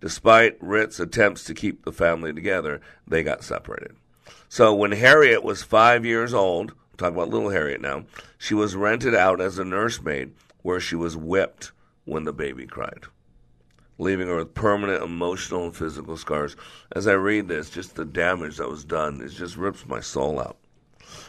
Despite 0.00 0.56
Rit's 0.60 1.00
attempts 1.00 1.44
to 1.44 1.54
keep 1.54 1.84
the 1.84 1.92
family 1.92 2.32
together, 2.32 2.80
they 3.06 3.22
got 3.22 3.44
separated. 3.44 3.96
So 4.52 4.74
when 4.74 4.92
Harriet 4.92 5.42
was 5.42 5.62
five 5.62 6.04
years 6.04 6.34
old, 6.34 6.74
talk 6.98 7.14
about 7.14 7.30
little 7.30 7.48
Harriet 7.48 7.80
now, 7.80 8.04
she 8.36 8.52
was 8.52 8.76
rented 8.76 9.14
out 9.14 9.40
as 9.40 9.58
a 9.58 9.64
nursemaid 9.64 10.34
where 10.60 10.78
she 10.78 10.94
was 10.94 11.16
whipped 11.16 11.72
when 12.04 12.24
the 12.24 12.34
baby 12.34 12.66
cried, 12.66 13.04
leaving 13.96 14.28
her 14.28 14.36
with 14.36 14.52
permanent 14.52 15.02
emotional 15.02 15.64
and 15.64 15.74
physical 15.74 16.18
scars. 16.18 16.54
As 16.94 17.06
I 17.06 17.14
read 17.14 17.48
this, 17.48 17.70
just 17.70 17.96
the 17.96 18.04
damage 18.04 18.58
that 18.58 18.68
was 18.68 18.84
done, 18.84 19.22
it 19.22 19.30
just 19.30 19.56
rips 19.56 19.86
my 19.86 20.00
soul 20.00 20.38
out. 20.38 20.58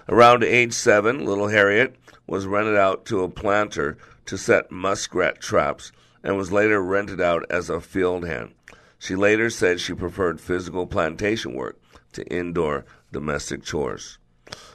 Around 0.09 0.43
age 0.43 0.73
seven, 0.73 1.23
little 1.23 1.47
Harriet 1.47 1.95
was 2.27 2.45
rented 2.45 2.75
out 2.75 3.05
to 3.05 3.23
a 3.23 3.29
planter 3.29 3.97
to 4.25 4.37
set 4.37 4.69
muskrat 4.69 5.39
traps 5.39 5.93
and 6.25 6.35
was 6.35 6.51
later 6.51 6.83
rented 6.83 7.21
out 7.21 7.45
as 7.49 7.69
a 7.69 7.79
field 7.79 8.27
hand. 8.27 8.53
She 8.99 9.15
later 9.15 9.49
said 9.49 9.79
she 9.79 9.93
preferred 9.93 10.41
physical 10.41 10.85
plantation 10.85 11.53
work 11.53 11.79
to 12.11 12.27
indoor 12.27 12.85
domestic 13.13 13.63
chores. 13.63 14.17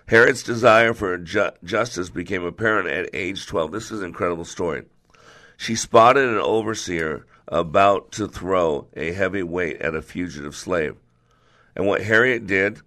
Harriet's 0.06 0.42
desire 0.42 0.94
for 0.94 1.18
ju- 1.18 1.50
justice 1.62 2.08
became 2.08 2.42
apparent 2.42 2.88
at 2.88 3.10
age 3.12 3.46
12. 3.46 3.72
This 3.72 3.90
is 3.90 4.00
an 4.00 4.06
incredible 4.06 4.46
story. 4.46 4.84
She 5.58 5.74
spotted 5.74 6.28
an 6.28 6.38
overseer 6.38 7.26
about 7.46 8.12
to 8.12 8.28
throw 8.28 8.86
a 8.96 9.12
heavy 9.12 9.42
weight 9.42 9.80
at 9.82 9.94
a 9.94 10.00
fugitive 10.00 10.56
slave. 10.56 10.96
And 11.76 11.86
what 11.86 12.02
Harriet 12.02 12.46
did 12.46 12.80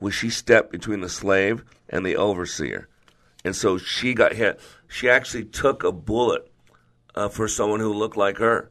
was 0.00 0.14
she 0.14 0.30
stepped 0.30 0.72
between 0.72 1.00
the 1.00 1.08
slave 1.08 1.64
and 1.88 2.06
the 2.06 2.16
overseer. 2.16 2.88
And 3.44 3.54
so 3.54 3.76
she 3.76 4.14
got 4.14 4.34
hit. 4.34 4.60
She 4.88 5.10
actually 5.10 5.44
took 5.44 5.84
a 5.84 5.92
bullet 5.92 6.50
uh, 7.14 7.28
for 7.28 7.48
someone 7.48 7.80
who 7.80 7.92
looked 7.92 8.16
like 8.16 8.38
her. 8.38 8.70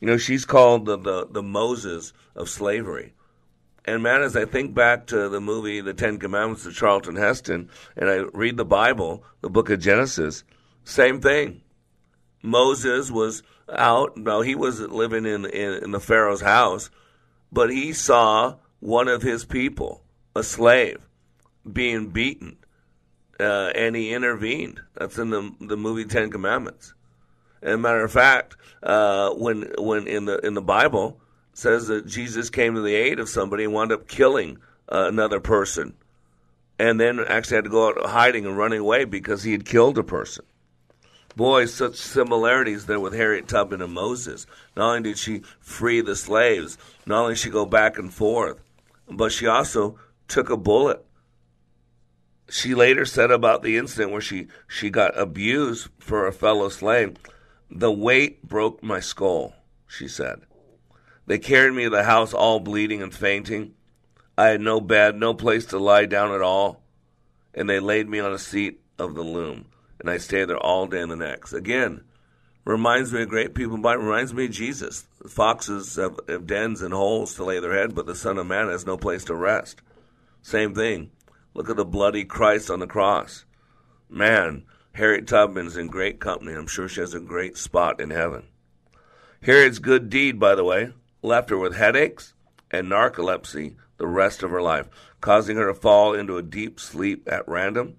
You 0.00 0.06
know, 0.06 0.16
she's 0.18 0.44
called 0.44 0.86
the, 0.86 0.98
the, 0.98 1.26
the 1.30 1.42
Moses 1.42 2.12
of 2.34 2.48
slavery 2.48 3.14
And 3.86 4.02
man, 4.02 4.22
as 4.22 4.36
I 4.36 4.44
think 4.44 4.74
back 4.74 5.06
to 5.06 5.28
the 5.28 5.40
movie 5.40 5.80
The 5.80 5.94
Ten 5.94 6.18
Commandments 6.18 6.66
of 6.66 6.74
Charlton 6.74 7.14
Heston, 7.14 7.70
and 7.96 8.10
I 8.10 8.24
read 8.32 8.56
the 8.56 8.64
Bible, 8.64 9.22
the 9.42 9.48
book 9.48 9.70
of 9.70 9.78
Genesis, 9.78 10.42
same 10.82 11.20
thing. 11.20 11.62
Moses 12.42 13.10
was 13.10 13.44
out. 13.72 14.16
No, 14.16 14.40
he 14.40 14.56
was 14.56 14.80
living 14.80 15.24
in, 15.24 15.44
in, 15.46 15.84
in 15.84 15.90
the 15.92 16.00
Pharaoh's 16.00 16.40
house, 16.40 16.90
but 17.52 17.70
he 17.70 17.92
saw 17.92 18.56
one 18.80 19.08
of 19.08 19.22
his 19.22 19.44
people, 19.44 20.02
a 20.34 20.42
slave, 20.42 21.08
being 21.70 22.08
beaten, 22.08 22.56
uh, 23.38 23.70
and 23.74 23.94
he 23.94 24.12
intervened. 24.12 24.80
That's 24.94 25.18
in 25.18 25.30
the 25.30 25.54
the 25.60 25.76
movie 25.76 26.04
Ten 26.04 26.30
Commandments. 26.30 26.94
As 27.62 27.74
a 27.74 27.78
matter 27.78 28.04
of 28.04 28.12
fact, 28.12 28.56
uh, 28.82 29.30
when 29.30 29.72
when 29.78 30.06
in 30.06 30.24
the 30.26 30.38
in 30.38 30.54
the 30.54 30.62
Bible 30.62 31.20
says 31.56 31.86
that 31.86 32.06
Jesus 32.06 32.50
came 32.50 32.74
to 32.74 32.82
the 32.82 32.94
aid 32.94 33.18
of 33.18 33.30
somebody 33.30 33.64
and 33.64 33.72
wound 33.72 33.90
up 33.90 34.06
killing 34.06 34.58
uh, 34.92 35.06
another 35.08 35.40
person, 35.40 35.94
and 36.78 37.00
then 37.00 37.18
actually 37.26 37.56
had 37.56 37.64
to 37.64 37.70
go 37.70 37.88
out 37.88 38.10
hiding 38.10 38.44
and 38.44 38.58
running 38.58 38.80
away 38.80 39.06
because 39.06 39.42
he 39.42 39.52
had 39.52 39.64
killed 39.64 39.96
a 39.96 40.02
person. 40.02 40.44
Boy, 41.34 41.64
such 41.64 41.96
similarities 41.96 42.84
there 42.84 43.00
with 43.00 43.14
Harriet 43.14 43.48
Tubman 43.48 43.80
and 43.80 43.94
Moses. 43.94 44.46
Not 44.76 44.96
only 44.96 45.10
did 45.10 45.18
she 45.18 45.42
free 45.58 46.02
the 46.02 46.14
slaves, 46.14 46.76
not 47.06 47.22
only 47.22 47.34
did 47.34 47.40
she 47.40 47.50
go 47.50 47.64
back 47.64 47.96
and 47.98 48.12
forth, 48.12 48.60
but 49.08 49.32
she 49.32 49.46
also 49.46 49.98
took 50.28 50.50
a 50.50 50.58
bullet. 50.58 51.02
She 52.50 52.74
later 52.74 53.06
said 53.06 53.30
about 53.30 53.62
the 53.62 53.78
incident 53.78 54.12
where 54.12 54.20
she, 54.20 54.48
she 54.68 54.90
got 54.90 55.18
abused 55.18 55.88
for 55.98 56.26
a 56.26 56.32
fellow 56.32 56.68
slave, 56.68 57.16
the 57.70 57.90
weight 57.90 58.46
broke 58.46 58.82
my 58.82 59.00
skull, 59.00 59.54
she 59.88 60.06
said. 60.06 60.42
They 61.26 61.38
carried 61.38 61.74
me 61.74 61.84
to 61.84 61.90
the 61.90 62.04
house 62.04 62.32
all 62.32 62.60
bleeding 62.60 63.02
and 63.02 63.12
fainting. 63.12 63.74
I 64.38 64.48
had 64.48 64.60
no 64.60 64.80
bed, 64.80 65.16
no 65.16 65.34
place 65.34 65.66
to 65.66 65.78
lie 65.78 66.06
down 66.06 66.32
at 66.32 66.42
all, 66.42 66.82
and 67.54 67.68
they 67.68 67.80
laid 67.80 68.08
me 68.08 68.20
on 68.20 68.32
a 68.32 68.38
seat 68.38 68.80
of 68.98 69.14
the 69.14 69.22
loom 69.22 69.66
and 70.00 70.10
I 70.10 70.18
stayed 70.18 70.46
there 70.46 70.58
all 70.58 70.86
day 70.86 71.00
and 71.00 71.10
the 71.10 71.16
next. 71.16 71.52
Again, 71.52 72.04
reminds 72.64 73.12
me 73.12 73.22
of 73.22 73.28
great 73.28 73.54
people, 73.54 73.76
but 73.78 73.98
reminds 73.98 74.34
me 74.34 74.46
of 74.46 74.50
Jesus. 74.50 75.06
Foxes 75.28 75.96
have, 75.96 76.18
have 76.28 76.46
dens 76.46 76.82
and 76.82 76.92
holes 76.92 77.34
to 77.34 77.44
lay 77.44 77.58
their 77.60 77.74
head, 77.76 77.94
but 77.94 78.06
the 78.06 78.14
Son 78.14 78.38
of 78.38 78.46
Man 78.46 78.68
has 78.68 78.86
no 78.86 78.96
place 78.96 79.24
to 79.24 79.34
rest. 79.34 79.80
Same 80.42 80.74
thing. 80.74 81.10
Look 81.54 81.70
at 81.70 81.76
the 81.76 81.84
bloody 81.84 82.24
Christ 82.24 82.70
on 82.70 82.80
the 82.80 82.86
cross. 82.86 83.44
Man, 84.08 84.64
Harriet 84.92 85.26
Tubman's 85.26 85.76
in 85.76 85.88
great 85.88 86.20
company. 86.20 86.52
I'm 86.52 86.66
sure 86.66 86.88
she 86.88 87.00
has 87.00 87.14
a 87.14 87.20
great 87.20 87.56
spot 87.56 88.00
in 88.00 88.10
heaven. 88.10 88.44
Harriet's 89.42 89.78
good 89.78 90.10
deed, 90.10 90.38
by 90.38 90.54
the 90.54 90.64
way, 90.64 90.92
left 91.26 91.50
her 91.50 91.58
with 91.58 91.76
headaches 91.76 92.32
and 92.70 92.88
narcolepsy 92.88 93.74
the 93.98 94.06
rest 94.06 94.42
of 94.42 94.50
her 94.50 94.62
life, 94.62 94.88
causing 95.20 95.56
her 95.56 95.66
to 95.66 95.74
fall 95.74 96.14
into 96.14 96.36
a 96.36 96.42
deep 96.42 96.80
sleep 96.80 97.28
at 97.30 97.46
random 97.48 97.96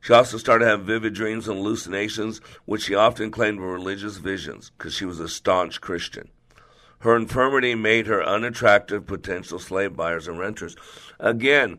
she 0.00 0.12
also 0.12 0.38
started 0.38 0.64
to 0.64 0.70
have 0.70 0.84
vivid 0.84 1.14
dreams 1.14 1.48
and 1.48 1.58
hallucinations, 1.58 2.40
which 2.64 2.84
she 2.84 2.94
often 2.94 3.30
claimed 3.30 3.60
were 3.60 3.72
religious 3.72 4.16
visions 4.16 4.70
because 4.70 4.94
she 4.94 5.04
was 5.04 5.20
a 5.20 5.28
staunch 5.28 5.80
Christian. 5.80 6.28
Her 7.00 7.16
infirmity 7.16 7.74
made 7.74 8.06
her 8.06 8.22
unattractive 8.22 9.06
potential 9.06 9.58
slave 9.58 9.96
buyers 9.96 10.26
and 10.26 10.38
renters. 10.38 10.76
Again, 11.20 11.78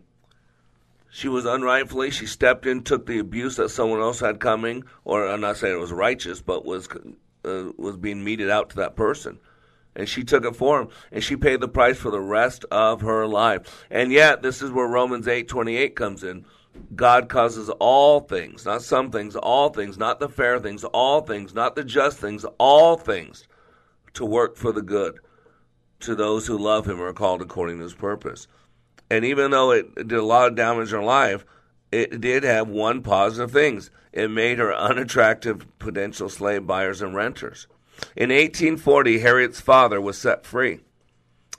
she 1.09 1.27
was 1.27 1.45
unrightfully, 1.45 2.11
she 2.11 2.25
stepped 2.25 2.65
in, 2.65 2.83
took 2.83 3.05
the 3.05 3.19
abuse 3.19 3.55
that 3.55 3.69
someone 3.69 3.99
else 3.99 4.19
had 4.19 4.39
coming, 4.39 4.83
or 5.03 5.27
I'm 5.27 5.41
not 5.41 5.57
saying 5.57 5.75
it 5.75 5.79
was 5.79 5.91
righteous, 5.91 6.41
but 6.41 6.65
was, 6.65 6.87
uh, 7.43 7.71
was 7.77 7.97
being 7.97 8.23
meted 8.23 8.49
out 8.49 8.69
to 8.69 8.75
that 8.77 8.95
person. 8.95 9.39
And 9.95 10.07
she 10.07 10.23
took 10.23 10.45
it 10.45 10.55
for 10.55 10.79
him, 10.79 10.89
and 11.11 11.23
she 11.23 11.35
paid 11.35 11.59
the 11.59 11.67
price 11.67 11.97
for 11.97 12.11
the 12.11 12.21
rest 12.21 12.63
of 12.71 13.01
her 13.01 13.27
life. 13.27 13.85
And 13.89 14.11
yet, 14.11 14.41
this 14.41 14.61
is 14.61 14.71
where 14.71 14.87
Romans 14.87 15.25
8.28 15.25 15.95
comes 15.95 16.23
in. 16.23 16.45
God 16.95 17.27
causes 17.29 17.69
all 17.79 18.21
things, 18.21 18.65
not 18.65 18.81
some 18.81 19.11
things, 19.11 19.35
all 19.35 19.69
things, 19.69 19.97
not 19.97 20.19
the 20.19 20.29
fair 20.29 20.59
things, 20.59 20.83
all 20.83 21.21
things, 21.21 21.53
not 21.53 21.75
the 21.75 21.83
just 21.83 22.19
things, 22.19 22.45
all 22.57 22.95
things 22.95 23.47
to 24.13 24.25
work 24.25 24.55
for 24.55 24.71
the 24.71 24.81
good 24.81 25.19
to 26.01 26.15
those 26.15 26.47
who 26.47 26.57
love 26.57 26.87
him 26.87 27.01
or 27.01 27.07
are 27.07 27.13
called 27.13 27.41
according 27.41 27.77
to 27.77 27.83
his 27.83 27.93
purpose. 27.93 28.47
And 29.09 29.25
even 29.25 29.51
though 29.51 29.71
it 29.71 29.95
did 29.95 30.13
a 30.13 30.23
lot 30.23 30.47
of 30.47 30.55
damage 30.55 30.93
in 30.93 30.99
her 30.99 31.05
life, 31.05 31.45
it 31.91 32.21
did 32.21 32.43
have 32.43 32.69
one 32.69 33.01
positive 33.01 33.51
things. 33.51 33.89
It 34.13 34.29
made 34.29 34.59
her 34.59 34.73
unattractive 34.73 35.65
potential 35.79 36.29
slave 36.29 36.67
buyers 36.67 37.01
and 37.01 37.15
renters. 37.15 37.67
In 38.15 38.29
1840, 38.29 39.19
Harriet's 39.19 39.61
father 39.61 39.99
was 39.99 40.17
set 40.17 40.45
free, 40.45 40.79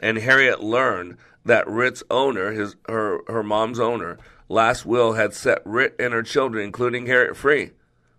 and 0.00 0.18
Harriet 0.18 0.62
learned 0.62 1.16
that 1.44 1.68
Rit's 1.68 2.02
owner, 2.10 2.52
his 2.52 2.76
her 2.88 3.20
her 3.28 3.42
mom's 3.42 3.80
owner, 3.80 4.18
last 4.48 4.84
will 4.84 5.14
had 5.14 5.34
set 5.34 5.62
Rit 5.64 5.96
and 5.98 6.12
her 6.12 6.22
children, 6.22 6.64
including 6.64 7.06
Harriet, 7.06 7.36
free. 7.36 7.70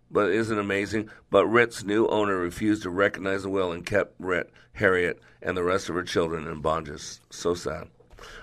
But 0.10 0.32
isn't 0.32 0.58
amazing? 0.58 1.10
But 1.30 1.48
Rit's 1.48 1.84
new 1.84 2.08
owner 2.08 2.38
refused 2.38 2.84
to 2.84 2.90
recognize 2.90 3.44
the 3.44 3.50
will 3.50 3.72
and 3.72 3.86
kept 3.86 4.16
Rit, 4.20 4.52
Harriet, 4.74 5.22
and 5.42 5.56
the 5.56 5.64
rest 5.64 5.88
of 5.88 5.96
her 5.96 6.04
children 6.04 6.48
in 6.48 6.62
bondage. 6.62 7.20
So 7.30 7.54
sad. 7.54 7.88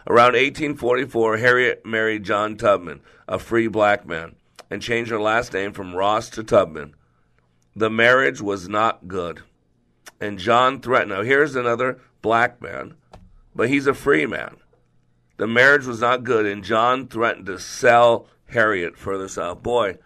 Around 0.07 0.33
1844, 0.33 1.37
Harriet 1.37 1.87
married 1.87 2.25
John 2.25 2.57
Tubman, 2.57 3.01
a 3.29 3.39
free 3.39 3.69
black 3.69 4.07
man, 4.07 4.35
and 4.71 4.83
changed 4.83 5.11
her 5.11 5.21
last 5.21 5.53
name 5.53 5.73
from 5.73 5.95
Ross 5.95 6.31
to 6.31 6.43
Tubman. 6.43 6.95
The 7.77 7.91
marriage 7.91 8.41
was 8.41 8.69
not 8.69 9.07
good. 9.07 9.43
And 10.21 10.39
John 10.39 10.81
threatened. 10.81 11.11
Now, 11.11 11.23
here's 11.23 11.55
another 11.55 12.01
black 12.23 12.61
man, 12.61 12.95
but 13.55 13.69
he's 13.69 13.87
a 13.87 13.95
free 13.95 14.27
man. 14.27 14.57
The 15.37 15.47
marriage 15.47 15.87
was 15.87 16.01
not 16.01 16.25
good, 16.25 16.47
and 16.47 16.65
John 16.65 17.07
threatened 17.07 17.47
to 17.47 17.61
sell 17.61 18.27
Harriet 18.47 18.97
further 18.97 19.29
south. 19.29 19.63
Boy, 19.63 19.99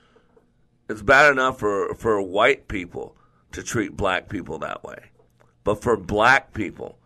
it's 0.89 1.03
bad 1.03 1.33
enough 1.33 1.59
for, 1.59 1.95
for 1.95 2.21
white 2.21 2.69
people 2.69 3.17
to 3.53 3.63
treat 3.63 3.97
black 3.97 4.29
people 4.29 4.59
that 4.59 4.85
way. 4.85 4.99
But 5.65 5.83
for 5.83 5.97
black 5.97 6.53
people 6.53 6.99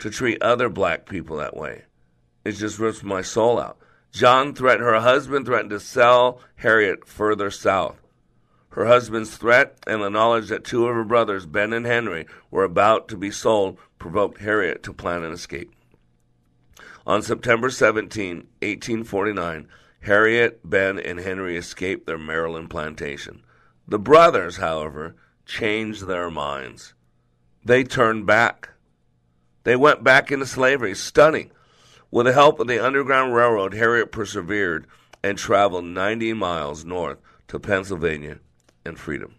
to 0.00 0.10
treat 0.10 0.42
other 0.42 0.68
black 0.68 1.08
people 1.08 1.36
that 1.36 1.56
way, 1.56 1.84
it 2.44 2.52
just 2.52 2.78
rips 2.78 3.02
my 3.02 3.22
soul 3.22 3.60
out. 3.60 3.78
John 4.10 4.54
threatened, 4.54 4.84
her 4.84 5.00
husband 5.00 5.46
threatened 5.46 5.70
to 5.70 5.80
sell 5.80 6.40
Harriet 6.56 7.06
further 7.06 7.50
south. 7.50 8.00
Her 8.78 8.86
husband's 8.86 9.36
threat 9.36 9.76
and 9.88 10.00
the 10.00 10.08
knowledge 10.08 10.50
that 10.50 10.62
two 10.62 10.86
of 10.86 10.94
her 10.94 11.02
brothers, 11.02 11.46
Ben 11.46 11.72
and 11.72 11.84
Henry, 11.84 12.26
were 12.48 12.62
about 12.62 13.08
to 13.08 13.16
be 13.16 13.28
sold 13.28 13.76
provoked 13.98 14.38
Harriet 14.38 14.84
to 14.84 14.92
plan 14.92 15.24
an 15.24 15.32
escape. 15.32 15.74
On 17.04 17.20
September 17.20 17.70
17, 17.70 18.36
1849, 18.36 19.66
Harriet, 20.02 20.60
Ben, 20.62 20.96
and 20.96 21.18
Henry 21.18 21.56
escaped 21.56 22.06
their 22.06 22.18
Maryland 22.18 22.70
plantation. 22.70 23.42
The 23.88 23.98
brothers, 23.98 24.58
however, 24.58 25.16
changed 25.44 26.06
their 26.06 26.30
minds. 26.30 26.94
They 27.64 27.82
turned 27.82 28.26
back. 28.26 28.68
They 29.64 29.74
went 29.74 30.04
back 30.04 30.30
into 30.30 30.46
slavery. 30.46 30.94
Stunning. 30.94 31.50
With 32.12 32.26
the 32.26 32.32
help 32.32 32.60
of 32.60 32.68
the 32.68 32.78
Underground 32.78 33.34
Railroad, 33.34 33.74
Harriet 33.74 34.12
persevered 34.12 34.86
and 35.20 35.36
traveled 35.36 35.86
90 35.86 36.32
miles 36.34 36.84
north 36.84 37.18
to 37.48 37.58
Pennsylvania 37.58 38.38
and 38.88 38.98
freedom. 38.98 39.34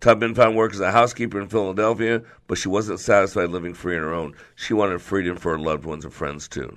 Tubman 0.00 0.34
found 0.34 0.56
work 0.56 0.74
as 0.74 0.80
a 0.80 0.90
housekeeper 0.92 1.40
in 1.40 1.48
Philadelphia, 1.48 2.22
but 2.46 2.58
she 2.58 2.68
wasn't 2.68 3.00
satisfied 3.00 3.50
living 3.50 3.72
free 3.72 3.96
on 3.96 4.02
her 4.02 4.12
own. 4.12 4.34
She 4.54 4.74
wanted 4.74 5.00
freedom 5.00 5.36
for 5.36 5.52
her 5.52 5.58
loved 5.58 5.84
ones 5.84 6.04
and 6.04 6.12
friends, 6.12 6.48
too. 6.48 6.76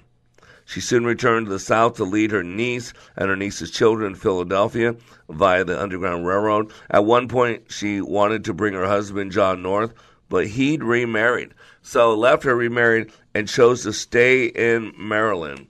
She 0.66 0.82
soon 0.82 1.06
returned 1.06 1.46
to 1.46 1.52
the 1.52 1.60
South 1.60 1.96
to 1.96 2.04
lead 2.04 2.32
her 2.32 2.44
niece 2.44 2.94
and 3.16 3.30
her 3.30 3.36
niece's 3.36 3.72
children 3.72 4.14
in 4.14 4.16
Philadelphia 4.16 4.96
via 5.30 5.64
the 5.64 5.80
Underground 5.80 6.26
Railroad. 6.26 6.72
At 6.90 7.06
one 7.06 7.28
point, 7.28 7.72
she 7.72 8.02
wanted 8.02 8.46
to 8.46 8.54
bring 8.54 8.74
her 8.74 8.88
husband, 8.88 9.32
John 9.32 9.62
North, 9.62 9.94
but 10.30 10.48
he'd 10.48 10.84
remarried. 10.84 11.54
So 11.82 12.16
left 12.16 12.44
her 12.44 12.56
remarried 12.56 13.12
and 13.36 13.48
chose 13.48 13.84
to 13.84 13.94
stay 13.94 14.46
in 14.46 14.94
Maryland 14.98 15.68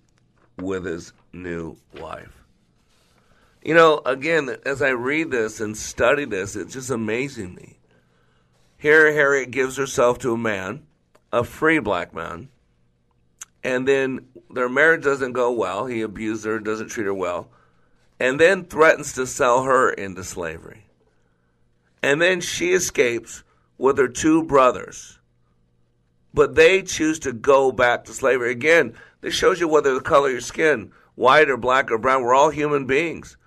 with 0.57 0.85
his 0.85 1.11
new 1.33 1.77
wife. 1.99 2.44
You 3.65 3.73
know, 3.73 3.99
again, 4.05 4.57
as 4.63 4.83
I 4.83 4.89
read 4.89 5.31
this 5.31 5.59
and 5.59 5.75
study 5.75 6.25
this, 6.25 6.55
it's 6.55 6.75
just 6.75 6.91
amazing 6.91 7.55
me. 7.55 7.79
Here, 8.77 9.11
Harriet 9.11 9.49
gives 9.49 9.75
herself 9.75 10.19
to 10.19 10.33
a 10.33 10.37
man, 10.37 10.83
a 11.33 11.43
free 11.43 11.79
black 11.79 12.13
man, 12.13 12.49
and 13.63 13.87
then 13.87 14.27
their 14.51 14.69
marriage 14.69 15.03
doesn't 15.03 15.33
go 15.33 15.51
well. 15.51 15.87
He 15.87 16.01
abuses 16.03 16.45
her, 16.45 16.59
doesn't 16.59 16.89
treat 16.89 17.05
her 17.07 17.13
well, 17.13 17.49
and 18.19 18.39
then 18.39 18.65
threatens 18.65 19.13
to 19.13 19.25
sell 19.25 19.63
her 19.63 19.89
into 19.89 20.23
slavery. 20.23 20.85
And 22.03 22.21
then 22.21 22.41
she 22.41 22.71
escapes 22.71 23.43
with 23.79 23.97
her 23.97 24.07
two 24.07 24.43
brothers. 24.43 25.17
But 26.35 26.53
they 26.53 26.83
choose 26.83 27.17
to 27.19 27.33
go 27.33 27.71
back 27.71 28.03
to 28.03 28.13
slavery. 28.13 28.51
Again, 28.51 28.93
this 29.21 29.33
shows 29.33 29.59
you 29.59 29.67
whether 29.67 29.95
the 29.95 30.01
color 30.01 30.27
of 30.27 30.33
your 30.33 30.41
skin, 30.41 30.91
white 31.15 31.49
or 31.49 31.57
black 31.57 31.89
or 31.89 31.97
brown, 31.97 32.21
we're 32.21 32.35
all 32.35 32.51
human 32.51 32.85
beings. 32.85 33.37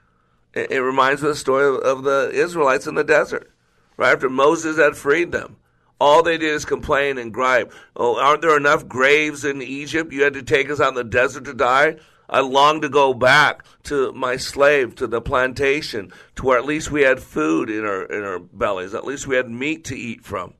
It, 0.54 0.70
it 0.70 0.82
reminds 0.82 1.22
me 1.22 1.28
of 1.28 1.34
the 1.34 1.38
story 1.38 1.66
of, 1.66 1.76
of 1.76 2.02
the 2.04 2.30
Israelites 2.32 2.86
in 2.86 2.94
the 2.94 3.04
desert. 3.04 3.50
Right 3.96 4.12
after 4.12 4.30
Moses 4.30 4.78
had 4.78 4.96
freed 4.96 5.32
them, 5.32 5.56
All 6.00 6.22
they 6.22 6.38
did 6.38 6.50
is 6.50 6.64
complain 6.64 7.18
and 7.18 7.34
gripe. 7.34 7.72
Oh, 7.96 8.20
aren't 8.20 8.42
there 8.42 8.56
enough 8.56 8.86
graves 8.86 9.44
in 9.44 9.60
Egypt? 9.60 10.12
You 10.12 10.22
had 10.22 10.34
to 10.34 10.42
take 10.42 10.70
us 10.70 10.80
out 10.80 10.90
in 10.90 10.94
the 10.94 11.04
desert 11.04 11.44
to 11.46 11.54
die? 11.54 11.96
I 12.30 12.40
long 12.40 12.82
to 12.82 12.88
go 12.88 13.14
back 13.14 13.64
to 13.84 14.12
my 14.12 14.36
slave, 14.36 14.94
to 14.96 15.06
the 15.06 15.20
plantation, 15.20 16.12
to 16.36 16.44
where 16.44 16.58
at 16.58 16.66
least 16.66 16.90
we 16.90 17.02
had 17.02 17.20
food 17.20 17.70
in 17.70 17.84
our 17.84 18.02
in 18.04 18.22
our 18.22 18.38
bellies. 18.38 18.94
At 18.94 19.06
least 19.06 19.26
we 19.26 19.36
had 19.36 19.48
meat 19.48 19.84
to 19.84 19.96
eat 19.96 20.24
from. 20.24 20.54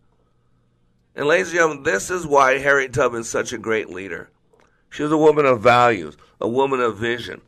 And 1.15 1.27
ladies 1.27 1.49
and 1.49 1.57
gentlemen, 1.57 1.83
this 1.83 2.11
is 2.11 2.27
why 2.27 2.59
Harriet 2.59 2.93
Tubman 2.93 3.21
is 3.21 3.29
such 3.29 3.53
a 3.53 3.59
great 3.59 3.91
leader. 3.91 4.31
She 4.89 5.03
was 5.03 5.13
a 5.13 5.19
woman 5.19 5.45
of 5.45 5.61
values, 5.61 6.17
a 6.41 6.49
woman 6.49 6.81
of 6.81 6.97
vision, 6.97 7.43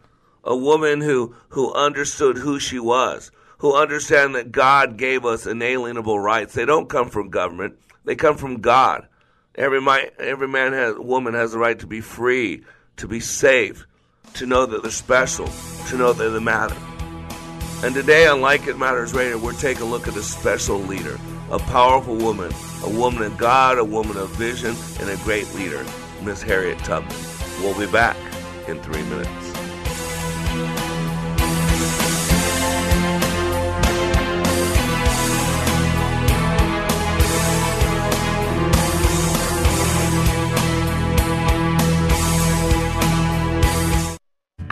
a 0.45 0.57
woman 0.57 1.01
who, 1.01 1.35
who 1.51 1.73
understood 1.73 2.39
who 2.39 2.59
she 2.59 2.79
was, 2.79 3.31
who 3.59 3.77
understand 3.77 4.35
that 4.35 4.53
God 4.53 4.97
gave 4.97 5.25
us 5.25 5.47
inalienable 5.47 6.19
rights. 6.19 6.55
They 6.55 6.65
don't 6.65 6.89
come 6.89 7.11
from 7.11 7.31
government; 7.31 7.79
they 8.05 8.17
come 8.17 8.37
from 8.37 8.61
God. 8.61 9.07
Every 9.55 9.81
man, 9.81 10.07
every 10.19 10.49
man 10.49 10.73
has, 10.73 10.97
woman 10.97 11.35
has 11.35 11.53
the 11.53 11.59
right 11.59 11.79
to 11.81 11.87
be 11.87 12.01
free, 12.01 12.65
to 12.97 13.09
be 13.09 13.21
safe, 13.21 13.87
to 14.35 14.47
know 14.47 14.65
that 14.67 14.83
they're 14.83 14.91
special, 14.91 15.49
to 15.89 15.97
know 15.97 16.13
that 16.13 16.31
they 16.31 16.39
matter. 16.39 16.77
And 17.83 17.95
today 17.95 18.27
on 18.27 18.41
Like 18.41 18.67
It 18.67 18.79
Matters 18.79 19.15
Radio, 19.15 19.39
we're 19.39 19.55
taking 19.55 19.85
a 19.85 19.87
look 19.87 20.07
at 20.07 20.17
a 20.17 20.23
special 20.23 20.79
leader, 20.79 21.19
a 21.51 21.59
powerful 21.59 22.15
woman, 22.15 22.53
a 22.85 22.91
woman 22.91 23.23
of 23.23 23.37
God, 23.39 23.79
a 23.79 23.85
woman 23.85 24.17
of 24.17 24.29
vision, 24.31 24.77
and 25.01 25.11
a 25.11 25.17
great 25.25 25.53
leader, 25.55 25.85
Miss 26.23 26.43
Harriet 26.43 26.79
Tubman. 26.81 27.17
We'll 27.61 27.79
be 27.79 27.91
back 27.91 28.17
in 28.69 28.81
three 28.83 29.03
minutes. 29.05 29.50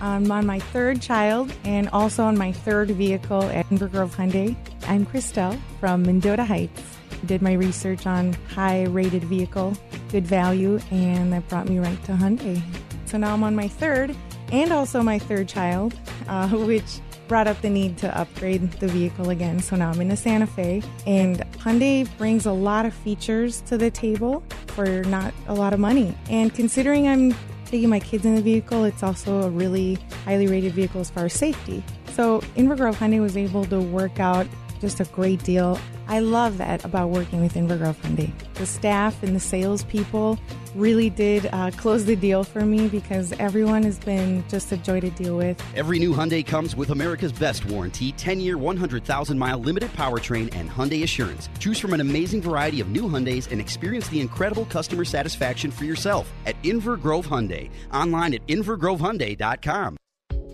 I'm 0.00 0.30
on 0.30 0.46
my 0.46 0.60
third 0.60 1.02
child 1.02 1.52
and 1.64 1.88
also 1.90 2.24
on 2.24 2.38
my 2.38 2.52
third 2.52 2.90
vehicle 2.90 3.42
at 3.42 3.68
Inver 3.68 3.90
Grove 3.90 4.14
Hyundai. 4.14 4.54
I'm 4.86 5.04
Christelle 5.04 5.58
from 5.80 6.02
Mendota 6.02 6.44
Heights. 6.44 6.98
Did 7.26 7.42
my 7.42 7.54
research 7.54 8.06
on 8.06 8.34
high 8.54 8.84
rated 8.84 9.24
vehicle, 9.24 9.76
good 10.10 10.26
value, 10.26 10.78
and 10.92 11.32
that 11.32 11.48
brought 11.48 11.68
me 11.68 11.80
right 11.80 12.02
to 12.04 12.12
Hyundai. 12.12 12.62
So 13.06 13.18
now 13.18 13.34
I'm 13.34 13.42
on 13.42 13.56
my 13.56 13.66
third 13.66 14.14
and 14.52 14.72
also 14.72 15.02
my 15.02 15.18
third 15.18 15.48
child, 15.48 15.94
uh, 16.28 16.48
which 16.48 17.00
brought 17.26 17.48
up 17.48 17.60
the 17.60 17.68
need 17.68 17.98
to 17.98 18.18
upgrade 18.18 18.70
the 18.72 18.86
vehicle 18.88 19.30
again. 19.30 19.60
So 19.60 19.76
now 19.76 19.90
I'm 19.90 20.00
in 20.00 20.10
a 20.12 20.16
Santa 20.16 20.46
Fe, 20.46 20.82
and 21.06 21.38
Hyundai 21.58 22.08
brings 22.16 22.46
a 22.46 22.52
lot 22.52 22.86
of 22.86 22.94
features 22.94 23.60
to 23.62 23.76
the 23.76 23.90
table 23.90 24.42
for 24.68 25.02
not 25.04 25.34
a 25.48 25.54
lot 25.54 25.72
of 25.74 25.80
money. 25.80 26.14
And 26.30 26.54
considering 26.54 27.08
I'm 27.08 27.34
taking 27.68 27.88
my 27.88 28.00
kids 28.00 28.24
in 28.24 28.34
the 28.34 28.42
vehicle, 28.42 28.84
it's 28.84 29.02
also 29.02 29.42
a 29.42 29.50
really 29.50 29.98
highly 30.24 30.46
rated 30.46 30.72
vehicle 30.72 31.00
as 31.00 31.10
far 31.10 31.26
as 31.26 31.32
safety. 31.32 31.82
So 32.12 32.40
Inver 32.56 32.76
Grove 32.76 32.96
Hyundai 32.96 33.20
was 33.20 33.36
able 33.36 33.64
to 33.66 33.80
work 33.80 34.18
out 34.18 34.46
just 34.80 35.00
a 35.00 35.04
great 35.04 35.42
deal. 35.44 35.78
I 36.08 36.20
love 36.20 36.56
that 36.56 36.84
about 36.86 37.10
working 37.10 37.42
with 37.42 37.54
Inver 37.54 37.78
Grove 37.78 38.00
Hyundai. 38.00 38.32
The 38.54 38.64
staff 38.64 39.22
and 39.22 39.36
the 39.36 39.40
salespeople 39.40 40.40
really 40.74 41.10
did 41.10 41.50
uh, 41.52 41.70
close 41.72 42.06
the 42.06 42.16
deal 42.16 42.44
for 42.44 42.64
me 42.64 42.88
because 42.88 43.32
everyone 43.32 43.82
has 43.82 43.98
been 43.98 44.42
just 44.48 44.72
a 44.72 44.78
joy 44.78 45.00
to 45.00 45.10
deal 45.10 45.36
with. 45.36 45.62
Every 45.76 45.98
new 45.98 46.12
Hyundai 46.12 46.44
comes 46.44 46.74
with 46.74 46.90
America's 46.90 47.32
best 47.32 47.66
warranty 47.66 48.12
10 48.12 48.40
year, 48.40 48.56
100,000 48.56 49.38
mile 49.38 49.58
limited 49.58 49.92
powertrain 49.92 50.52
and 50.54 50.70
Hyundai 50.70 51.02
Assurance. 51.02 51.50
Choose 51.58 51.78
from 51.78 51.92
an 51.92 52.00
amazing 52.00 52.40
variety 52.40 52.80
of 52.80 52.88
new 52.88 53.02
Hyundais 53.02 53.50
and 53.52 53.60
experience 53.60 54.08
the 54.08 54.20
incredible 54.20 54.64
customer 54.64 55.04
satisfaction 55.04 55.70
for 55.70 55.84
yourself 55.84 56.32
at 56.46 56.60
Inver 56.62 57.00
Grove 57.00 57.26
Hyundai. 57.26 57.70
Online 57.92 58.34
at 58.34 58.46
invergrovehyundai.com. 58.46 59.98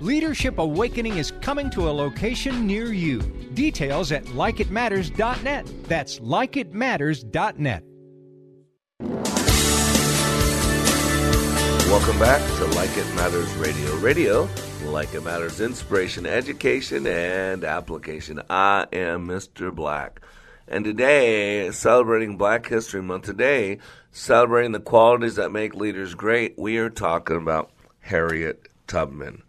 Leadership 0.00 0.58
Awakening 0.58 1.16
is 1.16 1.32
coming 1.40 1.70
to 1.70 1.88
a 1.88 1.92
location 1.92 2.66
near 2.66 2.92
you. 2.92 3.20
Details 3.54 4.12
at 4.12 4.24
likeitmatters.net. 4.26 5.72
That's 5.84 6.18
likeitmatters.net. 6.18 7.82
Welcome 11.88 12.18
back 12.18 12.46
to 12.58 12.64
Like 12.76 12.94
It 12.94 13.14
Matters 13.14 13.50
Radio. 13.54 13.96
Radio, 13.96 14.48
like 14.84 15.14
it 15.14 15.22
matters, 15.22 15.60
inspiration, 15.62 16.26
education, 16.26 17.06
and 17.06 17.64
application. 17.64 18.42
I 18.50 18.86
am 18.92 19.26
Mr. 19.26 19.74
Black. 19.74 20.20
And 20.68 20.84
today, 20.84 21.70
celebrating 21.70 22.36
Black 22.36 22.66
History 22.66 23.00
Month, 23.00 23.24
today, 23.24 23.78
celebrating 24.10 24.72
the 24.72 24.80
qualities 24.80 25.36
that 25.36 25.52
make 25.52 25.74
leaders 25.74 26.14
great, 26.14 26.58
we 26.58 26.76
are 26.76 26.90
talking 26.90 27.36
about 27.36 27.70
Harriet 28.00 28.68
Tubman. 28.86 29.42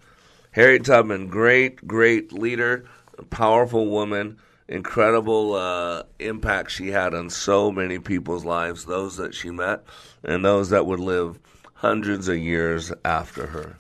Harriet 0.58 0.86
Tubman, 0.86 1.28
great, 1.28 1.88
great 1.88 2.34
leader, 2.34 2.84
powerful 3.30 3.90
woman, 3.92 4.40
incredible 4.68 5.54
uh, 5.54 6.02
impact 6.18 6.72
she 6.72 6.88
had 6.88 7.14
on 7.14 7.30
so 7.30 7.72
many 7.72 8.00
people's 8.00 8.44
lives, 8.44 8.86
those 8.86 9.18
that 9.18 9.36
she 9.36 9.52
met 9.52 9.84
and 10.24 10.44
those 10.44 10.72
that 10.72 10.88
would 10.88 11.00
live 11.00 11.38
hundreds 11.76 12.28
of 12.28 12.40
years 12.40 12.92
after 13.06 13.46
her. 13.46 13.76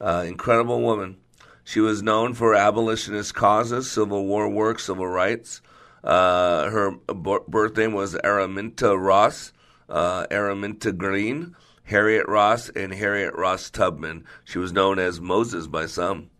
Uh, 0.00 0.24
incredible 0.26 0.80
woman. 0.80 1.18
She 1.62 1.80
was 1.80 2.02
known 2.02 2.32
for 2.32 2.54
abolitionist 2.54 3.34
causes, 3.34 3.92
Civil 3.92 4.24
War 4.24 4.48
work, 4.48 4.80
civil 4.80 5.06
rights. 5.06 5.60
Uh, 6.02 6.70
her 6.70 6.92
b- 6.92 7.38
birth 7.46 7.76
name 7.76 7.92
was 7.92 8.14
Araminta 8.14 8.98
Ross, 8.98 9.52
uh, 9.90 10.26
Araminta 10.30 10.96
Green. 10.96 11.54
Harriet 11.84 12.26
Ross 12.28 12.68
and 12.70 12.92
Harriet 12.92 13.34
Ross 13.34 13.70
Tubman. 13.70 14.24
She 14.44 14.58
was 14.58 14.72
known 14.72 14.98
as 14.98 15.20
Moses 15.20 15.66
by 15.66 15.86
some. 15.86 16.30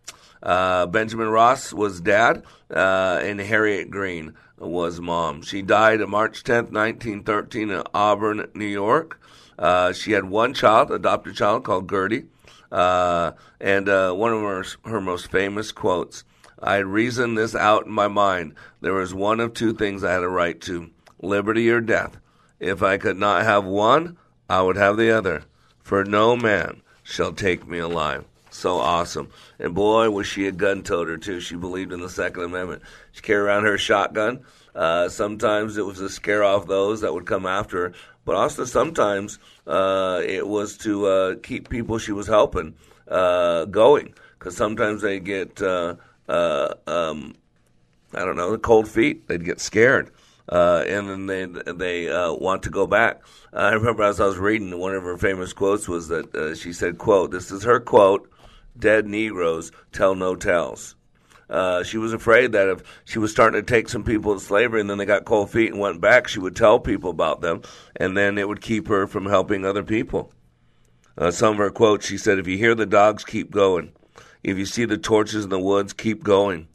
Uh, 0.41 0.85
Benjamin 0.85 1.29
Ross 1.29 1.73
was 1.73 2.01
dad, 2.01 2.43
uh, 2.69 3.19
and 3.23 3.39
Harriet 3.39 3.89
Green 3.89 4.33
was 4.57 4.99
mom. 4.99 5.41
She 5.41 5.61
died 5.61 6.01
on 6.01 6.09
March 6.09 6.43
10th, 6.43 6.71
1913, 6.71 7.71
in 7.71 7.83
Auburn, 7.93 8.47
New 8.53 8.65
York. 8.65 9.19
Uh, 9.57 9.93
she 9.93 10.11
had 10.11 10.25
one 10.25 10.53
child, 10.53 10.91
adopted 10.91 11.35
child 11.35 11.63
called 11.63 11.89
Gertie, 11.89 12.25
uh, 12.71 13.31
and 13.59 13.87
uh, 13.87 14.13
one 14.13 14.33
of 14.33 14.41
her, 14.41 14.65
her 14.89 15.01
most 15.01 15.31
famous 15.31 15.71
quotes. 15.71 16.23
I 16.61 16.77
reasoned 16.77 17.37
this 17.37 17.55
out 17.55 17.85
in 17.85 17.91
my 17.91 18.07
mind. 18.07 18.55
There 18.81 18.93
was 18.93 19.13
one 19.13 19.39
of 19.39 19.53
two 19.53 19.73
things 19.73 20.03
I 20.03 20.13
had 20.13 20.23
a 20.23 20.29
right 20.29 20.59
to 20.61 20.89
liberty 21.21 21.69
or 21.69 21.81
death. 21.81 22.17
If 22.59 22.81
I 22.81 22.97
could 22.97 23.17
not 23.17 23.43
have 23.43 23.65
one, 23.65 24.17
I 24.49 24.61
would 24.61 24.77
have 24.77 24.97
the 24.97 25.11
other. 25.11 25.43
For 25.81 26.03
no 26.03 26.35
man 26.35 26.81
shall 27.03 27.33
take 27.33 27.67
me 27.67 27.77
alive. 27.77 28.25
So 28.49 28.77
awesome. 28.77 29.29
And 29.59 29.75
boy, 29.75 30.09
was 30.09 30.27
she 30.27 30.47
a 30.47 30.51
gun 30.51 30.81
toter, 30.81 31.17
too. 31.17 31.41
She 31.41 31.55
believed 31.55 31.91
in 31.91 31.99
the 31.99 32.09
Second 32.09 32.43
Amendment. 32.43 32.81
She 33.11 33.21
carried 33.21 33.45
around 33.45 33.65
her 33.65 33.77
shotgun. 33.77 34.45
Uh, 34.73 35.09
sometimes 35.09 35.77
it 35.77 35.85
was 35.85 35.97
to 35.97 36.09
scare 36.09 36.43
off 36.43 36.65
those 36.65 37.01
that 37.01 37.13
would 37.13 37.25
come 37.25 37.45
after 37.45 37.77
her, 37.77 37.93
but 38.23 38.35
also 38.35 38.65
sometimes 38.65 39.39
uh, 39.67 40.21
it 40.25 40.47
was 40.47 40.77
to 40.79 41.05
uh, 41.05 41.35
keep 41.43 41.69
people 41.69 41.97
she 41.97 42.11
was 42.11 42.27
helping 42.27 42.75
uh, 43.07 43.65
going. 43.65 44.13
Because 44.39 44.55
sometimes 44.55 45.01
they 45.01 45.19
get, 45.19 45.61
uh, 45.61 45.95
uh, 46.27 46.73
um, 46.87 47.35
I 48.13 48.25
don't 48.25 48.37
know, 48.37 48.51
the 48.51 48.57
cold 48.57 48.87
feet. 48.87 49.27
They'd 49.27 49.45
get 49.45 49.59
scared. 49.59 50.11
Uh, 50.47 50.83
and 50.87 51.09
then 51.09 51.25
they 51.25 51.71
they 51.71 52.09
uh, 52.09 52.31
want 52.33 52.63
to 52.63 52.69
go 52.69 52.85
back. 52.85 53.21
I 53.51 53.73
remember 53.73 54.03
as 54.03 54.19
I 54.19 54.25
was 54.25 54.37
reading, 54.37 54.77
one 54.77 54.93
of 54.93 55.03
her 55.03 55.17
famous 55.17 55.53
quotes 55.53 55.87
was 55.87 56.07
that 56.09 56.35
uh, 56.35 56.55
she 56.55 56.71
said, 56.71 56.97
"quote 56.97 57.31
This 57.31 57.51
is 57.51 57.63
her 57.63 57.79
quote: 57.79 58.29
Dead 58.77 59.07
Negroes 59.07 59.71
tell 59.91 60.13
no 60.13 60.35
tales." 60.35 60.95
Uh, 61.49 61.83
she 61.83 61.97
was 61.97 62.13
afraid 62.13 62.51
that 62.53 62.69
if 62.69 62.83
she 63.05 63.19
was 63.19 63.31
starting 63.31 63.59
to 63.59 63.65
take 63.65 63.87
some 63.87 64.03
people 64.03 64.33
to 64.33 64.39
slavery 64.39 64.81
and 64.81 64.89
then 64.89 64.97
they 64.97 65.05
got 65.05 65.25
cold 65.25 65.49
feet 65.51 65.71
and 65.71 65.79
went 65.79 66.01
back, 66.01 66.27
she 66.27 66.39
would 66.39 66.55
tell 66.55 66.79
people 66.79 67.11
about 67.11 67.41
them, 67.41 67.61
and 67.95 68.17
then 68.17 68.37
it 68.37 68.47
would 68.47 68.61
keep 68.61 68.87
her 68.87 69.05
from 69.05 69.27
helping 69.27 69.63
other 69.63 69.83
people. 69.83 70.31
Uh, 71.17 71.31
some 71.31 71.53
of 71.53 71.57
her 71.59 71.69
quotes, 71.69 72.05
she 72.05 72.17
said, 72.17 72.37
"If 72.37 72.47
you 72.47 72.57
hear 72.57 72.75
the 72.75 72.85
dogs, 72.85 73.23
keep 73.23 73.51
going. 73.51 73.93
If 74.43 74.57
you 74.57 74.65
see 74.65 74.85
the 74.85 74.97
torches 74.97 75.43
in 75.43 75.49
the 75.49 75.59
woods, 75.59 75.93
keep 75.93 76.23
going." 76.23 76.67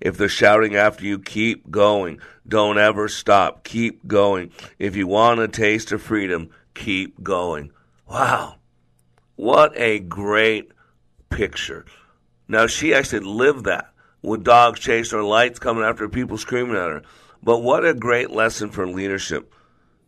If 0.00 0.16
they're 0.16 0.28
shouting 0.28 0.76
after 0.76 1.04
you, 1.04 1.18
keep 1.18 1.70
going. 1.70 2.20
Don't 2.46 2.78
ever 2.78 3.08
stop. 3.08 3.64
Keep 3.64 4.06
going. 4.06 4.52
If 4.78 4.96
you 4.96 5.06
want 5.06 5.40
a 5.40 5.48
taste 5.48 5.92
of 5.92 6.02
freedom, 6.02 6.50
keep 6.74 7.22
going. 7.22 7.72
Wow. 8.08 8.56
What 9.36 9.72
a 9.76 9.98
great 9.98 10.72
picture. 11.30 11.84
Now, 12.46 12.66
she 12.66 12.94
actually 12.94 13.20
lived 13.20 13.64
that 13.64 13.92
with 14.22 14.44
dogs 14.44 14.80
chasing 14.80 15.18
her, 15.18 15.24
lights 15.24 15.58
coming 15.58 15.84
after 15.84 16.08
people 16.08 16.38
screaming 16.38 16.76
at 16.76 16.90
her. 16.90 17.02
But 17.42 17.58
what 17.58 17.84
a 17.84 17.94
great 17.94 18.30
lesson 18.30 18.70
for 18.70 18.86
leadership. 18.86 19.52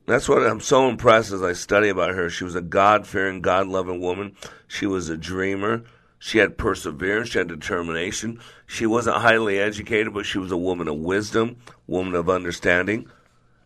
That's 0.06 0.28
what 0.28 0.44
I'm 0.44 0.60
so 0.60 0.88
impressed 0.88 1.30
as 1.30 1.42
I 1.42 1.52
study 1.52 1.88
about 1.88 2.14
her. 2.14 2.30
She 2.30 2.44
was 2.44 2.56
a 2.56 2.60
God 2.60 3.06
fearing, 3.06 3.42
God 3.42 3.68
loving 3.68 4.00
woman. 4.00 4.34
She 4.66 4.86
was 4.86 5.08
a 5.08 5.16
dreamer. 5.16 5.84
She 6.22 6.36
had 6.36 6.58
perseverance. 6.58 7.30
She 7.30 7.38
had 7.38 7.48
determination. 7.48 8.40
She 8.66 8.84
wasn't 8.84 9.16
highly 9.16 9.58
educated, 9.58 10.12
but 10.12 10.26
she 10.26 10.38
was 10.38 10.52
a 10.52 10.56
woman 10.56 10.86
of 10.86 10.98
wisdom, 10.98 11.56
woman 11.86 12.14
of 12.14 12.28
understanding. 12.28 13.08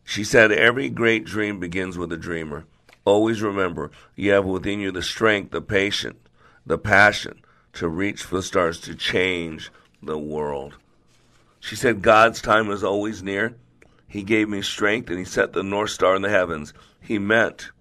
She 0.05 0.23
said, 0.23 0.53
Every 0.53 0.89
great 0.89 1.25
dream 1.25 1.59
begins 1.59 1.99
with 1.99 2.13
a 2.13 2.17
dreamer. 2.17 2.65
Always 3.05 3.43
remember, 3.43 3.91
you 4.15 4.31
have 4.31 4.45
within 4.45 4.79
you 4.79 4.93
the 4.93 5.03
strength, 5.03 5.51
the 5.51 5.61
patience, 5.61 6.21
the 6.65 6.79
passion 6.79 7.41
to 7.73 7.89
reach 7.89 8.23
for 8.23 8.37
the 8.37 8.43
stars, 8.43 8.79
to 8.83 8.95
change 8.95 9.73
the 10.01 10.17
world. 10.17 10.77
She 11.59 11.75
said, 11.75 12.03
God's 12.03 12.41
time 12.41 12.71
is 12.71 12.85
always 12.85 13.21
near. 13.21 13.57
He 14.07 14.23
gave 14.23 14.49
me 14.49 14.63
strength 14.63 15.11
and 15.11 15.19
He 15.19 15.25
set 15.25 15.55
the 15.55 15.65
North 15.65 15.91
Star 15.91 16.15
in 16.15 16.23
the 16.23 16.31
heavens. 16.31 16.73
He 17.01 17.19
meant 17.19 17.73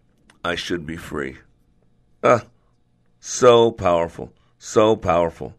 I 0.43 0.55
should 0.55 0.87
be 0.87 0.97
free. 0.97 1.37
Ah, 2.23 2.45
so 3.19 3.71
powerful. 3.71 4.33
So 4.65 4.95
powerful. 4.95 5.55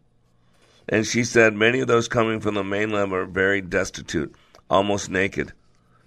And 0.89 1.05
she 1.05 1.25
said, 1.25 1.53
Many 1.53 1.79
of 1.79 1.87
those 1.87 2.07
coming 2.07 2.39
from 2.39 2.55
the 2.55 2.63
mainland 2.63 3.13
are 3.13 3.25
very 3.25 3.61
destitute, 3.61 4.33
almost 4.67 5.11
naked. 5.11 5.53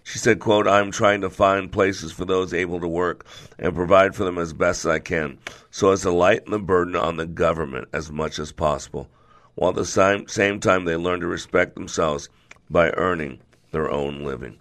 She 0.03 0.19
said, 0.19 0.41
quote, 0.41 0.67
I'm 0.67 0.91
trying 0.91 1.21
to 1.21 1.31
find 1.31 1.71
places 1.71 2.11
for 2.11 2.25
those 2.25 2.53
able 2.53 2.81
to 2.81 2.89
work 2.89 3.25
and 3.57 3.73
provide 3.73 4.17
for 4.17 4.25
them 4.25 4.37
as 4.37 4.53
best 4.53 4.85
I 4.85 4.99
can, 4.99 5.39
so 5.71 5.93
as 5.93 6.03
to 6.03 6.11
lighten 6.11 6.51
the 6.51 6.59
burden 6.59 6.97
on 6.97 7.19
the 7.19 7.27
government 7.27 7.87
as 7.93 8.11
much 8.11 8.41
as 8.41 8.51
possible, 8.51 9.09
while 9.55 9.71
at 9.71 9.77
the 9.77 9.85
same, 9.85 10.27
same 10.27 10.59
time 10.59 10.85
they 10.85 10.97
learn 10.97 11.21
to 11.21 11.29
respect 11.29 11.77
themselves 11.77 12.29
by 12.69 12.91
earning 12.91 13.39
their 13.71 13.89
own 13.89 14.25
living. 14.25 14.59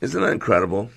Isn't 0.00 0.22
that 0.22 0.30
incredible? 0.30 0.88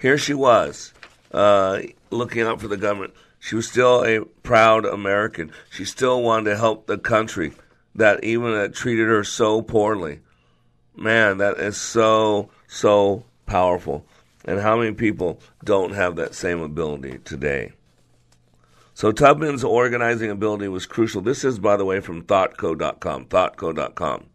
Here 0.00 0.18
she 0.18 0.34
was, 0.34 0.92
uh, 1.30 1.82
looking 2.10 2.42
out 2.42 2.60
for 2.60 2.66
the 2.66 2.76
government. 2.76 3.14
She 3.40 3.56
was 3.56 3.66
still 3.66 4.04
a 4.04 4.24
proud 4.42 4.84
American. 4.84 5.50
She 5.70 5.84
still 5.84 6.22
wanted 6.22 6.50
to 6.50 6.56
help 6.56 6.86
the 6.86 6.98
country 6.98 7.52
that 7.94 8.22
even 8.22 8.52
that 8.52 8.74
treated 8.74 9.08
her 9.08 9.24
so 9.24 9.62
poorly. 9.62 10.20
Man, 10.94 11.38
that 11.38 11.58
is 11.58 11.76
so 11.76 12.50
so 12.68 13.24
powerful. 13.46 14.06
And 14.44 14.60
how 14.60 14.76
many 14.76 14.92
people 14.92 15.40
don't 15.64 15.94
have 15.94 16.16
that 16.16 16.34
same 16.34 16.60
ability 16.60 17.18
today? 17.24 17.72
So 18.94 19.12
Tubman's 19.12 19.64
organizing 19.64 20.30
ability 20.30 20.68
was 20.68 20.84
crucial. 20.84 21.22
This 21.22 21.42
is, 21.42 21.58
by 21.58 21.76
the 21.78 21.86
way, 21.86 22.00
from 22.00 22.22
thoughtco.com. 22.22 23.26
Thoughtco.com. 23.26 24.26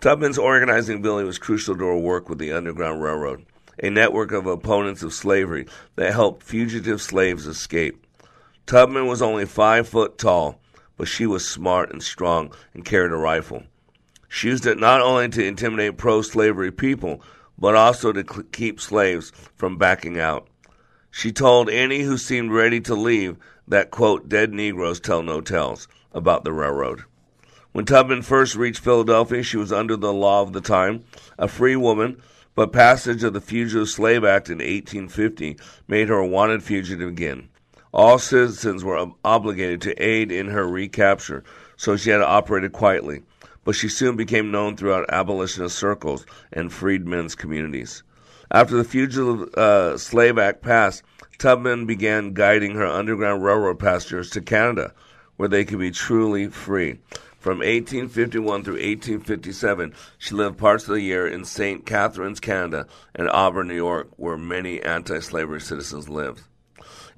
Tubman's 0.00 0.38
organizing 0.38 0.98
ability 0.98 1.26
was 1.26 1.38
crucial 1.38 1.76
to 1.76 1.84
her 1.84 1.96
work 1.96 2.28
with 2.28 2.38
the 2.38 2.52
Underground 2.52 3.02
Railroad, 3.02 3.44
a 3.82 3.90
network 3.90 4.32
of 4.32 4.46
opponents 4.46 5.02
of 5.02 5.12
slavery 5.12 5.66
that 5.96 6.12
helped 6.12 6.44
fugitive 6.44 7.02
slaves 7.02 7.46
escape. 7.46 8.06
Tubman 8.66 9.06
was 9.06 9.22
only 9.22 9.46
five 9.46 9.88
foot 9.88 10.18
tall, 10.18 10.60
but 10.96 11.08
she 11.08 11.26
was 11.26 11.48
smart 11.48 11.92
and 11.92 12.02
strong 12.02 12.52
and 12.74 12.84
carried 12.84 13.12
a 13.12 13.16
rifle. 13.16 13.64
She 14.28 14.48
used 14.48 14.66
it 14.66 14.78
not 14.78 15.00
only 15.00 15.28
to 15.28 15.44
intimidate 15.44 15.98
pro 15.98 16.22
slavery 16.22 16.70
people, 16.70 17.22
but 17.58 17.74
also 17.74 18.12
to 18.12 18.24
cl- 18.24 18.44
keep 18.52 18.80
slaves 18.80 19.32
from 19.56 19.76
backing 19.76 20.18
out. 20.18 20.46
She 21.10 21.32
told 21.32 21.68
any 21.68 22.02
who 22.02 22.16
seemed 22.16 22.52
ready 22.52 22.80
to 22.82 22.94
leave 22.94 23.36
that, 23.66 23.90
quote, 23.90 24.28
dead 24.28 24.52
Negroes 24.52 25.00
tell 25.00 25.22
no 25.22 25.40
tales 25.40 25.88
about 26.12 26.44
the 26.44 26.52
railroad. 26.52 27.02
When 27.72 27.84
Tubman 27.84 28.22
first 28.22 28.56
reached 28.56 28.80
Philadelphia, 28.80 29.42
she 29.42 29.56
was 29.56 29.72
under 29.72 29.96
the 29.96 30.12
law 30.12 30.42
of 30.42 30.52
the 30.52 30.60
time, 30.60 31.04
a 31.38 31.46
free 31.46 31.76
woman, 31.76 32.20
but 32.54 32.72
passage 32.72 33.22
of 33.22 33.32
the 33.32 33.40
Fugitive 33.40 33.88
Slave 33.88 34.24
Act 34.24 34.48
in 34.48 34.58
1850 34.58 35.56
made 35.86 36.08
her 36.08 36.16
a 36.16 36.26
wanted 36.26 36.62
fugitive 36.62 37.08
again. 37.08 37.48
All 37.92 38.18
citizens 38.18 38.84
were 38.84 39.10
obligated 39.24 39.80
to 39.82 40.02
aid 40.02 40.30
in 40.30 40.48
her 40.48 40.66
recapture, 40.66 41.42
so 41.76 41.96
she 41.96 42.10
had 42.10 42.22
operated 42.22 42.72
quietly. 42.72 43.22
But 43.64 43.74
she 43.74 43.88
soon 43.88 44.16
became 44.16 44.52
known 44.52 44.76
throughout 44.76 45.10
abolitionist 45.10 45.76
circles 45.76 46.24
and 46.52 46.72
freedmen's 46.72 47.34
communities. 47.34 48.02
After 48.52 48.76
the 48.76 48.84
Fugitive 48.84 49.52
uh, 49.54 49.98
Slave 49.98 50.38
Act 50.38 50.62
passed, 50.62 51.02
Tubman 51.38 51.86
began 51.86 52.32
guiding 52.32 52.74
her 52.74 52.86
Underground 52.86 53.42
Railroad 53.42 53.78
passengers 53.78 54.30
to 54.30 54.40
Canada, 54.40 54.92
where 55.36 55.48
they 55.48 55.64
could 55.64 55.78
be 55.78 55.90
truly 55.90 56.48
free. 56.48 56.98
From 57.38 57.58
1851 57.58 58.64
through 58.64 58.74
1857, 58.74 59.94
she 60.18 60.34
lived 60.34 60.58
parts 60.58 60.84
of 60.84 60.94
the 60.94 61.00
year 61.00 61.26
in 61.26 61.44
St. 61.44 61.86
Catharines, 61.86 62.38
Canada, 62.38 62.86
and 63.14 63.30
Auburn, 63.30 63.68
New 63.68 63.74
York, 63.74 64.10
where 64.16 64.36
many 64.36 64.82
anti 64.82 65.20
slavery 65.20 65.60
citizens 65.60 66.08
lived. 66.08 66.42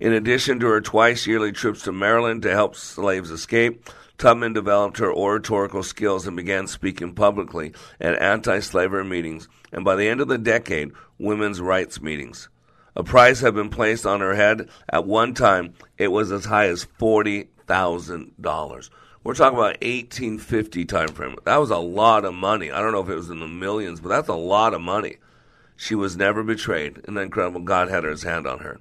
In 0.01 0.13
addition 0.13 0.59
to 0.61 0.67
her 0.67 0.81
twice 0.81 1.27
yearly 1.27 1.53
trips 1.53 1.83
to 1.83 1.93
Maryland 1.93 2.43
to 2.43 2.51
help 2.51 2.77
slaves 2.77 3.31
escape, 3.31 3.89
Tubman 4.19 4.53
developed 4.53 4.99
her 4.99 5.13
oratorical 5.13 5.83
skills 5.83 6.27
and 6.27 6.37
began 6.37 6.67
speaking 6.67 7.15
publicly 7.15 7.73
at 8.01 8.21
anti 8.21 8.61
slavery 8.61 9.05
meetings 9.05 9.49
and 9.73 9.85
by 9.85 9.97
the 9.97 10.09
end 10.09 10.21
of 10.21 10.29
the 10.29 10.39
decade, 10.39 10.93
women's 11.19 11.61
rights 11.61 12.01
meetings. 12.01 12.49
A 12.95 13.03
price 13.03 13.41
had 13.41 13.55
been 13.55 13.71
placed 13.71 14.05
on 14.05 14.21
her 14.21 14.35
head. 14.35 14.69
At 14.89 15.07
one 15.07 15.33
time, 15.33 15.73
it 15.97 16.09
was 16.09 16.31
as 16.31 16.45
high 16.45 16.67
as 16.67 16.85
$40,000. 16.85 18.91
We're 19.25 19.35
talking 19.35 19.59
about 19.59 19.83
1850 19.83 20.85
time 20.85 21.09
frame. 21.09 21.37
That 21.45 21.57
was 21.57 21.71
a 21.71 21.79
lot 21.79 22.25
of 22.25 22.35
money. 22.35 22.71
I 22.71 22.81
don't 22.81 22.93
know 22.93 23.03
if 23.03 23.09
it 23.09 23.15
was 23.15 23.31
in 23.31 23.41
the 23.41 23.49
millions, 23.49 24.01
but 24.01 24.11
that's 24.11 24.29
a 24.29 24.35
lot 24.35 24.75
of 24.75 24.83
money. 24.83 25.17
She 25.77 25.95
was 25.95 26.17
never 26.17 26.43
betrayed, 26.43 27.01
and 27.07 27.17
incredible 27.17 27.61
God 27.61 27.89
had 27.89 28.05
his 28.05 28.25
hand 28.25 28.47
on 28.47 28.59
her. 28.59 28.79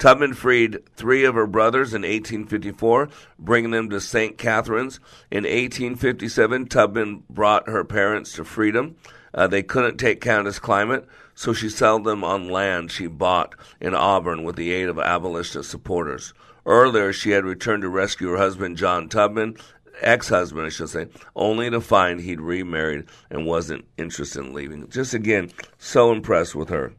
Tubman 0.00 0.32
freed 0.32 0.78
three 0.96 1.24
of 1.24 1.34
her 1.34 1.46
brothers 1.46 1.92
in 1.92 2.00
1854, 2.00 3.10
bringing 3.38 3.70
them 3.70 3.90
to 3.90 4.00
St. 4.00 4.38
Catharines. 4.38 4.98
In 5.30 5.44
1857, 5.44 6.68
Tubman 6.68 7.22
brought 7.28 7.68
her 7.68 7.84
parents 7.84 8.32
to 8.32 8.44
freedom. 8.44 8.96
Uh, 9.34 9.46
they 9.46 9.62
couldn't 9.62 9.98
take 9.98 10.22
Canada's 10.22 10.58
climate, 10.58 11.06
so 11.34 11.52
she 11.52 11.68
sold 11.68 12.04
them 12.04 12.24
on 12.24 12.48
land 12.48 12.90
she 12.90 13.08
bought 13.08 13.54
in 13.78 13.94
Auburn 13.94 14.42
with 14.42 14.56
the 14.56 14.72
aid 14.72 14.88
of 14.88 14.98
abolitionist 14.98 15.70
supporters. 15.70 16.32
Earlier, 16.64 17.12
she 17.12 17.32
had 17.32 17.44
returned 17.44 17.82
to 17.82 17.90
rescue 17.90 18.30
her 18.30 18.38
husband, 18.38 18.78
John 18.78 19.06
Tubman, 19.10 19.58
ex-husband, 20.00 20.64
I 20.64 20.70
should 20.70 20.88
say, 20.88 21.08
only 21.36 21.68
to 21.68 21.80
find 21.82 22.20
he'd 22.20 22.40
remarried 22.40 23.04
and 23.28 23.44
wasn't 23.44 23.84
interested 23.98 24.46
in 24.46 24.54
leaving. 24.54 24.88
Just 24.88 25.12
again, 25.12 25.50
so 25.76 26.10
impressed 26.10 26.54
with 26.54 26.70
her. 26.70 26.94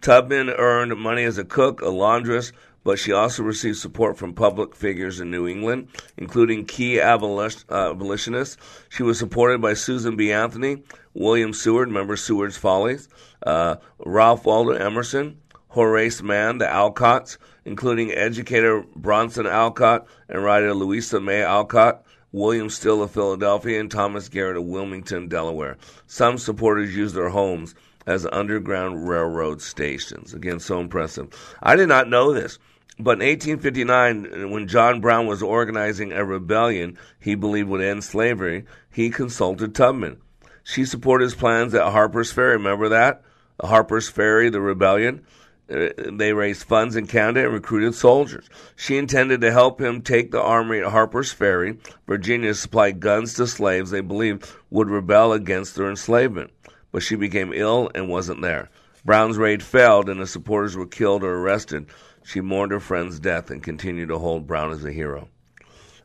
Tubman 0.00 0.50
earned 0.50 0.96
money 0.96 1.24
as 1.24 1.38
a 1.38 1.44
cook, 1.44 1.80
a 1.80 1.88
laundress, 1.88 2.52
but 2.84 2.98
she 2.98 3.12
also 3.12 3.42
received 3.42 3.78
support 3.78 4.16
from 4.16 4.32
public 4.32 4.76
figures 4.76 5.18
in 5.18 5.30
New 5.30 5.48
England, 5.48 5.88
including 6.16 6.64
key 6.64 7.00
uh, 7.00 7.18
abolitionists. 7.18 8.56
She 8.88 9.02
was 9.02 9.18
supported 9.18 9.60
by 9.60 9.74
Susan 9.74 10.14
B. 10.14 10.32
Anthony, 10.32 10.84
William 11.12 11.52
Seward, 11.52 11.88
remember 11.88 12.16
Seward's 12.16 12.56
Follies, 12.56 13.08
uh, 13.44 13.76
Ralph 13.98 14.44
Waldo 14.44 14.72
Emerson, 14.72 15.38
Horace 15.68 16.22
Mann, 16.22 16.58
the 16.58 16.66
Alcotts, 16.66 17.38
including 17.64 18.12
educator 18.12 18.84
Bronson 18.94 19.46
Alcott 19.46 20.06
and 20.28 20.44
writer 20.44 20.72
Louisa 20.72 21.20
May 21.20 21.42
Alcott, 21.42 22.04
William 22.32 22.70
Still 22.70 23.02
of 23.02 23.10
Philadelphia, 23.10 23.80
and 23.80 23.90
Thomas 23.90 24.28
Garrett 24.28 24.56
of 24.56 24.64
Wilmington, 24.64 25.26
Delaware. 25.28 25.76
Some 26.06 26.38
supporters 26.38 26.94
used 26.94 27.14
their 27.14 27.30
homes 27.30 27.74
as 28.06 28.26
Underground 28.30 29.08
Railroad 29.08 29.60
stations. 29.60 30.32
Again, 30.32 30.60
so 30.60 30.80
impressive. 30.80 31.28
I 31.62 31.76
did 31.76 31.88
not 31.88 32.08
know 32.08 32.32
this. 32.32 32.58
But 32.98 33.20
in 33.20 33.28
1859, 33.28 34.50
when 34.50 34.68
John 34.68 35.00
Brown 35.00 35.26
was 35.26 35.42
organizing 35.42 36.12
a 36.12 36.24
rebellion 36.24 36.96
he 37.20 37.34
believed 37.34 37.68
would 37.68 37.82
end 37.82 38.04
slavery, 38.04 38.64
he 38.90 39.10
consulted 39.10 39.74
Tubman. 39.74 40.18
She 40.62 40.84
supported 40.86 41.24
his 41.24 41.34
plans 41.34 41.74
at 41.74 41.92
Harper's 41.92 42.32
Ferry. 42.32 42.56
Remember 42.56 42.88
that? 42.88 43.22
Harper's 43.62 44.08
Ferry, 44.08 44.48
the 44.48 44.60
rebellion. 44.60 45.24
Uh, 45.68 45.88
they 46.12 46.32
raised 46.32 46.62
funds 46.62 46.96
in 46.96 47.06
Canada 47.06 47.44
and 47.44 47.52
recruited 47.52 47.94
soldiers. 47.94 48.48
She 48.76 48.96
intended 48.96 49.40
to 49.40 49.52
help 49.52 49.80
him 49.80 50.00
take 50.00 50.30
the 50.30 50.40
army 50.40 50.78
at 50.78 50.92
Harper's 50.92 51.32
Ferry, 51.32 51.78
Virginia, 52.06 52.50
to 52.50 52.54
supply 52.54 52.92
guns 52.92 53.34
to 53.34 53.46
slaves 53.46 53.90
they 53.90 54.00
believed 54.00 54.48
would 54.70 54.88
rebel 54.88 55.32
against 55.32 55.74
their 55.74 55.90
enslavement. 55.90 56.52
But 56.96 57.02
she 57.02 57.14
became 57.14 57.52
ill 57.52 57.90
and 57.94 58.08
wasn't 58.08 58.40
there. 58.40 58.70
Brown's 59.04 59.36
raid 59.36 59.62
failed, 59.62 60.08
and 60.08 60.18
his 60.18 60.30
supporters 60.30 60.78
were 60.78 60.86
killed 60.86 61.22
or 61.24 61.34
arrested. 61.34 61.88
She 62.24 62.40
mourned 62.40 62.72
her 62.72 62.80
friend's 62.80 63.20
death 63.20 63.50
and 63.50 63.62
continued 63.62 64.08
to 64.08 64.16
hold 64.16 64.46
Brown 64.46 64.72
as 64.72 64.82
a 64.82 64.90
hero. 64.90 65.28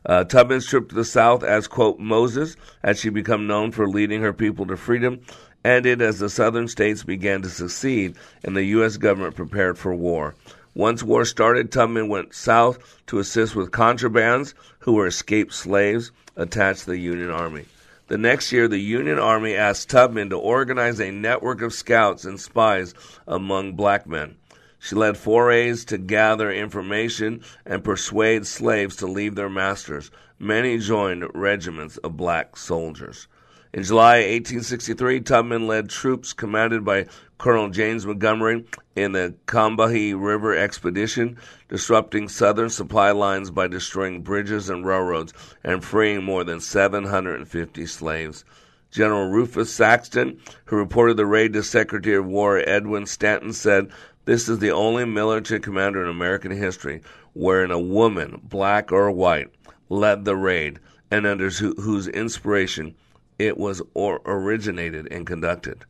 Uh, 0.04 0.24
Tubman's 0.24 0.66
trip 0.66 0.90
to 0.90 0.94
the 0.94 1.06
South 1.06 1.42
as, 1.44 1.66
quote, 1.66 1.98
Moses, 1.98 2.56
had 2.84 2.98
she 2.98 3.08
become 3.08 3.46
known 3.46 3.72
for 3.72 3.88
leading 3.88 4.20
her 4.20 4.34
people 4.34 4.66
to 4.66 4.76
freedom, 4.76 5.20
ended 5.64 6.02
as 6.02 6.18
the 6.18 6.28
southern 6.28 6.68
states 6.68 7.02
began 7.02 7.40
to 7.40 7.48
secede 7.48 8.14
and 8.44 8.54
the 8.54 8.64
U.S. 8.64 8.98
government 8.98 9.34
prepared 9.34 9.78
for 9.78 9.94
war. 9.94 10.34
Once 10.74 11.02
war 11.02 11.24
started, 11.24 11.72
Tubman 11.72 12.08
went 12.08 12.34
south 12.34 13.00
to 13.06 13.18
assist 13.18 13.56
with 13.56 13.70
contrabands 13.70 14.52
who 14.80 14.92
were 14.92 15.06
escaped 15.06 15.54
slaves 15.54 16.12
attached 16.36 16.80
to 16.80 16.90
the 16.90 16.98
Union 16.98 17.30
Army. 17.30 17.64
The 18.12 18.18
next 18.18 18.52
year, 18.52 18.68
the 18.68 18.76
Union 18.76 19.18
Army 19.18 19.54
asked 19.54 19.88
Tubman 19.88 20.28
to 20.28 20.36
organize 20.36 21.00
a 21.00 21.10
network 21.10 21.62
of 21.62 21.72
scouts 21.72 22.26
and 22.26 22.38
spies 22.38 22.92
among 23.26 23.72
black 23.72 24.06
men. 24.06 24.36
She 24.78 24.94
led 24.94 25.16
forays 25.16 25.86
to 25.86 25.96
gather 25.96 26.52
information 26.52 27.40
and 27.64 27.82
persuade 27.82 28.46
slaves 28.46 28.96
to 28.96 29.06
leave 29.06 29.34
their 29.34 29.48
masters. 29.48 30.10
Many 30.38 30.76
joined 30.76 31.24
regiments 31.34 31.96
of 31.96 32.18
black 32.18 32.58
soldiers. 32.58 33.28
In 33.72 33.82
July 33.82 34.16
1863, 34.16 35.22
Tubman 35.22 35.66
led 35.66 35.88
troops 35.88 36.34
commanded 36.34 36.84
by 36.84 37.06
Colonel 37.42 37.70
James 37.70 38.06
Montgomery 38.06 38.64
in 38.94 39.10
the 39.10 39.34
Combahee 39.48 40.14
River 40.14 40.54
expedition, 40.54 41.36
disrupting 41.68 42.28
Southern 42.28 42.70
supply 42.70 43.10
lines 43.10 43.50
by 43.50 43.66
destroying 43.66 44.22
bridges 44.22 44.70
and 44.70 44.86
railroads 44.86 45.34
and 45.64 45.84
freeing 45.84 46.22
more 46.22 46.44
than 46.44 46.60
750 46.60 47.84
slaves. 47.86 48.44
General 48.92 49.28
Rufus 49.28 49.74
Saxton, 49.74 50.38
who 50.66 50.76
reported 50.76 51.16
the 51.16 51.26
raid 51.26 51.52
to 51.54 51.64
Secretary 51.64 52.14
of 52.14 52.26
War 52.26 52.62
Edwin 52.64 53.06
Stanton, 53.06 53.52
said, 53.52 53.90
This 54.24 54.48
is 54.48 54.60
the 54.60 54.70
only 54.70 55.04
military 55.04 55.58
commander 55.58 56.00
in 56.00 56.08
American 56.08 56.52
history 56.52 57.00
wherein 57.32 57.72
a 57.72 57.80
woman, 57.80 58.40
black 58.44 58.92
or 58.92 59.10
white, 59.10 59.48
led 59.88 60.24
the 60.24 60.36
raid 60.36 60.78
and 61.10 61.26
under 61.26 61.50
whose 61.50 62.06
inspiration 62.06 62.94
it 63.40 63.58
was 63.58 63.82
or 63.94 64.20
originated 64.26 65.08
and 65.10 65.26
conducted. 65.26 65.84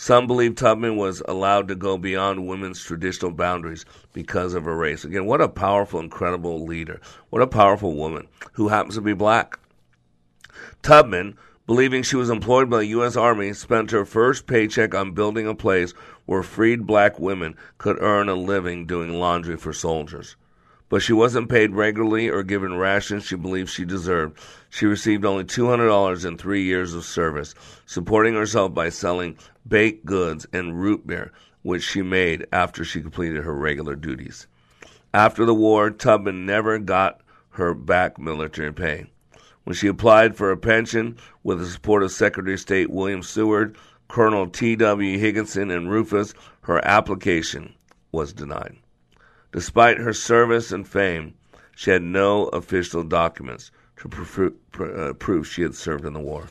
Some 0.00 0.28
believe 0.28 0.54
Tubman 0.54 0.96
was 0.96 1.24
allowed 1.26 1.66
to 1.66 1.74
go 1.74 1.98
beyond 1.98 2.46
women's 2.46 2.80
traditional 2.80 3.32
boundaries 3.32 3.84
because 4.12 4.54
of 4.54 4.64
her 4.64 4.76
race. 4.76 5.04
Again, 5.04 5.26
what 5.26 5.40
a 5.40 5.48
powerful, 5.48 5.98
incredible 5.98 6.64
leader. 6.64 7.00
What 7.30 7.42
a 7.42 7.48
powerful 7.48 7.96
woman 7.96 8.28
who 8.52 8.68
happens 8.68 8.94
to 8.94 9.00
be 9.00 9.12
black. 9.12 9.58
Tubman, 10.82 11.36
believing 11.66 12.04
she 12.04 12.14
was 12.14 12.30
employed 12.30 12.70
by 12.70 12.78
the 12.78 12.86
U.S. 12.86 13.16
Army, 13.16 13.52
spent 13.52 13.90
her 13.90 14.04
first 14.04 14.46
paycheck 14.46 14.94
on 14.94 15.14
building 15.14 15.48
a 15.48 15.54
place 15.54 15.92
where 16.26 16.44
freed 16.44 16.86
black 16.86 17.18
women 17.18 17.56
could 17.78 18.00
earn 18.00 18.28
a 18.28 18.36
living 18.36 18.86
doing 18.86 19.18
laundry 19.18 19.56
for 19.56 19.72
soldiers. 19.72 20.36
But 20.88 21.02
she 21.02 21.12
wasn't 21.12 21.50
paid 21.50 21.74
regularly 21.74 22.28
or 22.28 22.42
given 22.42 22.76
rations 22.76 23.24
she 23.24 23.36
believed 23.36 23.68
she 23.68 23.84
deserved. 23.84 24.38
She 24.70 24.86
received 24.86 25.24
only 25.24 25.44
$200 25.44 26.24
in 26.24 26.38
three 26.38 26.62
years 26.62 26.94
of 26.94 27.04
service, 27.04 27.54
supporting 27.84 28.34
herself 28.34 28.72
by 28.72 28.88
selling 28.88 29.36
baked 29.66 30.06
goods 30.06 30.46
and 30.52 30.80
root 30.80 31.06
beer, 31.06 31.32
which 31.62 31.82
she 31.82 32.02
made 32.02 32.46
after 32.52 32.84
she 32.84 33.02
completed 33.02 33.44
her 33.44 33.54
regular 33.54 33.96
duties. 33.96 34.46
After 35.12 35.44
the 35.44 35.54
war, 35.54 35.90
Tubman 35.90 36.46
never 36.46 36.78
got 36.78 37.20
her 37.50 37.74
back 37.74 38.18
military 38.18 38.72
pay. 38.72 39.06
When 39.64 39.74
she 39.74 39.88
applied 39.88 40.36
for 40.36 40.50
a 40.50 40.56
pension 40.56 41.18
with 41.42 41.58
the 41.58 41.66
support 41.66 42.02
of 42.02 42.12
Secretary 42.12 42.54
of 42.54 42.60
State 42.60 42.90
William 42.90 43.22
Seward, 43.22 43.76
Colonel 44.08 44.48
T.W. 44.48 45.18
Higginson, 45.18 45.70
and 45.70 45.90
Rufus, 45.90 46.32
her 46.62 46.82
application 46.86 47.74
was 48.10 48.32
denied. 48.32 48.76
Despite 49.52 49.98
her 49.98 50.12
service 50.12 50.72
and 50.72 50.86
fame, 50.86 51.34
she 51.74 51.90
had 51.90 52.02
no 52.02 52.48
official 52.48 53.02
documents 53.02 53.70
to 53.96 54.54
uh, 54.80 55.12
prove 55.14 55.46
she 55.46 55.62
had 55.62 55.74
served 55.74 56.04
in 56.04 56.12
the 56.12 56.20
war. 56.20 56.48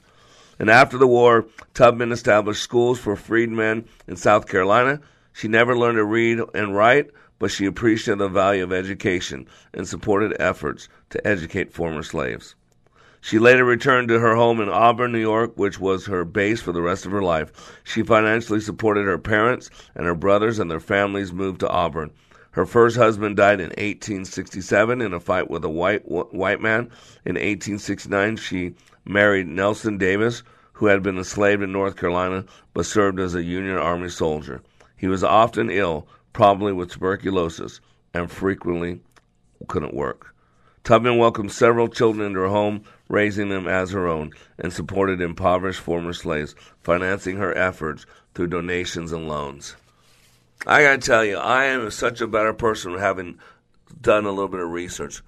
And 0.59 0.69
after 0.69 0.97
the 0.97 1.07
war, 1.07 1.45
Tubman 1.73 2.11
established 2.11 2.63
schools 2.63 2.99
for 2.99 3.15
freedmen 3.15 3.85
in 4.07 4.15
South 4.15 4.47
Carolina. 4.47 4.99
She 5.33 5.47
never 5.47 5.77
learned 5.77 5.97
to 5.97 6.03
read 6.03 6.39
and 6.55 6.75
write, 6.75 7.11
but 7.37 7.51
she 7.51 7.65
appreciated 7.65 8.19
the 8.19 8.29
value 8.29 8.63
of 8.63 8.73
education 8.73 9.47
and 9.73 9.87
supported 9.87 10.35
efforts 10.39 10.89
to 11.11 11.27
educate 11.27 11.73
former 11.73 12.01
slaves. 12.01 12.55
She 13.21 13.37
later 13.37 13.65
returned 13.65 14.07
to 14.07 14.19
her 14.19 14.35
home 14.35 14.61
in 14.61 14.69
Auburn, 14.69 15.11
New 15.11 15.19
York, 15.19 15.51
which 15.55 15.79
was 15.79 16.05
her 16.05 16.25
base 16.25 16.61
for 16.61 16.71
the 16.71 16.81
rest 16.81 17.05
of 17.05 17.11
her 17.11 17.21
life. 17.21 17.79
She 17.83 18.01
financially 18.01 18.61
supported 18.61 19.05
her 19.05 19.17
parents, 19.17 19.69
and 19.93 20.05
her 20.05 20.15
brothers 20.15 20.59
and 20.59 20.71
their 20.71 20.79
families 20.79 21.33
moved 21.33 21.59
to 21.59 21.69
Auburn. 21.69 22.11
Her 22.57 22.65
first 22.65 22.97
husband 22.97 23.37
died 23.37 23.59
in 23.59 23.67
1867 23.67 24.99
in 24.99 25.13
a 25.13 25.19
fight 25.19 25.47
with 25.47 25.63
a 25.63 25.69
white 25.69 26.09
white 26.09 26.59
man. 26.59 26.89
In 27.23 27.35
1869, 27.35 28.37
she 28.37 28.73
married 29.05 29.45
Nelson 29.45 29.99
Davis, 29.99 30.41
who 30.73 30.87
had 30.87 31.03
been 31.03 31.19
enslaved 31.19 31.61
in 31.61 31.71
North 31.71 31.95
Carolina 31.97 32.45
but 32.73 32.87
served 32.87 33.19
as 33.19 33.35
a 33.35 33.43
Union 33.43 33.77
Army 33.77 34.09
soldier. 34.09 34.63
He 34.95 35.07
was 35.07 35.23
often 35.23 35.69
ill, 35.69 36.07
probably 36.33 36.73
with 36.73 36.89
tuberculosis, 36.89 37.79
and 38.11 38.31
frequently 38.31 39.01
couldn't 39.67 39.93
work. 39.93 40.33
Tubman 40.83 41.19
welcomed 41.19 41.51
several 41.51 41.87
children 41.87 42.25
into 42.25 42.39
her 42.39 42.47
home, 42.47 42.81
raising 43.07 43.49
them 43.49 43.67
as 43.67 43.91
her 43.91 44.07
own, 44.07 44.31
and 44.57 44.73
supported 44.73 45.21
impoverished 45.21 45.81
former 45.81 46.11
slaves, 46.11 46.55
financing 46.81 47.37
her 47.37 47.55
efforts 47.55 48.07
through 48.33 48.47
donations 48.47 49.11
and 49.11 49.27
loans. 49.27 49.75
I 50.65 50.83
gotta 50.83 50.97
tell 50.97 51.23
you, 51.23 51.37
I 51.37 51.65
am 51.65 51.89
such 51.91 52.21
a 52.21 52.27
better 52.27 52.53
person 52.53 52.97
having 52.97 53.39
done 54.01 54.25
a 54.25 54.31
little 54.31 54.47
bit 54.47 54.59
of 54.59 54.69
research. 54.69 55.21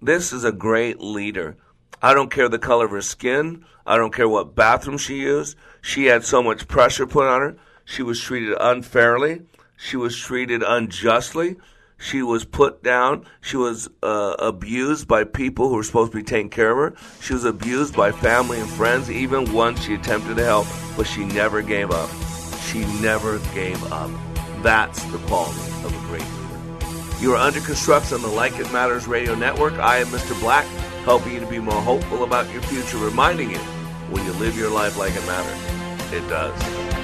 This 0.00 0.32
is 0.32 0.44
a 0.44 0.52
great 0.52 1.00
leader. 1.00 1.56
I 2.02 2.14
don't 2.14 2.30
care 2.30 2.48
the 2.48 2.58
color 2.58 2.86
of 2.86 2.90
her 2.90 3.00
skin. 3.00 3.64
I 3.86 3.96
don't 3.96 4.12
care 4.12 4.28
what 4.28 4.54
bathroom 4.54 4.98
she 4.98 5.16
used. 5.16 5.56
She 5.80 6.06
had 6.06 6.24
so 6.24 6.42
much 6.42 6.68
pressure 6.68 7.06
put 7.06 7.26
on 7.26 7.40
her. 7.40 7.56
She 7.84 8.02
was 8.02 8.20
treated 8.20 8.56
unfairly. 8.60 9.42
She 9.76 9.96
was 9.96 10.18
treated 10.18 10.62
unjustly. 10.62 11.56
She 11.98 12.22
was 12.22 12.44
put 12.44 12.82
down. 12.82 13.24
She 13.40 13.56
was 13.56 13.88
uh, 14.02 14.34
abused 14.38 15.06
by 15.06 15.24
people 15.24 15.68
who 15.68 15.76
were 15.76 15.82
supposed 15.82 16.12
to 16.12 16.18
be 16.18 16.24
taking 16.24 16.50
care 16.50 16.70
of 16.70 16.76
her. 16.76 16.98
She 17.20 17.32
was 17.32 17.44
abused 17.44 17.96
by 17.96 18.12
family 18.12 18.60
and 18.60 18.68
friends, 18.68 19.10
even 19.10 19.52
once 19.52 19.84
she 19.84 19.94
attempted 19.94 20.36
to 20.36 20.44
help, 20.44 20.66
but 20.96 21.06
she 21.06 21.24
never 21.24 21.62
gave 21.62 21.90
up. 21.90 22.10
She 22.66 22.84
never 23.00 23.38
gave 23.54 23.82
up. 23.92 24.10
That's 24.64 25.02
the 25.12 25.18
quality 25.18 25.60
of 25.84 25.94
a 25.94 26.06
great 26.06 26.22
leader. 26.22 27.20
You 27.20 27.34
are 27.34 27.36
under 27.36 27.60
construction 27.60 28.14
on 28.14 28.22
the 28.22 28.28
Like 28.28 28.58
It 28.58 28.72
Matters 28.72 29.06
radio 29.06 29.34
network. 29.34 29.74
I 29.74 29.98
am 29.98 30.06
Mr. 30.06 30.40
Black, 30.40 30.64
helping 31.04 31.34
you 31.34 31.40
to 31.40 31.46
be 31.46 31.58
more 31.58 31.82
hopeful 31.82 32.24
about 32.24 32.50
your 32.50 32.62
future, 32.62 32.96
reminding 32.96 33.50
you 33.50 33.58
when 34.08 34.24
you 34.24 34.32
live 34.32 34.56
your 34.56 34.70
life 34.70 34.96
like 34.96 35.14
it 35.14 35.26
matters, 35.26 36.12
it 36.14 36.26
does. 36.30 37.03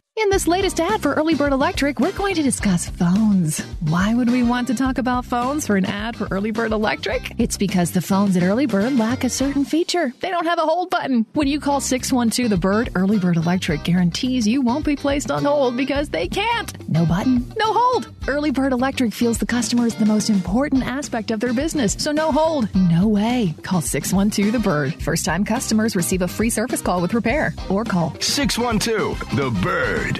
In 0.21 0.29
this 0.29 0.47
latest 0.47 0.79
ad 0.79 1.01
for 1.01 1.15
Early 1.15 1.33
Bird 1.33 1.51
Electric, 1.51 1.99
we're 1.99 2.11
going 2.11 2.35
to 2.35 2.43
discuss 2.43 2.87
phones. 2.87 3.59
Why 3.79 4.13
would 4.13 4.29
we 4.29 4.43
want 4.43 4.67
to 4.67 4.75
talk 4.75 4.99
about 4.99 5.25
phones 5.25 5.65
for 5.65 5.77
an 5.77 5.85
ad 5.85 6.15
for 6.15 6.27
Early 6.29 6.51
Bird 6.51 6.73
Electric? 6.73 7.33
It's 7.39 7.57
because 7.57 7.89
the 7.89 8.03
phones 8.03 8.37
at 8.37 8.43
Early 8.43 8.67
Bird 8.67 8.99
lack 8.99 9.23
a 9.23 9.29
certain 9.29 9.65
feature. 9.65 10.13
They 10.19 10.29
don't 10.29 10.45
have 10.45 10.59
a 10.59 10.61
hold 10.61 10.91
button. 10.91 11.25
When 11.33 11.47
you 11.47 11.59
call 11.59 11.81
612 11.81 12.51
the 12.51 12.57
Bird, 12.57 12.91
Early 12.93 13.17
Bird 13.17 13.37
Electric 13.37 13.83
guarantees 13.83 14.47
you 14.47 14.61
won't 14.61 14.85
be 14.85 14.95
placed 14.95 15.31
on 15.31 15.43
hold 15.43 15.75
because 15.75 16.09
they 16.09 16.27
can't. 16.27 16.87
No 16.87 17.03
button, 17.03 17.51
no 17.57 17.73
hold. 17.73 18.13
Early 18.27 18.51
Bird 18.51 18.73
Electric 18.73 19.13
feels 19.13 19.39
the 19.39 19.47
customer 19.47 19.87
is 19.87 19.95
the 19.95 20.05
most 20.05 20.29
important 20.29 20.83
aspect 20.83 21.31
of 21.31 21.39
their 21.39 21.53
business, 21.53 21.95
so 21.97 22.11
no 22.11 22.31
hold, 22.31 22.73
no 22.75 23.07
way. 23.07 23.55
Call 23.63 23.81
612 23.81 24.51
the 24.51 24.59
Bird. 24.59 24.93
First 25.01 25.25
time 25.25 25.43
customers 25.43 25.95
receive 25.95 26.21
a 26.21 26.27
free 26.27 26.51
service 26.51 26.81
call 26.81 27.01
with 27.01 27.15
repair 27.15 27.55
or 27.69 27.83
call 27.83 28.13
612 28.19 29.19
The 29.35 29.49
Bird. 29.61 30.10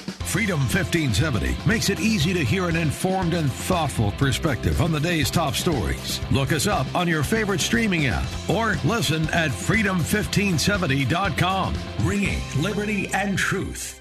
Freedom 0.00 0.60
1570 0.60 1.56
makes 1.66 1.90
it 1.90 2.00
easy 2.00 2.32
to 2.32 2.44
hear 2.44 2.68
an 2.68 2.76
informed 2.76 3.34
and 3.34 3.50
thoughtful 3.50 4.12
perspective 4.12 4.80
on 4.80 4.92
the 4.92 5.00
day's 5.00 5.30
top 5.30 5.54
stories. 5.54 6.20
Look 6.30 6.52
us 6.52 6.66
up 6.66 6.86
on 6.94 7.08
your 7.08 7.22
favorite 7.22 7.60
streaming 7.60 8.06
app 8.06 8.26
or 8.48 8.76
listen 8.84 9.28
at 9.30 9.50
freedom1570.com. 9.50 11.74
Ringing 12.02 12.40
liberty 12.60 13.10
and 13.12 13.36
truth. 13.36 14.00